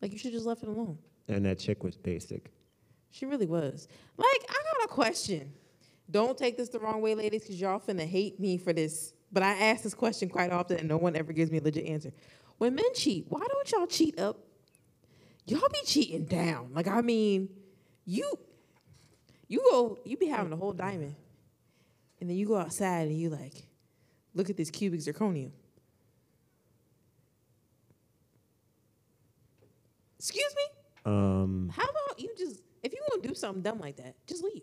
Like, 0.00 0.12
you 0.12 0.18
should 0.18 0.32
just 0.32 0.46
left 0.46 0.62
it 0.62 0.68
alone. 0.68 0.98
And 1.28 1.44
that 1.46 1.58
chick 1.58 1.84
was 1.84 1.96
basic. 1.96 2.50
She 3.10 3.26
really 3.26 3.46
was. 3.46 3.86
Like, 4.16 4.42
I 4.48 4.54
got 4.54 4.84
a 4.84 4.88
question. 4.88 5.52
Don't 6.10 6.36
take 6.36 6.56
this 6.56 6.68
the 6.68 6.80
wrong 6.80 7.00
way, 7.00 7.14
ladies, 7.14 7.42
because 7.42 7.60
y'all 7.60 7.78
finna 7.78 8.06
hate 8.06 8.40
me 8.40 8.58
for 8.58 8.72
this. 8.72 9.14
But 9.32 9.42
I 9.42 9.52
ask 9.52 9.82
this 9.82 9.94
question 9.94 10.28
quite 10.28 10.52
often, 10.52 10.78
and 10.78 10.88
no 10.88 10.98
one 10.98 11.16
ever 11.16 11.32
gives 11.32 11.50
me 11.50 11.58
a 11.58 11.62
legit 11.62 11.86
answer. 11.86 12.12
When 12.58 12.74
men 12.74 12.84
cheat, 12.94 13.26
why 13.28 13.40
don't 13.40 13.72
y'all 13.72 13.86
cheat 13.86 14.20
up? 14.20 14.38
Y'all 15.46 15.68
be 15.72 15.80
cheating 15.84 16.26
down. 16.26 16.70
Like, 16.72 16.86
I 16.86 17.00
mean, 17.00 17.48
you 18.04 18.38
you 19.48 19.60
go, 19.70 19.98
you 20.04 20.16
be 20.16 20.26
having 20.26 20.52
a 20.52 20.56
whole 20.56 20.72
diamond, 20.72 21.14
and 22.20 22.30
then 22.30 22.36
you 22.36 22.46
go 22.46 22.56
outside 22.56 23.08
and 23.08 23.18
you 23.18 23.30
like, 23.30 23.66
look 24.34 24.48
at 24.48 24.56
this 24.56 24.70
cubic 24.70 25.00
zirconium. 25.00 25.50
Excuse 30.18 30.54
me? 30.56 31.12
Um, 31.12 31.72
How 31.74 31.82
about 31.82 32.20
you 32.20 32.32
just, 32.38 32.62
if 32.82 32.92
you 32.92 33.00
want 33.10 33.24
to 33.24 33.28
do 33.28 33.34
something 33.34 33.60
dumb 33.60 33.80
like 33.80 33.96
that, 33.96 34.14
just 34.26 34.44
leave. 34.44 34.62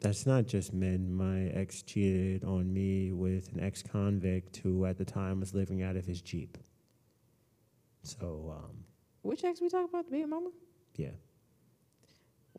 That's 0.00 0.26
not 0.26 0.46
just 0.46 0.72
men. 0.72 1.12
My 1.14 1.44
ex 1.58 1.82
cheated 1.82 2.44
on 2.44 2.72
me 2.72 3.12
with 3.12 3.52
an 3.54 3.60
ex-convict 3.60 4.58
who, 4.58 4.84
at 4.84 4.98
the 4.98 5.04
time, 5.04 5.40
was 5.40 5.54
living 5.54 5.82
out 5.82 5.96
of 5.96 6.04
his 6.06 6.20
jeep. 6.20 6.58
So 8.02 8.54
um, 8.56 8.84
Which 9.22 9.42
ex 9.44 9.60
we 9.60 9.68
talk 9.68 9.88
about? 9.88 10.04
The 10.06 10.10
baby 10.12 10.26
mama? 10.26 10.50
yeah, 10.96 11.10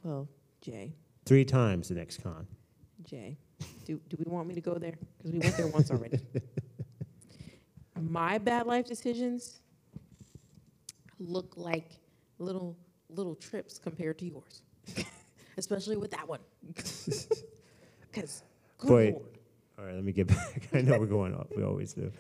Well, 0.04 0.28
Jay, 0.62 0.94
three 1.26 1.46
times 1.46 1.90
an 1.92 1.98
ex-con. 1.98 2.46
Jay, 3.04 3.38
do, 3.86 4.00
do 4.10 4.18
we 4.18 4.30
want 4.30 4.48
me 4.48 4.54
to 4.56 4.62
go 4.62 4.74
there? 4.76 4.96
Because 5.18 5.32
we 5.32 5.40
went 5.40 5.56
there 5.58 5.68
once 5.68 5.90
already. 5.92 6.20
My 8.00 8.38
bad 8.38 8.68
life 8.68 8.86
decisions 8.86 9.62
look 11.20 11.54
like 11.58 11.92
little 12.40 12.78
little 13.10 13.36
trips 13.36 13.80
compared 13.80 14.20
to 14.20 14.26
yours, 14.26 14.62
especially 15.58 15.98
with 15.98 16.12
that 16.12 16.28
one. 16.28 16.40
Because, 18.10 18.42
good 18.80 18.90
Lord. 18.90 19.16
All 19.78 19.86
right, 19.86 19.94
let 19.94 20.04
me 20.04 20.12
get 20.12 20.28
back. 20.28 20.70
I 20.74 20.82
know 20.82 20.98
we're 20.98 21.06
going 21.06 21.36
off. 21.36 21.48
We 21.56 21.64
always 21.64 21.94
do. 21.94 22.12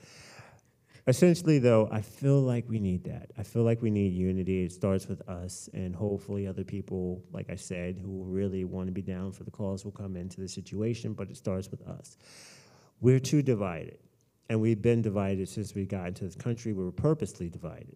Essentially, 1.08 1.58
though, 1.58 1.88
I 1.92 2.02
feel 2.02 2.42
like 2.42 2.66
we 2.68 2.80
need 2.80 3.06
that. 3.06 3.32
I 3.38 3.44
feel 3.44 3.64
like 3.64 3.82
we 3.82 3.90
need 3.90 4.12
unity. 4.12 4.66
It 4.66 4.74
starts 4.74 5.08
with 5.08 5.28
us, 5.30 5.70
and 5.74 5.96
hopefully, 5.96 6.46
other 6.46 6.66
people, 6.66 7.24
like 7.32 7.50
I 7.50 7.56
said, 7.56 7.98
who 7.98 8.24
really 8.26 8.66
want 8.66 8.88
to 8.88 8.92
be 8.92 9.02
down 9.02 9.32
for 9.32 9.46
the 9.46 9.52
cause 9.52 9.86
will 9.86 9.94
come 9.94 10.18
into 10.18 10.42
the 10.42 10.50
situation, 10.50 11.14
but 11.14 11.30
it 11.30 11.38
starts 11.38 11.72
with 11.72 11.82
us. 11.88 12.18
We're 13.00 13.22
too 13.22 13.42
divided, 13.42 14.00
and 14.50 14.60
we've 14.60 14.82
been 14.82 15.02
divided 15.02 15.48
since 15.48 15.74
we 15.74 15.86
got 15.86 16.10
into 16.10 16.26
this 16.26 16.36
country. 16.36 16.74
We 16.74 16.84
were 16.84 16.92
purposely 16.92 17.50
divided 17.50 17.96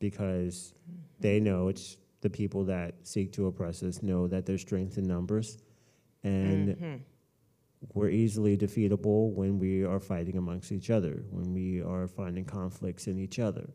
because 0.00 0.74
they 1.20 1.38
know 1.38 1.68
it's 1.68 1.96
the 2.22 2.30
people 2.30 2.64
that 2.64 2.94
seek 3.06 3.32
to 3.34 3.46
oppress 3.46 3.82
us 3.82 4.02
know 4.02 4.26
that 4.28 4.46
there's 4.46 4.62
strength 4.62 4.96
in 4.96 5.04
numbers, 5.06 5.58
and 6.24 6.68
Mhm. 6.76 7.00
we're 7.94 8.08
easily 8.10 8.56
defeatable 8.56 9.32
when 9.34 9.58
we 9.58 9.84
are 9.84 10.00
fighting 10.00 10.36
amongst 10.38 10.72
each 10.72 10.88
other, 10.88 11.24
when 11.30 11.52
we 11.52 11.80
are 11.82 12.06
finding 12.08 12.44
conflicts 12.44 13.06
in 13.06 13.18
each 13.18 13.38
other. 13.38 13.68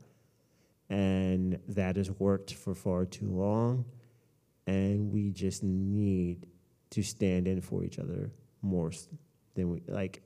And 0.89 1.59
that 1.67 1.97
has 1.97 2.09
worked 2.11 2.53
for 2.53 2.73
far 2.73 3.05
too 3.05 3.29
long. 3.29 3.85
And 4.65 5.11
we 5.11 5.31
just 5.31 5.63
need 5.63 6.47
to 6.91 7.03
stand 7.03 7.47
in 7.47 7.59
for 7.61 7.83
each 7.83 7.99
other 7.99 8.31
more 8.61 8.91
than 9.55 9.69
we 9.69 9.81
like. 9.87 10.21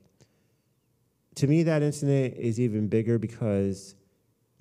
To 1.36 1.46
me, 1.48 1.62
that 1.64 1.82
incident 1.82 2.34
is 2.36 2.60
even 2.60 2.86
bigger 2.88 3.18
because, 3.18 3.94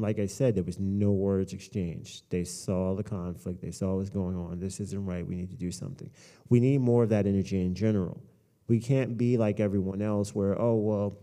like 0.01 0.19
I 0.19 0.25
said, 0.25 0.55
there 0.55 0.63
was 0.63 0.79
no 0.79 1.11
words 1.11 1.53
exchanged. 1.53 2.23
They 2.29 2.43
saw 2.43 2.95
the 2.95 3.03
conflict, 3.03 3.61
they 3.61 3.71
saw 3.71 3.89
what 3.89 3.97
was 3.97 4.09
going 4.09 4.35
on. 4.35 4.59
This 4.59 4.79
isn't 4.79 5.05
right. 5.05 5.25
We 5.25 5.35
need 5.35 5.51
to 5.51 5.57
do 5.57 5.71
something. 5.71 6.09
We 6.49 6.59
need 6.59 6.79
more 6.81 7.03
of 7.03 7.09
that 7.09 7.25
energy 7.25 7.61
in 7.61 7.75
general 7.75 8.21
we 8.71 8.79
can't 8.79 9.17
be 9.17 9.35
like 9.37 9.59
everyone 9.59 10.01
else 10.01 10.33
where 10.33 10.57
oh 10.57 10.75
well 10.75 11.17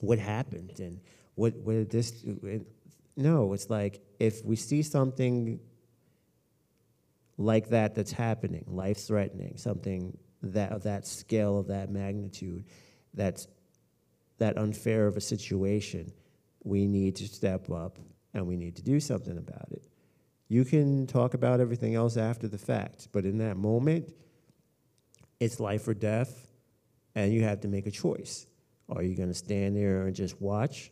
what 0.00 0.18
happened 0.18 0.80
and 0.80 0.98
what 1.36 1.54
what 1.58 1.74
did 1.74 1.90
this 1.90 2.10
do? 2.10 2.66
No 3.16 3.52
it's 3.52 3.70
like 3.70 4.00
if 4.18 4.44
we 4.44 4.56
see 4.56 4.82
something 4.82 5.60
like 7.38 7.68
that 7.68 7.94
that's 7.94 8.10
happening 8.10 8.64
life 8.66 8.98
threatening 9.06 9.56
something 9.58 10.18
that 10.42 10.72
of 10.72 10.82
that 10.82 11.06
scale 11.06 11.56
of 11.56 11.68
that 11.68 11.88
magnitude 11.88 12.64
that's 13.14 13.46
that 14.38 14.58
unfair 14.58 15.06
of 15.06 15.16
a 15.16 15.20
situation 15.20 16.12
we 16.64 16.86
need 16.86 17.16
to 17.16 17.26
step 17.26 17.70
up 17.70 17.98
and 18.34 18.46
we 18.46 18.56
need 18.56 18.76
to 18.76 18.82
do 18.82 19.00
something 19.00 19.38
about 19.38 19.70
it 19.70 19.86
you 20.48 20.64
can 20.64 21.06
talk 21.06 21.34
about 21.34 21.60
everything 21.60 21.94
else 21.94 22.16
after 22.16 22.48
the 22.48 22.58
fact 22.58 23.08
but 23.12 23.24
in 23.24 23.38
that 23.38 23.56
moment 23.56 24.12
it's 25.40 25.58
life 25.58 25.88
or 25.88 25.94
death 25.94 26.52
and 27.14 27.32
you 27.32 27.42
have 27.42 27.60
to 27.60 27.68
make 27.68 27.86
a 27.86 27.90
choice. 27.90 28.46
Are 28.88 29.02
you 29.02 29.16
going 29.16 29.28
to 29.28 29.34
stand 29.34 29.76
there 29.76 30.06
and 30.06 30.14
just 30.14 30.40
watch, 30.40 30.90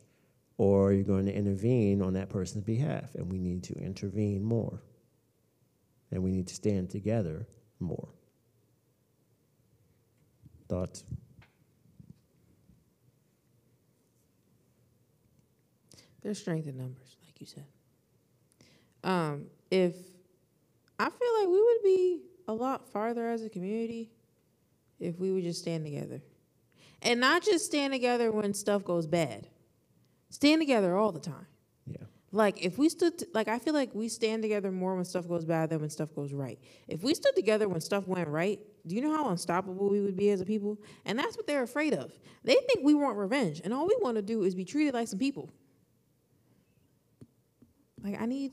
or 0.58 0.88
are 0.88 0.92
you 0.92 1.04
going 1.04 1.26
to 1.26 1.34
intervene 1.34 2.02
on 2.02 2.14
that 2.14 2.28
person's 2.28 2.64
behalf? 2.64 3.14
And 3.14 3.30
we 3.30 3.38
need 3.38 3.64
to 3.64 3.74
intervene 3.74 4.42
more, 4.42 4.82
and 6.10 6.22
we 6.22 6.30
need 6.30 6.48
to 6.48 6.54
stand 6.54 6.90
together 6.90 7.46
more. 7.78 8.08
Thoughts? 10.68 11.04
There's 16.22 16.38
strength 16.38 16.68
in 16.68 16.76
numbers, 16.76 17.16
like 17.24 17.40
you 17.40 17.46
said. 17.46 17.66
Um, 19.02 19.46
if 19.70 19.94
I 20.98 21.08
feel 21.08 21.40
like 21.40 21.48
we 21.48 21.62
would 21.62 21.82
be 21.82 22.20
a 22.48 22.52
lot 22.52 22.88
farther 22.88 23.28
as 23.28 23.42
a 23.42 23.48
community 23.48 24.10
if 24.98 25.18
we 25.18 25.30
would 25.30 25.42
just 25.42 25.60
stand 25.60 25.84
together. 25.84 26.20
And 27.02 27.20
not 27.20 27.42
just 27.42 27.64
stand 27.64 27.94
together 27.94 28.30
when 28.30 28.52
stuff 28.52 28.84
goes 28.84 29.06
bad. 29.06 29.46
Stand 30.28 30.60
together 30.60 30.94
all 30.94 31.12
the 31.12 31.20
time. 31.20 31.46
Yeah. 31.86 32.04
Like 32.32 32.62
if 32.62 32.76
we 32.76 32.90
stood 32.90 33.18
t- 33.18 33.26
like 33.32 33.48
I 33.48 33.58
feel 33.58 33.72
like 33.72 33.94
we 33.94 34.08
stand 34.08 34.42
together 34.42 34.70
more 34.70 34.94
when 34.94 35.04
stuff 35.06 35.26
goes 35.26 35.44
bad 35.46 35.70
than 35.70 35.80
when 35.80 35.88
stuff 35.88 36.14
goes 36.14 36.34
right. 36.34 36.58
If 36.86 37.02
we 37.02 37.14
stood 37.14 37.34
together 37.34 37.68
when 37.68 37.80
stuff 37.80 38.06
went 38.06 38.28
right, 38.28 38.60
do 38.86 38.94
you 38.94 39.00
know 39.00 39.16
how 39.16 39.30
unstoppable 39.30 39.88
we 39.88 40.00
would 40.00 40.16
be 40.16 40.30
as 40.30 40.40
a 40.40 40.44
people? 40.44 40.78
And 41.06 41.18
that's 41.18 41.36
what 41.36 41.46
they're 41.46 41.62
afraid 41.62 41.94
of. 41.94 42.12
They 42.44 42.54
think 42.54 42.80
we 42.84 42.94
want 42.94 43.16
revenge, 43.16 43.60
and 43.64 43.72
all 43.72 43.86
we 43.86 43.96
want 44.00 44.16
to 44.16 44.22
do 44.22 44.42
is 44.42 44.54
be 44.54 44.64
treated 44.64 44.94
like 44.94 45.08
some 45.08 45.18
people. 45.18 45.50
Like 48.02 48.20
I 48.20 48.26
need 48.26 48.52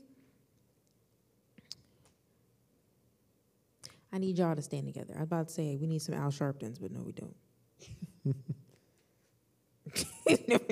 I 4.12 4.18
need 4.18 4.38
y'all 4.38 4.56
to 4.56 4.62
stand 4.62 4.86
together. 4.86 5.14
I 5.16 5.20
was 5.20 5.26
about 5.26 5.48
to 5.48 5.54
say 5.54 5.76
we 5.76 5.86
need 5.86 6.00
some 6.00 6.14
Al 6.14 6.30
Sharptons, 6.30 6.80
but 6.80 6.90
no, 6.90 7.02
we 7.02 7.12
don't. 7.12 7.36
we 8.24 8.34
do 10.34 10.46
not. 10.48 10.62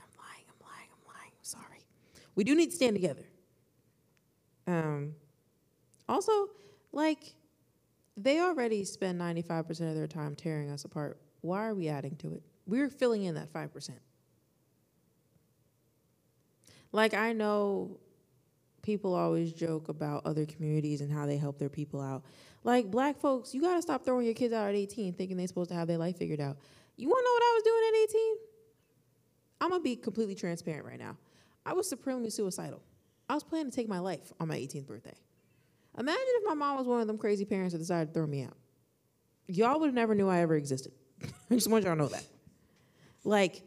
I'm 0.00 0.12
lying. 0.18 0.44
I'm 0.48 0.60
lying. 0.60 0.88
I'm 0.92 1.06
lying. 1.06 1.32
I'm 1.32 1.42
sorry. 1.42 1.84
We 2.34 2.44
do 2.44 2.54
need 2.54 2.70
to 2.70 2.76
stand 2.76 2.94
together. 2.94 3.24
Um. 4.66 5.14
Also, 6.08 6.32
like 6.92 7.34
they 8.16 8.40
already 8.40 8.84
spend 8.84 9.20
95% 9.20 9.68
of 9.88 9.94
their 9.94 10.06
time 10.06 10.34
tearing 10.34 10.70
us 10.70 10.84
apart. 10.84 11.20
Why 11.40 11.66
are 11.66 11.74
we 11.74 11.88
adding 11.88 12.16
to 12.16 12.34
it? 12.34 12.42
We're 12.66 12.90
filling 12.90 13.24
in 13.24 13.34
that 13.36 13.52
5%. 13.52 13.90
Like 16.92 17.14
I 17.14 17.32
know 17.32 17.98
people 18.82 19.14
always 19.14 19.52
joke 19.52 19.88
about 19.88 20.24
other 20.24 20.46
communities 20.46 21.00
and 21.00 21.12
how 21.12 21.26
they 21.26 21.36
help 21.36 21.58
their 21.58 21.68
people 21.68 22.00
out. 22.00 22.24
Like 22.64 22.90
black 22.90 23.20
folks, 23.20 23.54
you 23.54 23.62
gotta 23.62 23.82
stop 23.82 24.04
throwing 24.04 24.24
your 24.24 24.34
kids 24.34 24.52
out 24.52 24.68
at 24.68 24.74
18 24.74 25.14
thinking 25.14 25.36
they're 25.36 25.46
supposed 25.46 25.70
to 25.70 25.76
have 25.76 25.88
their 25.88 25.98
life 25.98 26.16
figured 26.16 26.40
out. 26.40 26.56
You 26.96 27.08
wanna 27.08 27.22
know 27.22 27.32
what 27.32 27.42
I 27.42 27.52
was 27.54 27.62
doing 27.62 27.82
at 27.88 28.10
18? 28.10 28.36
I'm 29.60 29.70
gonna 29.70 29.82
be 29.82 29.96
completely 29.96 30.34
transparent 30.34 30.86
right 30.86 30.98
now. 30.98 31.16
I 31.64 31.72
was 31.72 31.88
supremely 31.88 32.30
suicidal. 32.30 32.82
I 33.28 33.34
was 33.34 33.44
planning 33.44 33.70
to 33.70 33.76
take 33.76 33.88
my 33.88 33.98
life 33.98 34.32
on 34.40 34.48
my 34.48 34.56
18th 34.56 34.86
birthday. 34.86 35.14
Imagine 35.98 36.20
if 36.26 36.44
my 36.46 36.54
mom 36.54 36.78
was 36.78 36.86
one 36.86 37.00
of 37.00 37.06
them 37.06 37.18
crazy 37.18 37.44
parents 37.44 37.72
that 37.72 37.78
decided 37.78 38.08
to 38.08 38.14
throw 38.14 38.26
me 38.26 38.42
out. 38.42 38.56
Y'all 39.46 39.78
would 39.78 39.86
have 39.86 39.94
never 39.94 40.14
knew 40.14 40.28
I 40.28 40.40
ever 40.40 40.56
existed. 40.56 40.92
I 41.50 41.54
just 41.54 41.68
want 41.68 41.84
y'all 41.84 41.94
to 41.94 41.98
know 41.98 42.08
that. 42.08 42.24
Like, 43.24 43.62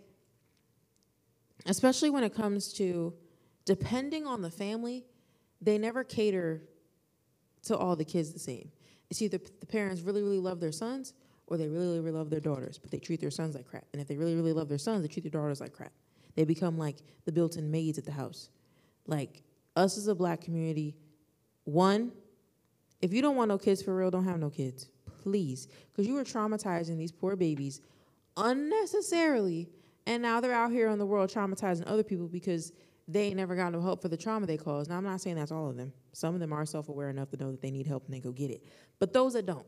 especially 1.65 2.09
when 2.09 2.23
it 2.23 2.33
comes 2.33 2.73
to 2.73 3.13
depending 3.65 4.25
on 4.25 4.41
the 4.41 4.49
family, 4.49 5.05
they 5.61 5.77
never 5.77 6.03
cater 6.03 6.61
to 7.63 7.77
all 7.77 7.95
the 7.95 8.05
kids 8.05 8.33
the 8.33 8.39
same. 8.39 8.71
It's 9.09 9.21
either 9.21 9.39
the 9.59 9.65
parents 9.65 10.01
really, 10.01 10.21
really 10.21 10.39
love 10.39 10.59
their 10.59 10.71
sons 10.71 11.13
or 11.47 11.57
they 11.57 11.67
really, 11.67 11.99
really 11.99 12.11
love 12.11 12.29
their 12.29 12.39
daughters, 12.39 12.77
but 12.77 12.91
they 12.91 12.99
treat 12.99 13.21
their 13.21 13.31
sons 13.31 13.55
like 13.55 13.67
crap. 13.67 13.85
And 13.93 14.01
if 14.01 14.07
they 14.07 14.17
really, 14.17 14.35
really 14.35 14.53
love 14.53 14.69
their 14.69 14.77
sons, 14.77 15.01
they 15.01 15.07
treat 15.07 15.23
their 15.23 15.31
daughters 15.41 15.61
like 15.61 15.73
crap. 15.73 15.91
They 16.35 16.45
become 16.45 16.77
like 16.77 16.97
the 17.25 17.31
built 17.31 17.57
in 17.57 17.69
maids 17.69 17.97
at 17.97 18.05
the 18.05 18.11
house. 18.11 18.49
Like, 19.05 19.43
us 19.75 19.97
as 19.97 20.07
a 20.07 20.15
black 20.15 20.41
community, 20.41 20.95
one, 21.65 22.11
if 23.01 23.13
you 23.13 23.21
don't 23.21 23.35
want 23.35 23.49
no 23.49 23.57
kids 23.57 23.81
for 23.81 23.95
real, 23.95 24.11
don't 24.11 24.25
have 24.25 24.39
no 24.39 24.49
kids, 24.49 24.89
please. 25.21 25.67
Because 25.91 26.07
you 26.07 26.17
are 26.17 26.23
traumatizing 26.23 26.97
these 26.97 27.11
poor 27.11 27.35
babies 27.35 27.81
unnecessarily. 28.37 29.69
And 30.05 30.21
now 30.21 30.41
they're 30.41 30.53
out 30.53 30.71
here 30.71 30.89
in 30.89 30.99
the 30.99 31.05
world 31.05 31.29
traumatizing 31.29 31.83
other 31.87 32.03
people 32.03 32.27
because 32.27 32.73
they 33.07 33.27
ain't 33.27 33.37
never 33.37 33.55
got 33.55 33.71
no 33.71 33.81
help 33.81 34.01
for 34.01 34.07
the 34.07 34.17
trauma 34.17 34.45
they 34.45 34.57
caused. 34.57 34.89
Now, 34.89 34.97
I'm 34.97 35.03
not 35.03 35.21
saying 35.21 35.35
that's 35.35 35.51
all 35.51 35.69
of 35.69 35.77
them. 35.77 35.93
Some 36.13 36.33
of 36.33 36.39
them 36.39 36.53
are 36.53 36.65
self 36.65 36.89
aware 36.89 37.09
enough 37.09 37.29
to 37.31 37.37
know 37.37 37.51
that 37.51 37.61
they 37.61 37.71
need 37.71 37.87
help 37.87 38.05
and 38.05 38.13
they 38.13 38.19
go 38.19 38.31
get 38.31 38.49
it. 38.51 38.63
But 38.99 39.13
those 39.13 39.33
that 39.33 39.45
don't, 39.45 39.65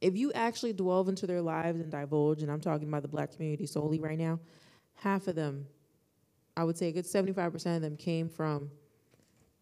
if 0.00 0.16
you 0.16 0.32
actually 0.32 0.72
delve 0.72 1.08
into 1.08 1.26
their 1.26 1.42
lives 1.42 1.80
and 1.80 1.90
divulge, 1.90 2.42
and 2.42 2.50
I'm 2.50 2.60
talking 2.60 2.88
about 2.88 3.02
the 3.02 3.08
black 3.08 3.32
community 3.32 3.66
solely 3.66 4.00
right 4.00 4.18
now, 4.18 4.40
half 4.94 5.28
of 5.28 5.34
them, 5.34 5.66
I 6.56 6.64
would 6.64 6.76
say 6.76 6.88
a 6.88 6.92
good 6.92 7.04
75% 7.04 7.76
of 7.76 7.82
them 7.82 7.96
came 7.96 8.28
from 8.28 8.70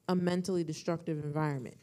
a 0.08 0.14
mentally 0.14 0.64
destructive 0.64 1.22
environment. 1.22 1.76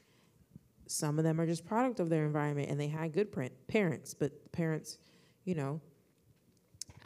Some 0.88 1.17
of 1.17 1.23
them 1.23 1.39
are 1.39 1.45
just 1.45 1.65
product 1.65 1.99
of 1.99 2.09
their 2.09 2.26
environment 2.26 2.69
and 2.69 2.80
they 2.80 2.88
had 2.88 3.13
good 3.13 3.30
parents, 3.67 4.13
but 4.13 4.51
parents, 4.51 4.97
you 5.43 5.55
know, 5.55 5.82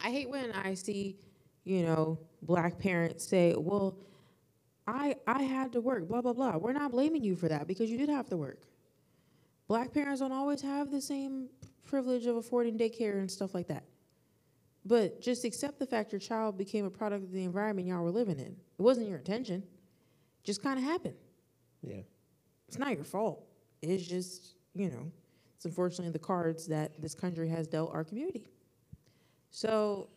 I 0.04 0.12
hate 0.12 0.30
when 0.30 0.52
I 0.52 0.74
see, 0.74 1.18
you 1.64 1.84
know, 1.84 2.20
black 2.42 2.80
parents 2.80 3.26
say, 3.26 3.54
"Well, 3.58 3.98
I 4.88 5.16
I 5.28 5.44
had 5.44 5.74
to 5.74 5.82
work, 5.82 6.08
blah 6.08 6.22
blah 6.22 6.34
blah." 6.34 6.58
We're 6.58 6.74
not 6.74 6.92
blaming 6.92 7.24
you 7.24 7.36
for 7.36 7.48
that 7.48 7.68
because 7.68 7.90
you 7.90 7.98
did 7.98 8.10
have 8.10 8.30
to 8.30 8.38
work. 8.38 8.62
Black 9.68 9.94
parents 9.94 10.22
don't 10.22 10.32
always 10.32 10.62
have 10.62 10.90
the 10.90 11.02
same 11.02 11.50
privilege 11.86 12.26
of 12.26 12.36
affording 12.38 12.78
daycare 12.78 13.20
and 13.20 13.30
stuff 13.30 13.54
like 13.54 13.68
that. 13.68 13.84
But 14.86 15.22
just 15.22 15.44
accept 15.44 15.80
the 15.80 15.86
fact 15.86 16.12
your 16.12 16.20
child 16.20 16.58
became 16.58 16.86
a 16.86 16.90
product 16.90 17.24
of 17.24 17.32
the 17.32 17.44
environment 17.44 17.88
y'all 17.88 18.04
were 18.04 18.12
living 18.12 18.40
in. 18.40 18.56
It 18.78 18.82
wasn't 18.82 19.08
your 19.08 19.18
intention. 19.18 19.64
Just 20.44 20.64
kind 20.64 20.80
of 20.80 20.86
happened. 20.86 21.16
Yeah. 21.82 22.02
It's 22.68 22.80
not 22.80 22.96
your 22.96 23.04
fault. 23.04 23.46
It's 23.82 24.04
just, 24.04 24.56
you 24.74 24.90
know, 24.90 25.12
it's 25.56 25.66
unfortunately 25.66 26.12
the 26.12 26.20
cards 26.20 26.66
that 26.68 27.00
this 27.02 27.14
country 27.14 27.50
has 27.50 27.68
dealt 27.68 27.94
our 27.94 28.04
community. 28.04 28.48
So, 29.52 30.10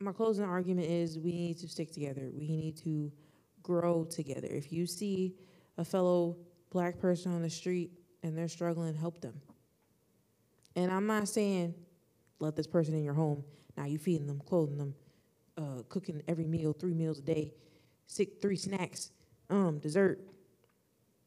my 0.00 0.12
closing 0.12 0.44
argument 0.44 0.88
is 0.88 1.18
we 1.18 1.32
need 1.32 1.58
to 1.58 1.68
stick 1.68 1.92
together. 1.92 2.30
We 2.32 2.48
need 2.48 2.78
to 2.78 3.12
grow 3.62 4.04
together. 4.04 4.48
If 4.50 4.72
you 4.72 4.86
see 4.86 5.34
a 5.76 5.84
fellow 5.84 6.38
black 6.70 6.98
person 6.98 7.32
on 7.34 7.42
the 7.42 7.50
street 7.50 7.92
and 8.22 8.36
they're 8.36 8.48
struggling, 8.48 8.94
help 8.94 9.20
them. 9.20 9.40
And 10.76 10.90
I'm 10.90 11.06
not 11.06 11.28
saying 11.28 11.74
let 12.38 12.56
this 12.56 12.66
person 12.66 12.94
in 12.94 13.04
your 13.04 13.14
home. 13.14 13.44
Now 13.76 13.84
you 13.84 13.98
feeding 13.98 14.26
them, 14.26 14.40
clothing 14.46 14.78
them, 14.78 14.94
uh, 15.58 15.82
cooking 15.88 16.22
every 16.26 16.46
meal, 16.46 16.72
three 16.72 16.94
meals 16.94 17.18
a 17.18 17.22
day, 17.22 17.52
six, 18.06 18.32
three 18.40 18.56
snacks, 18.56 19.10
um, 19.50 19.78
dessert, 19.78 20.20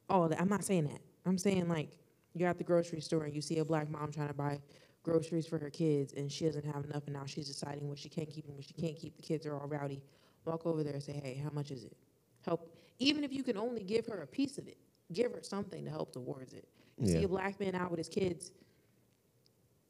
all 0.09 0.27
that. 0.27 0.41
I'm 0.41 0.49
not 0.49 0.63
saying 0.63 0.85
that. 0.85 1.01
I'm 1.25 1.37
saying 1.37 1.69
like 1.69 1.91
you're 2.33 2.49
at 2.49 2.57
the 2.57 2.63
grocery 2.63 3.01
store 3.01 3.25
and 3.25 3.35
you 3.35 3.41
see 3.41 3.59
a 3.59 3.65
black 3.65 3.89
mom 3.89 4.11
trying 4.11 4.27
to 4.27 4.33
buy 4.33 4.59
groceries 5.03 5.45
for 5.45 5.59
her 5.59 5.69
kids 5.69 6.13
and 6.13 6.31
she 6.31 6.45
doesn't 6.45 6.65
have 6.65 6.85
enough 6.85 7.03
and 7.05 7.13
now 7.13 7.25
she's 7.25 7.47
deciding 7.47 7.87
what 7.87 7.99
she 7.99 8.09
can't 8.09 8.29
keep 8.29 8.47
and 8.47 8.55
what 8.55 8.65
she 8.65 8.73
can't 8.73 8.95
keep. 8.95 9.15
The 9.15 9.21
kids 9.21 9.45
are 9.45 9.55
all 9.55 9.67
rowdy. 9.67 10.01
Walk 10.45 10.65
over 10.65 10.83
there 10.83 10.93
and 10.93 11.03
say, 11.03 11.13
hey, 11.23 11.39
how 11.43 11.49
much 11.51 11.71
is 11.71 11.83
it? 11.83 11.95
Help. 12.41 12.73
Even 12.99 13.23
if 13.23 13.31
you 13.31 13.43
can 13.43 13.57
only 13.57 13.83
give 13.83 14.05
her 14.07 14.21
a 14.21 14.27
piece 14.27 14.57
of 14.57 14.67
it, 14.67 14.77
give 15.11 15.31
her 15.33 15.41
something 15.41 15.83
to 15.85 15.91
help 15.91 16.11
towards 16.13 16.53
it. 16.53 16.67
You 16.97 17.07
see 17.07 17.23
a 17.23 17.27
black 17.27 17.59
man 17.59 17.75
out 17.75 17.91
with 17.91 17.97
his 17.97 18.09
kids 18.09 18.51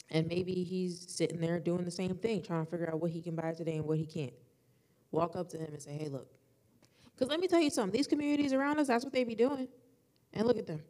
and 0.09 0.27
maybe 0.27 0.63
he's 0.63 1.05
sitting 1.07 1.39
there 1.39 1.59
doing 1.59 1.85
the 1.85 1.91
same 1.91 2.15
thing, 2.15 2.41
trying 2.41 2.65
to 2.65 2.71
figure 2.71 2.89
out 2.89 2.99
what 2.99 3.11
he 3.11 3.21
can 3.21 3.35
buy 3.35 3.51
today 3.53 3.77
and 3.77 3.85
what 3.85 3.97
he 3.97 4.05
can't. 4.05 4.33
Walk 5.11 5.35
up 5.35 5.49
to 5.49 5.57
him 5.57 5.71
and 5.71 5.81
say, 5.81 5.91
hey, 5.91 6.07
look. 6.09 6.27
Because 7.13 7.29
let 7.29 7.39
me 7.39 7.47
tell 7.47 7.61
you 7.61 7.69
something, 7.69 7.95
these 7.95 8.07
communities 8.07 8.53
around 8.53 8.79
us, 8.79 8.87
that's 8.87 9.03
what 9.03 9.13
they 9.13 9.23
be 9.23 9.35
doing. 9.35 9.67
And 10.33 10.47
look 10.47 10.57
at 10.57 10.65
them. 10.65 10.81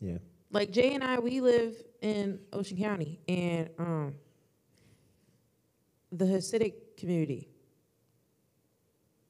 Yeah. 0.00 0.18
Like 0.52 0.70
Jay 0.70 0.94
and 0.94 1.04
I, 1.04 1.18
we 1.18 1.40
live 1.40 1.76
in 2.02 2.40
Ocean 2.52 2.76
County, 2.76 3.20
and 3.28 3.70
um, 3.78 4.14
the 6.10 6.24
Hasidic 6.24 6.74
community. 6.96 7.48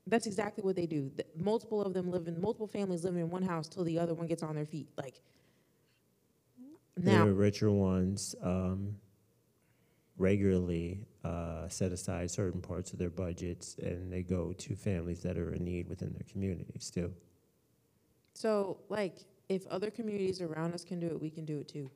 That's 0.07 0.27
exactly 0.27 0.64
what 0.64 0.77
they 0.77 0.87
do. 0.87 1.11
The- 1.14 1.27
multiple 1.37 1.83
of 1.83 1.93
them 1.93 2.11
live 2.11 2.27
in 2.27 2.41
multiple 2.41 2.66
families 2.66 3.05
live 3.05 3.16
in 3.16 3.29
one 3.31 3.43
house 3.43 3.68
till 3.68 3.85
the 3.85 3.99
other 3.99 4.14
one 4.14 4.27
gets 4.27 4.43
on 4.43 4.55
their 4.55 4.64
feet. 4.64 4.89
Like 4.97 5.21
now, 6.97 7.27
the 7.27 7.33
richer 7.33 7.71
ones 7.71 8.35
um, 8.43 8.97
regularly 10.16 11.07
uh, 11.25 11.68
set 11.68 11.93
aside 11.93 12.31
certain 12.31 12.61
parts 12.61 12.93
of 12.93 12.99
their 12.99 13.11
budgets 13.11 13.77
and 13.83 14.12
they 14.12 14.23
go 14.23 14.53
to 14.55 14.75
families 14.75 15.23
that 15.23 15.37
are 15.39 15.53
in 15.53 15.64
need 15.64 15.89
within 15.89 16.12
their 16.12 16.27
communities 16.31 16.91
too. 16.91 17.12
So, 18.35 18.79
like, 18.89 19.25
if 19.51 19.66
other 19.66 19.90
communities 19.90 20.40
around 20.40 20.72
us 20.74 20.84
can 20.84 21.01
do 21.01 21.09
it, 21.09 21.20
we 21.20 21.28
can 21.28 21.44
do 21.44 21.59
it 21.59 21.68
too. 21.68 21.90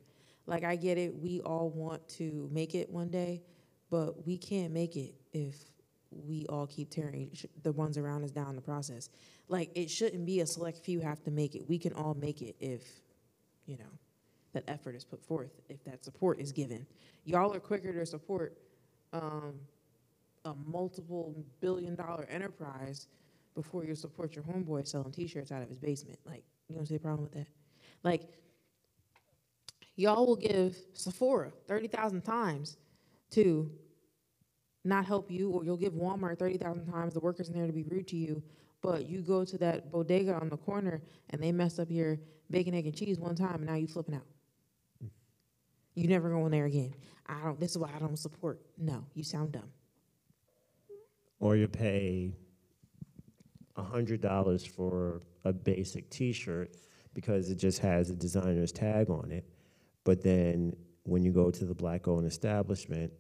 Like, 0.47 0.65
I 0.65 0.75
get 0.75 0.99
it. 0.99 1.15
We 1.15 1.41
all 1.41 1.71
want 1.71 2.07
to 2.11 2.51
make 2.53 2.75
it 2.75 2.91
one 2.91 3.09
day, 3.09 3.43
but 3.91 4.27
we 4.27 4.37
can't 4.37 4.73
make 4.73 4.97
it 4.97 5.15
if 5.33 5.55
we 6.11 6.47
all 6.49 6.67
keep 6.67 6.91
tearing 6.91 7.31
the 7.63 7.73
ones 7.73 7.97
around 7.97 8.25
us 8.25 8.33
down 8.33 8.51
in 8.51 8.57
the 8.57 8.61
process. 8.61 9.09
Like, 9.49 9.71
it 9.77 9.89
shouldn't 9.89 10.27
be 10.27 10.41
a 10.41 10.47
select 10.47 10.79
few 10.85 11.01
have 11.01 11.23
to 11.23 11.31
make 11.31 11.55
it. 11.55 11.69
We 11.69 11.79
can 11.79 11.93
all 11.93 12.15
make 12.15 12.43
it 12.43 12.57
if, 12.59 12.83
you 13.67 13.79
know, 13.79 13.99
that 14.53 14.65
effort 14.67 14.97
is 14.97 15.05
put 15.05 15.25
forth, 15.25 15.53
if 15.69 15.83
that 15.85 16.05
support 16.05 16.41
is 16.41 16.51
given. 16.51 16.85
Y'all 17.25 17.55
are 17.55 17.61
quicker 17.61 17.93
to 17.93 18.05
support 18.05 18.59
um, 19.13 19.55
a 20.45 20.55
multiple 20.67 21.37
billion 21.61 21.95
dollar 21.95 22.27
enterprise 22.29 23.07
before 23.55 23.85
you 23.85 23.95
support 23.95 24.35
your 24.35 24.43
homeboy 24.45 24.87
selling 24.87 25.13
T-shirts 25.13 25.53
out 25.53 25.63
of 25.63 25.69
his 25.69 25.79
basement. 25.79 26.19
Like, 26.27 26.43
you 26.69 26.77
don't 26.77 26.87
see 26.87 26.97
a 26.97 26.99
problem 26.99 27.23
with 27.23 27.33
that? 27.33 27.47
Like, 28.03 28.29
y'all 29.97 30.27
will 30.27 30.37
give 30.37 30.77
Sephora 30.95 31.53
thirty 31.67 31.89
thousand 31.89 32.23
times 32.23 32.77
to 33.31 33.71
not 34.85 35.07
help 35.07 35.31
you, 35.31 35.51
or 35.51 35.65
you'll 35.65 35.77
give 35.77 35.93
Walmart 35.93 36.39
thirty 36.39 36.59
thousand 36.59 36.87
times 36.91 37.15
the 37.15 37.21
workers 37.21 37.49
in 37.49 37.55
there 37.55 37.67
to 37.67 37.73
be 37.73 37.85
rude 37.85 38.09
to 38.09 38.17
you. 38.17 38.43
But 38.83 39.09
you 39.09 39.23
go 39.23 39.45
to 39.45 39.59
that 39.59 39.91
bodega 39.91 40.35
on 40.35 40.51
the 40.51 40.59
corner 40.59 41.01
and 41.31 41.43
they 41.43 41.53
mess 41.53 41.79
up 41.79 41.91
your 41.91 42.19
bacon, 42.51 42.75
egg, 42.75 42.85
and 42.85 42.95
cheese 42.95 43.19
one 43.19 43.35
time, 43.35 43.57
and 43.57 43.67
now 43.67 43.77
you 43.77 43.87
flipping 43.87 44.15
out. 44.15 44.27
Hmm. 45.01 45.09
You 45.95 46.09
never 46.09 46.29
go 46.29 46.45
in 46.45 46.53
there 46.53 46.67
again. 46.67 46.95
I 47.27 47.41
don't. 47.43 47.59
This 47.59 47.71
is 47.71 47.79
why 47.79 47.91
I 47.95 47.99
don't 47.99 48.19
support. 48.19 48.61
No, 48.77 49.07
you 49.15 49.25
sound 49.25 49.53
dumb. 49.53 49.71
Or 51.41 51.57
you 51.57 51.67
pay 51.67 52.35
hundred 53.83 54.21
dollars 54.21 54.65
for 54.65 55.23
a 55.45 55.53
basic 55.53 56.09
T-shirt 56.11 56.77
because 57.15 57.51
it 57.51 57.57
just 57.57 57.79
has 57.81 58.11
a 58.11 58.15
designer's 58.15 58.73
tag 58.73 59.11
on 59.11 59.31
it, 59.31 59.45
but 60.05 60.23
then 60.23 60.75
when 61.05 61.23
you 61.23 61.33
go 61.33 61.51
to 61.51 61.65
the 61.65 61.75
black-owned 61.75 62.27
establishment 62.27 63.13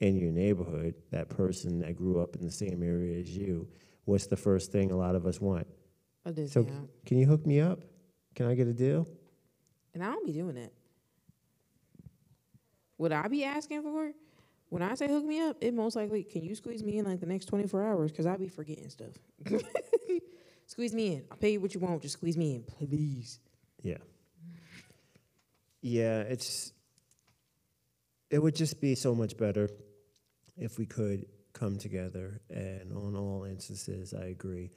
in 0.00 0.16
your 0.16 0.30
neighborhood, 0.32 0.94
that 1.10 1.28
person 1.28 1.78
that 1.80 1.96
grew 1.96 2.20
up 2.20 2.36
in 2.36 2.42
the 2.44 2.50
same 2.50 2.82
area 2.82 3.18
as 3.20 3.36
you, 3.36 3.68
what's 4.04 4.26
the 4.26 4.36
first 4.36 4.70
thing 4.72 4.90
a 4.90 4.96
lot 4.96 5.14
of 5.14 5.26
us 5.26 5.40
want? 5.40 5.66
A 6.24 6.28
So 6.30 6.62
discount. 6.62 6.90
can 7.04 7.18
you 7.18 7.26
hook 7.26 7.44
me 7.46 7.60
up? 7.60 7.80
Can 8.34 8.46
I 8.46 8.54
get 8.54 8.68
a 8.68 8.72
deal? 8.72 9.06
And 9.94 10.02
I 10.02 10.06
don't 10.06 10.24
be 10.24 10.32
doing 10.32 10.54
that. 10.54 10.72
Would 12.98 13.12
I 13.12 13.28
be 13.28 13.44
asking 13.44 13.82
for, 13.82 14.12
when 14.72 14.80
I 14.80 14.94
say 14.94 15.06
hook 15.06 15.22
me 15.22 15.38
up, 15.38 15.58
it 15.60 15.74
most 15.74 15.96
likely, 15.96 16.22
can 16.24 16.42
you 16.42 16.54
squeeze 16.54 16.82
me 16.82 16.96
in 16.96 17.04
like 17.04 17.20
the 17.20 17.26
next 17.26 17.44
24 17.44 17.84
hours? 17.84 18.10
Because 18.10 18.24
I'll 18.24 18.38
be 18.38 18.48
forgetting 18.48 18.88
stuff. 18.88 19.10
squeeze 20.66 20.94
me 20.94 21.08
in. 21.08 21.24
I'll 21.30 21.36
pay 21.36 21.52
you 21.52 21.60
what 21.60 21.74
you 21.74 21.80
want. 21.80 22.00
Just 22.00 22.14
squeeze 22.14 22.38
me 22.38 22.54
in, 22.54 22.62
please. 22.62 23.38
Yeah. 23.82 23.98
Yeah, 25.82 26.20
it's 26.20 26.72
it 28.30 28.38
would 28.38 28.56
just 28.56 28.80
be 28.80 28.94
so 28.94 29.14
much 29.14 29.36
better 29.36 29.68
if 30.56 30.78
we 30.78 30.86
could 30.86 31.26
come 31.52 31.76
together 31.76 32.40
and 32.48 32.94
on 32.94 33.14
all 33.14 33.44
instances 33.44 34.14
I 34.14 34.28
agree. 34.28 34.70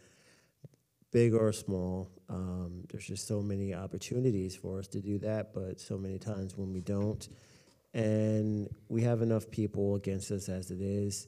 Big 1.14 1.34
or 1.34 1.54
small, 1.54 2.12
um, 2.28 2.84
there's 2.92 3.08
just 3.08 3.30
so 3.30 3.42
many 3.42 3.74
opportunities 3.74 4.58
for 4.58 4.78
us 4.78 4.90
to 4.90 5.00
do 5.00 5.20
that, 5.20 5.54
but 5.54 5.80
so 5.80 5.98
many 5.98 6.20
times 6.20 6.58
when 6.58 6.74
we 6.74 6.82
don't. 6.82 7.30
And 7.96 8.70
we 8.90 9.02
have 9.04 9.22
enough 9.22 9.50
people 9.50 9.96
against 9.96 10.30
us 10.30 10.50
as 10.50 10.70
it 10.70 10.82
is, 10.82 11.28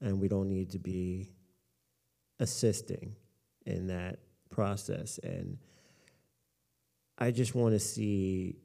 and 0.00 0.20
we 0.20 0.28
don't 0.28 0.48
need 0.48 0.70
to 0.72 0.78
be 0.78 1.32
assisting 2.38 3.16
in 3.66 3.86
that 3.86 4.18
process. 4.50 5.18
And 5.22 5.56
I 7.18 7.30
just 7.30 7.54
want 7.54 7.74
to 7.74 7.80
see 7.80 8.56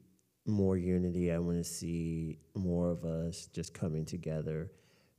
more 0.46 0.76
unity. 0.76 1.32
I 1.32 1.38
want 1.38 1.56
to 1.56 1.64
see 1.64 2.38
more 2.54 2.90
of 2.90 3.04
us 3.04 3.46
just 3.46 3.72
coming 3.72 4.04
together 4.04 4.70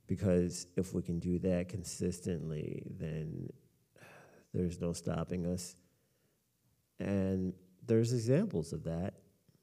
because 0.06 0.66
if 0.76 0.94
we 0.94 1.02
can 1.02 1.18
do 1.18 1.38
that 1.40 1.68
consistently, 1.68 2.82
then 2.98 3.48
there's 4.52 4.80
no 4.80 4.92
stopping 4.92 5.46
us. 5.46 5.76
And 6.98 7.54
there's 7.86 8.12
examples 8.12 8.72
of 8.72 8.84
that, 8.84 9.14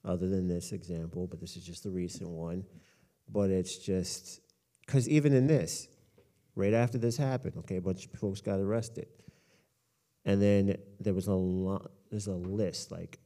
other 0.07 0.27
than 0.27 0.47
this 0.47 0.71
example, 0.71 1.27
but 1.27 1.39
this 1.39 1.57
is 1.57 1.65
just 1.65 1.83
the 1.83 1.91
recent 1.91 2.29
one. 2.29 2.63
But 3.29 3.49
it's 3.49 3.77
just 3.77 4.39
because 4.85 5.07
even 5.09 5.33
in 5.33 5.47
this, 5.47 5.87
right 6.55 6.73
after 6.73 6.97
this 6.97 7.17
happened, 7.17 7.55
okay, 7.59 7.75
a 7.75 7.81
bunch 7.81 8.05
of 8.05 8.19
folks 8.19 8.41
got 8.41 8.59
arrested. 8.59 9.07
And 10.25 10.41
then 10.41 10.77
there 10.99 11.13
was 11.13 11.27
a 11.27 11.33
lot, 11.33 11.91
there's 12.09 12.27
a 12.27 12.33
list, 12.33 12.91
like 12.91 13.19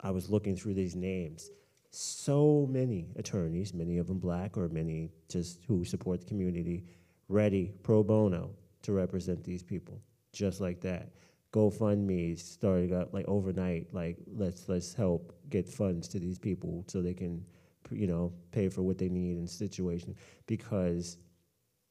I 0.00 0.10
was 0.10 0.30
looking 0.30 0.56
through 0.56 0.74
these 0.74 0.94
names. 0.94 1.50
So 1.90 2.68
many 2.70 3.08
attorneys, 3.16 3.72
many 3.72 3.96
of 3.96 4.06
them 4.06 4.18
black 4.18 4.56
or 4.58 4.68
many 4.68 5.10
just 5.28 5.64
who 5.66 5.84
support 5.84 6.20
the 6.20 6.26
community, 6.26 6.84
ready 7.28 7.72
pro 7.82 8.02
bono 8.02 8.50
to 8.82 8.92
represent 8.92 9.42
these 9.42 9.62
people, 9.62 10.00
just 10.32 10.60
like 10.60 10.82
that. 10.82 11.10
GoFundMe 11.52 12.38
started 12.38 12.92
up 12.92 13.14
like 13.14 13.26
overnight, 13.26 13.92
like 13.92 14.18
let's 14.26 14.68
let's 14.68 14.92
help 14.92 15.32
get 15.48 15.68
funds 15.68 16.06
to 16.08 16.18
these 16.18 16.38
people 16.38 16.84
so 16.88 17.00
they 17.00 17.14
can, 17.14 17.44
you 17.90 18.06
know, 18.06 18.32
pay 18.52 18.68
for 18.68 18.82
what 18.82 18.98
they 18.98 19.08
need 19.08 19.38
in 19.38 19.46
situation 19.46 20.14
because 20.46 21.16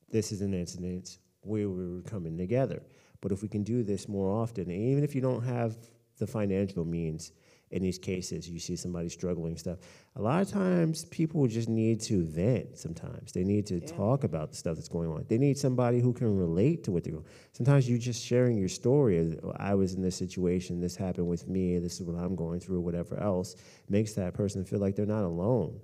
this 0.10 0.32
is 0.32 0.41
an 0.41 0.53
incident 0.53 1.18
where 1.41 1.70
we 1.70 1.95
were 1.95 2.01
coming 2.03 2.38
together. 2.38 2.84
But 3.22 3.32
if 3.32 3.41
we 3.41 3.47
can 3.47 3.64
do 3.64 3.84
this 3.84 4.08
more 4.08 4.30
often, 4.30 4.70
and 4.70 4.82
even 4.91 5.03
if 5.03 5.16
you 5.16 5.22
don't 5.22 5.43
have 5.43 5.76
the 6.20 6.28
financial 6.28 6.86
means, 6.86 7.32
in 7.70 7.82
these 7.82 7.97
cases, 7.97 8.49
you 8.49 8.59
see 8.59 8.78
somebody 8.78 9.09
struggling 9.09 9.57
stuff. 9.57 9.80
A 10.15 10.22
lot 10.22 10.41
of 10.41 10.49
times, 10.49 11.03
people 11.05 11.45
just 11.47 11.68
need 11.68 11.99
to 12.01 12.24
vent. 12.24 12.78
Sometimes 12.78 13.34
they 13.34 13.43
need 13.43 13.65
to 13.68 13.80
Yeah. 13.80 13.88
talk 13.88 14.24
about 14.24 14.51
the 14.51 14.55
stuff 14.55 14.76
that's 14.78 14.88
going 14.88 15.09
on. 15.09 15.26
They 15.28 15.38
need 15.38 15.57
somebody 15.57 15.99
who 15.99 16.13
can 16.13 16.38
relate 16.38 16.86
to 16.86 16.91
what 16.91 17.03
they're 17.03 17.13
going. 17.13 17.26
Sometimes 17.51 17.89
you 17.89 17.97
just 17.97 18.24
sharing 18.24 18.57
your 18.57 18.70
story. 18.70 19.38
Oh, 19.43 19.51
I 19.57 19.76
was 19.76 19.95
in 19.95 20.01
this 20.01 20.15
situation. 20.15 20.80
This 20.80 20.95
happened 20.95 21.28
with 21.28 21.47
me. 21.49 21.78
This 21.78 21.99
is 21.99 22.03
what 22.03 22.15
I'm 22.15 22.36
going 22.36 22.61
through. 22.61 22.80
Whatever 22.80 23.18
else 23.20 23.55
makes 23.89 24.13
that 24.13 24.34
person 24.34 24.63
feel 24.63 24.80
like 24.80 24.95
they're 24.95 25.05
not 25.05 25.26
alone. 25.26 25.82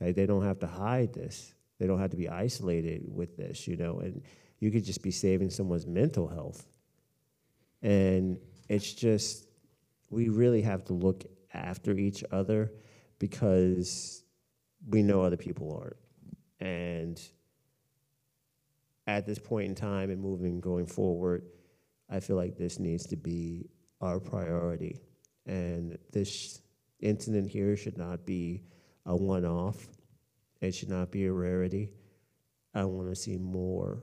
Like 0.00 0.14
they 0.14 0.26
don't 0.26 0.44
have 0.44 0.60
to 0.60 0.68
hide 0.68 1.12
this. 1.12 1.52
They 1.78 1.88
don't 1.88 1.98
have 1.98 2.10
to 2.10 2.16
be 2.16 2.28
isolated 2.28 3.12
with 3.12 3.36
this. 3.36 3.66
You 3.66 3.76
know, 3.76 3.98
and 3.98 4.22
you 4.60 4.70
could 4.70 4.84
just 4.84 5.02
be 5.02 5.10
saving 5.10 5.50
someone's 5.50 5.86
mental 5.86 6.28
health. 6.28 6.68
And 7.82 8.38
it's 8.68 8.92
just 8.92 9.43
we 10.14 10.28
really 10.28 10.62
have 10.62 10.84
to 10.86 10.92
look 10.92 11.24
after 11.52 11.92
each 11.92 12.24
other 12.30 12.72
because 13.18 14.24
we 14.88 15.02
know 15.02 15.22
other 15.22 15.36
people 15.36 15.78
aren't. 15.80 15.96
And 16.60 17.20
at 19.06 19.26
this 19.26 19.38
point 19.38 19.68
in 19.68 19.74
time 19.74 20.10
and 20.10 20.20
moving 20.20 20.60
going 20.60 20.86
forward, 20.86 21.44
I 22.08 22.20
feel 22.20 22.36
like 22.36 22.56
this 22.56 22.78
needs 22.78 23.06
to 23.06 23.16
be 23.16 23.68
our 24.00 24.20
priority. 24.20 25.00
And 25.46 25.98
this 26.12 26.60
incident 27.00 27.48
here 27.48 27.76
should 27.76 27.98
not 27.98 28.24
be 28.24 28.62
a 29.06 29.14
one 29.14 29.44
off, 29.44 29.86
it 30.60 30.74
should 30.74 30.88
not 30.88 31.10
be 31.10 31.26
a 31.26 31.32
rarity. 31.32 31.90
I 32.74 32.84
want 32.84 33.08
to 33.08 33.14
see 33.14 33.36
more 33.36 34.02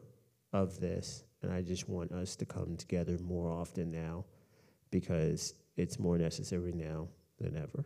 of 0.53 0.79
this, 0.79 1.23
and 1.41 1.51
I 1.51 1.61
just 1.61 1.89
want 1.89 2.11
us 2.11 2.35
to 2.37 2.45
come 2.45 2.77
together 2.77 3.17
more 3.17 3.49
often 3.49 3.91
now 3.91 4.25
because 4.91 5.55
it's 5.77 5.99
more 5.99 6.17
necessary 6.17 6.71
now 6.73 7.07
than 7.39 7.55
ever. 7.57 7.85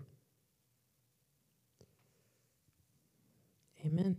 Amen. 3.85 4.17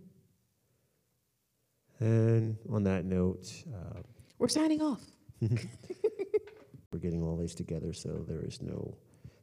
And 1.98 2.56
on 2.70 2.84
that 2.84 3.04
note, 3.04 3.46
uh, 3.74 4.00
We're 4.38 4.48
signing 4.48 4.82
off. 4.82 5.00
we're 5.40 6.98
getting 7.00 7.22
all 7.22 7.36
these 7.36 7.54
together, 7.54 7.92
so 7.92 8.24
there 8.28 8.42
is 8.42 8.60
no, 8.62 8.96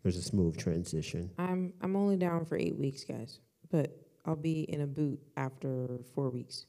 there's 0.03 0.17
a 0.17 0.21
smooth 0.21 0.57
transition. 0.57 1.29
I'm 1.37 1.73
I'm 1.81 1.95
only 1.95 2.15
down 2.15 2.45
for 2.45 2.57
eight 2.57 2.77
weeks, 2.77 3.03
guys, 3.03 3.39
but 3.71 3.97
I'll 4.25 4.35
be 4.35 4.61
in 4.61 4.81
a 4.81 4.87
boot 4.87 5.19
after 5.35 5.99
four 6.13 6.29
weeks. 6.29 6.67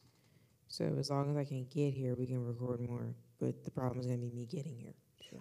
So 0.69 0.97
as 0.99 1.11
long 1.11 1.31
as 1.31 1.37
I 1.37 1.45
can 1.45 1.67
get 1.71 1.93
here, 1.95 2.15
we 2.15 2.27
can 2.27 2.45
record 2.45 2.81
more. 2.81 3.15
But 3.39 3.63
the 3.65 3.71
problem 3.71 4.01
is 4.01 4.07
gonna 4.07 4.19
be 4.19 4.31
me 4.31 4.47
getting 4.47 4.77
here. 4.77 4.95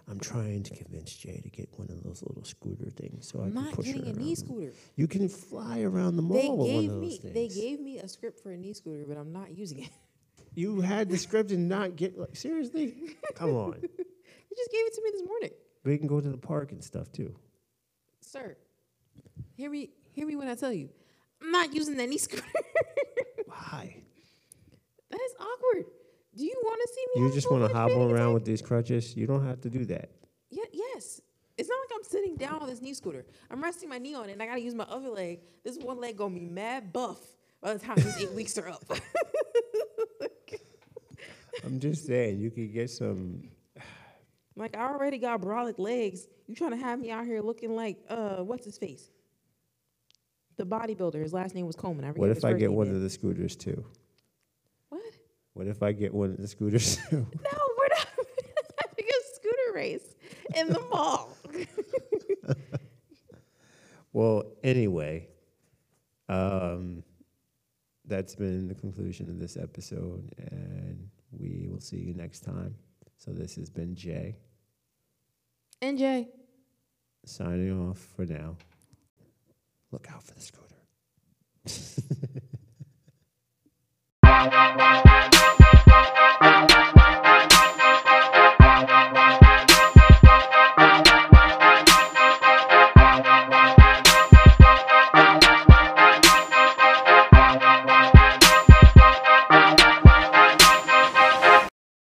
I'm 0.08 0.20
trying 0.20 0.62
to 0.64 0.74
convince 0.76 1.14
Jay 1.16 1.40
to 1.42 1.48
get 1.48 1.68
one 1.76 1.88
of 1.90 2.02
those 2.02 2.22
little 2.22 2.44
scooter 2.44 2.90
things 2.90 3.28
so 3.28 3.40
I 3.40 3.44
I'm 3.44 3.52
can 3.52 3.64
not 3.64 3.72
push 3.74 3.86
getting 3.86 4.04
her 4.04 4.10
a 4.10 4.14
knee 4.14 4.26
around. 4.28 4.36
scooter. 4.36 4.72
You 4.96 5.06
can 5.08 5.28
fly 5.28 5.82
around 5.82 6.16
the 6.16 6.22
They 6.22 6.48
mall 6.48 6.58
with 6.58 6.68
one 6.72 6.80
gave 6.82 6.90
of 6.90 7.00
those 7.00 7.10
me 7.10 7.18
things. 7.18 7.34
they 7.34 7.48
gave 7.48 7.80
me 7.80 7.98
a 7.98 8.08
script 8.08 8.40
for 8.42 8.50
a 8.50 8.56
knee 8.56 8.72
scooter, 8.74 9.04
but 9.08 9.16
I'm 9.16 9.32
not 9.32 9.56
using 9.56 9.80
it. 9.84 9.90
You 10.56 10.80
had 10.82 11.08
the 11.10 11.18
script 11.18 11.50
and 11.50 11.68
not 11.68 11.96
get 11.96 12.16
like 12.16 12.36
seriously. 12.36 12.94
Come 13.34 13.56
on, 13.56 13.72
They 13.82 14.56
just 14.56 14.70
gave 14.70 14.86
it 14.86 14.94
to 14.94 15.02
me 15.02 15.10
this 15.12 15.24
morning, 15.26 15.50
we 15.84 15.98
can 15.98 16.06
go 16.06 16.20
to 16.20 16.28
the 16.28 16.36
park 16.38 16.70
and 16.70 16.84
stuff 16.84 17.10
too. 17.10 17.34
sir. 18.20 18.56
Hear 19.56 19.68
me, 19.68 19.90
hear 20.12 20.26
me 20.28 20.36
when 20.36 20.46
I 20.46 20.54
tell 20.54 20.72
you, 20.72 20.90
I'm 21.42 21.50
not 21.50 21.74
using 21.74 21.96
that 21.96 22.08
knee 22.08 22.18
scooter. 22.18 22.44
Why? 23.46 23.96
that 25.10 25.20
is 25.20 25.34
awkward. 25.40 25.86
Do 26.36 26.44
you 26.44 26.54
want 26.62 26.80
to 26.82 26.88
see 26.94 27.04
me? 27.14 27.26
You 27.26 27.34
just 27.34 27.50
want 27.50 27.66
to 27.66 27.72
hobble 27.72 28.10
around 28.10 28.28
attack? 28.28 28.34
with 28.34 28.44
these 28.44 28.62
crutches? 28.62 29.16
You 29.16 29.26
don't 29.26 29.46
have 29.46 29.60
to 29.62 29.70
do 29.70 29.84
that. 29.86 30.10
Yeah, 30.50 30.64
yes. 30.72 31.20
It's 31.56 31.68
not 31.68 31.78
like 31.80 31.90
I'm 31.96 32.04
sitting 32.04 32.36
down 32.36 32.60
on 32.60 32.68
this 32.68 32.82
knee 32.82 32.94
scooter. 32.94 33.24
I'm 33.50 33.62
resting 33.62 33.88
my 33.88 33.98
knee 33.98 34.14
on 34.14 34.28
it, 34.28 34.32
and 34.32 34.42
I 34.42 34.46
gotta 34.46 34.60
use 34.60 34.74
my 34.74 34.84
other 34.84 35.08
leg. 35.08 35.40
This 35.62 35.78
one 35.78 36.00
leg 36.00 36.16
gonna 36.16 36.34
be 36.34 36.40
mad 36.40 36.92
buff 36.92 37.20
by 37.60 37.74
the 37.74 37.78
time 37.78 37.96
these 37.96 38.18
eight 38.18 38.32
weeks 38.36 38.58
are 38.58 38.68
up. 38.68 38.84
I'm 41.64 41.80
just 41.80 42.06
saying 42.06 42.40
you 42.40 42.50
could 42.50 42.72
get 42.72 42.90
some. 42.90 43.48
like 44.56 44.76
I 44.76 44.88
already 44.88 45.18
got 45.18 45.40
brolic 45.40 45.78
legs. 45.78 46.26
You 46.46 46.54
trying 46.54 46.72
to 46.72 46.76
have 46.76 46.98
me 46.98 47.10
out 47.10 47.24
here 47.24 47.40
looking 47.40 47.76
like 47.76 47.98
uh, 48.08 48.38
what's 48.38 48.64
his 48.64 48.76
face? 48.76 49.10
The 50.56 50.66
bodybuilder. 50.66 51.22
His 51.22 51.32
last 51.32 51.54
name 51.54 51.66
was 51.66 51.76
Coleman. 51.76 52.04
I 52.04 52.10
What 52.10 52.30
if 52.30 52.44
I 52.44 52.52
get 52.52 52.72
one 52.72 52.88
of 52.88 53.00
the 53.00 53.10
scooters 53.10 53.56
too? 53.56 53.84
What 55.54 55.68
if 55.68 55.82
I 55.82 55.92
get 55.92 56.12
one 56.12 56.30
of 56.30 56.36
the 56.36 56.48
scooters? 56.48 56.98
no, 57.12 57.18
we're 57.18 57.88
not 57.88 58.08
having 58.82 59.06
a 59.06 59.34
scooter 59.34 59.72
race 59.72 60.14
in 60.56 60.68
the 60.68 60.80
mall. 60.90 61.36
well, 64.12 64.44
anyway, 64.64 65.28
um, 66.28 67.04
that's 68.04 68.34
been 68.34 68.66
the 68.66 68.74
conclusion 68.74 69.30
of 69.30 69.38
this 69.38 69.56
episode, 69.56 70.34
and 70.38 71.08
we 71.30 71.68
will 71.70 71.80
see 71.80 71.98
you 71.98 72.14
next 72.14 72.40
time. 72.40 72.74
So 73.16 73.30
this 73.30 73.54
has 73.54 73.70
been 73.70 73.94
Jay. 73.94 74.36
And 75.80 75.96
Jay. 75.96 76.28
Signing 77.24 77.88
off 77.88 77.98
for 78.16 78.26
now. 78.26 78.56
Look 79.92 80.08
out 80.12 80.24
for 80.24 80.34
the 80.34 80.40
scooter. 80.40 80.74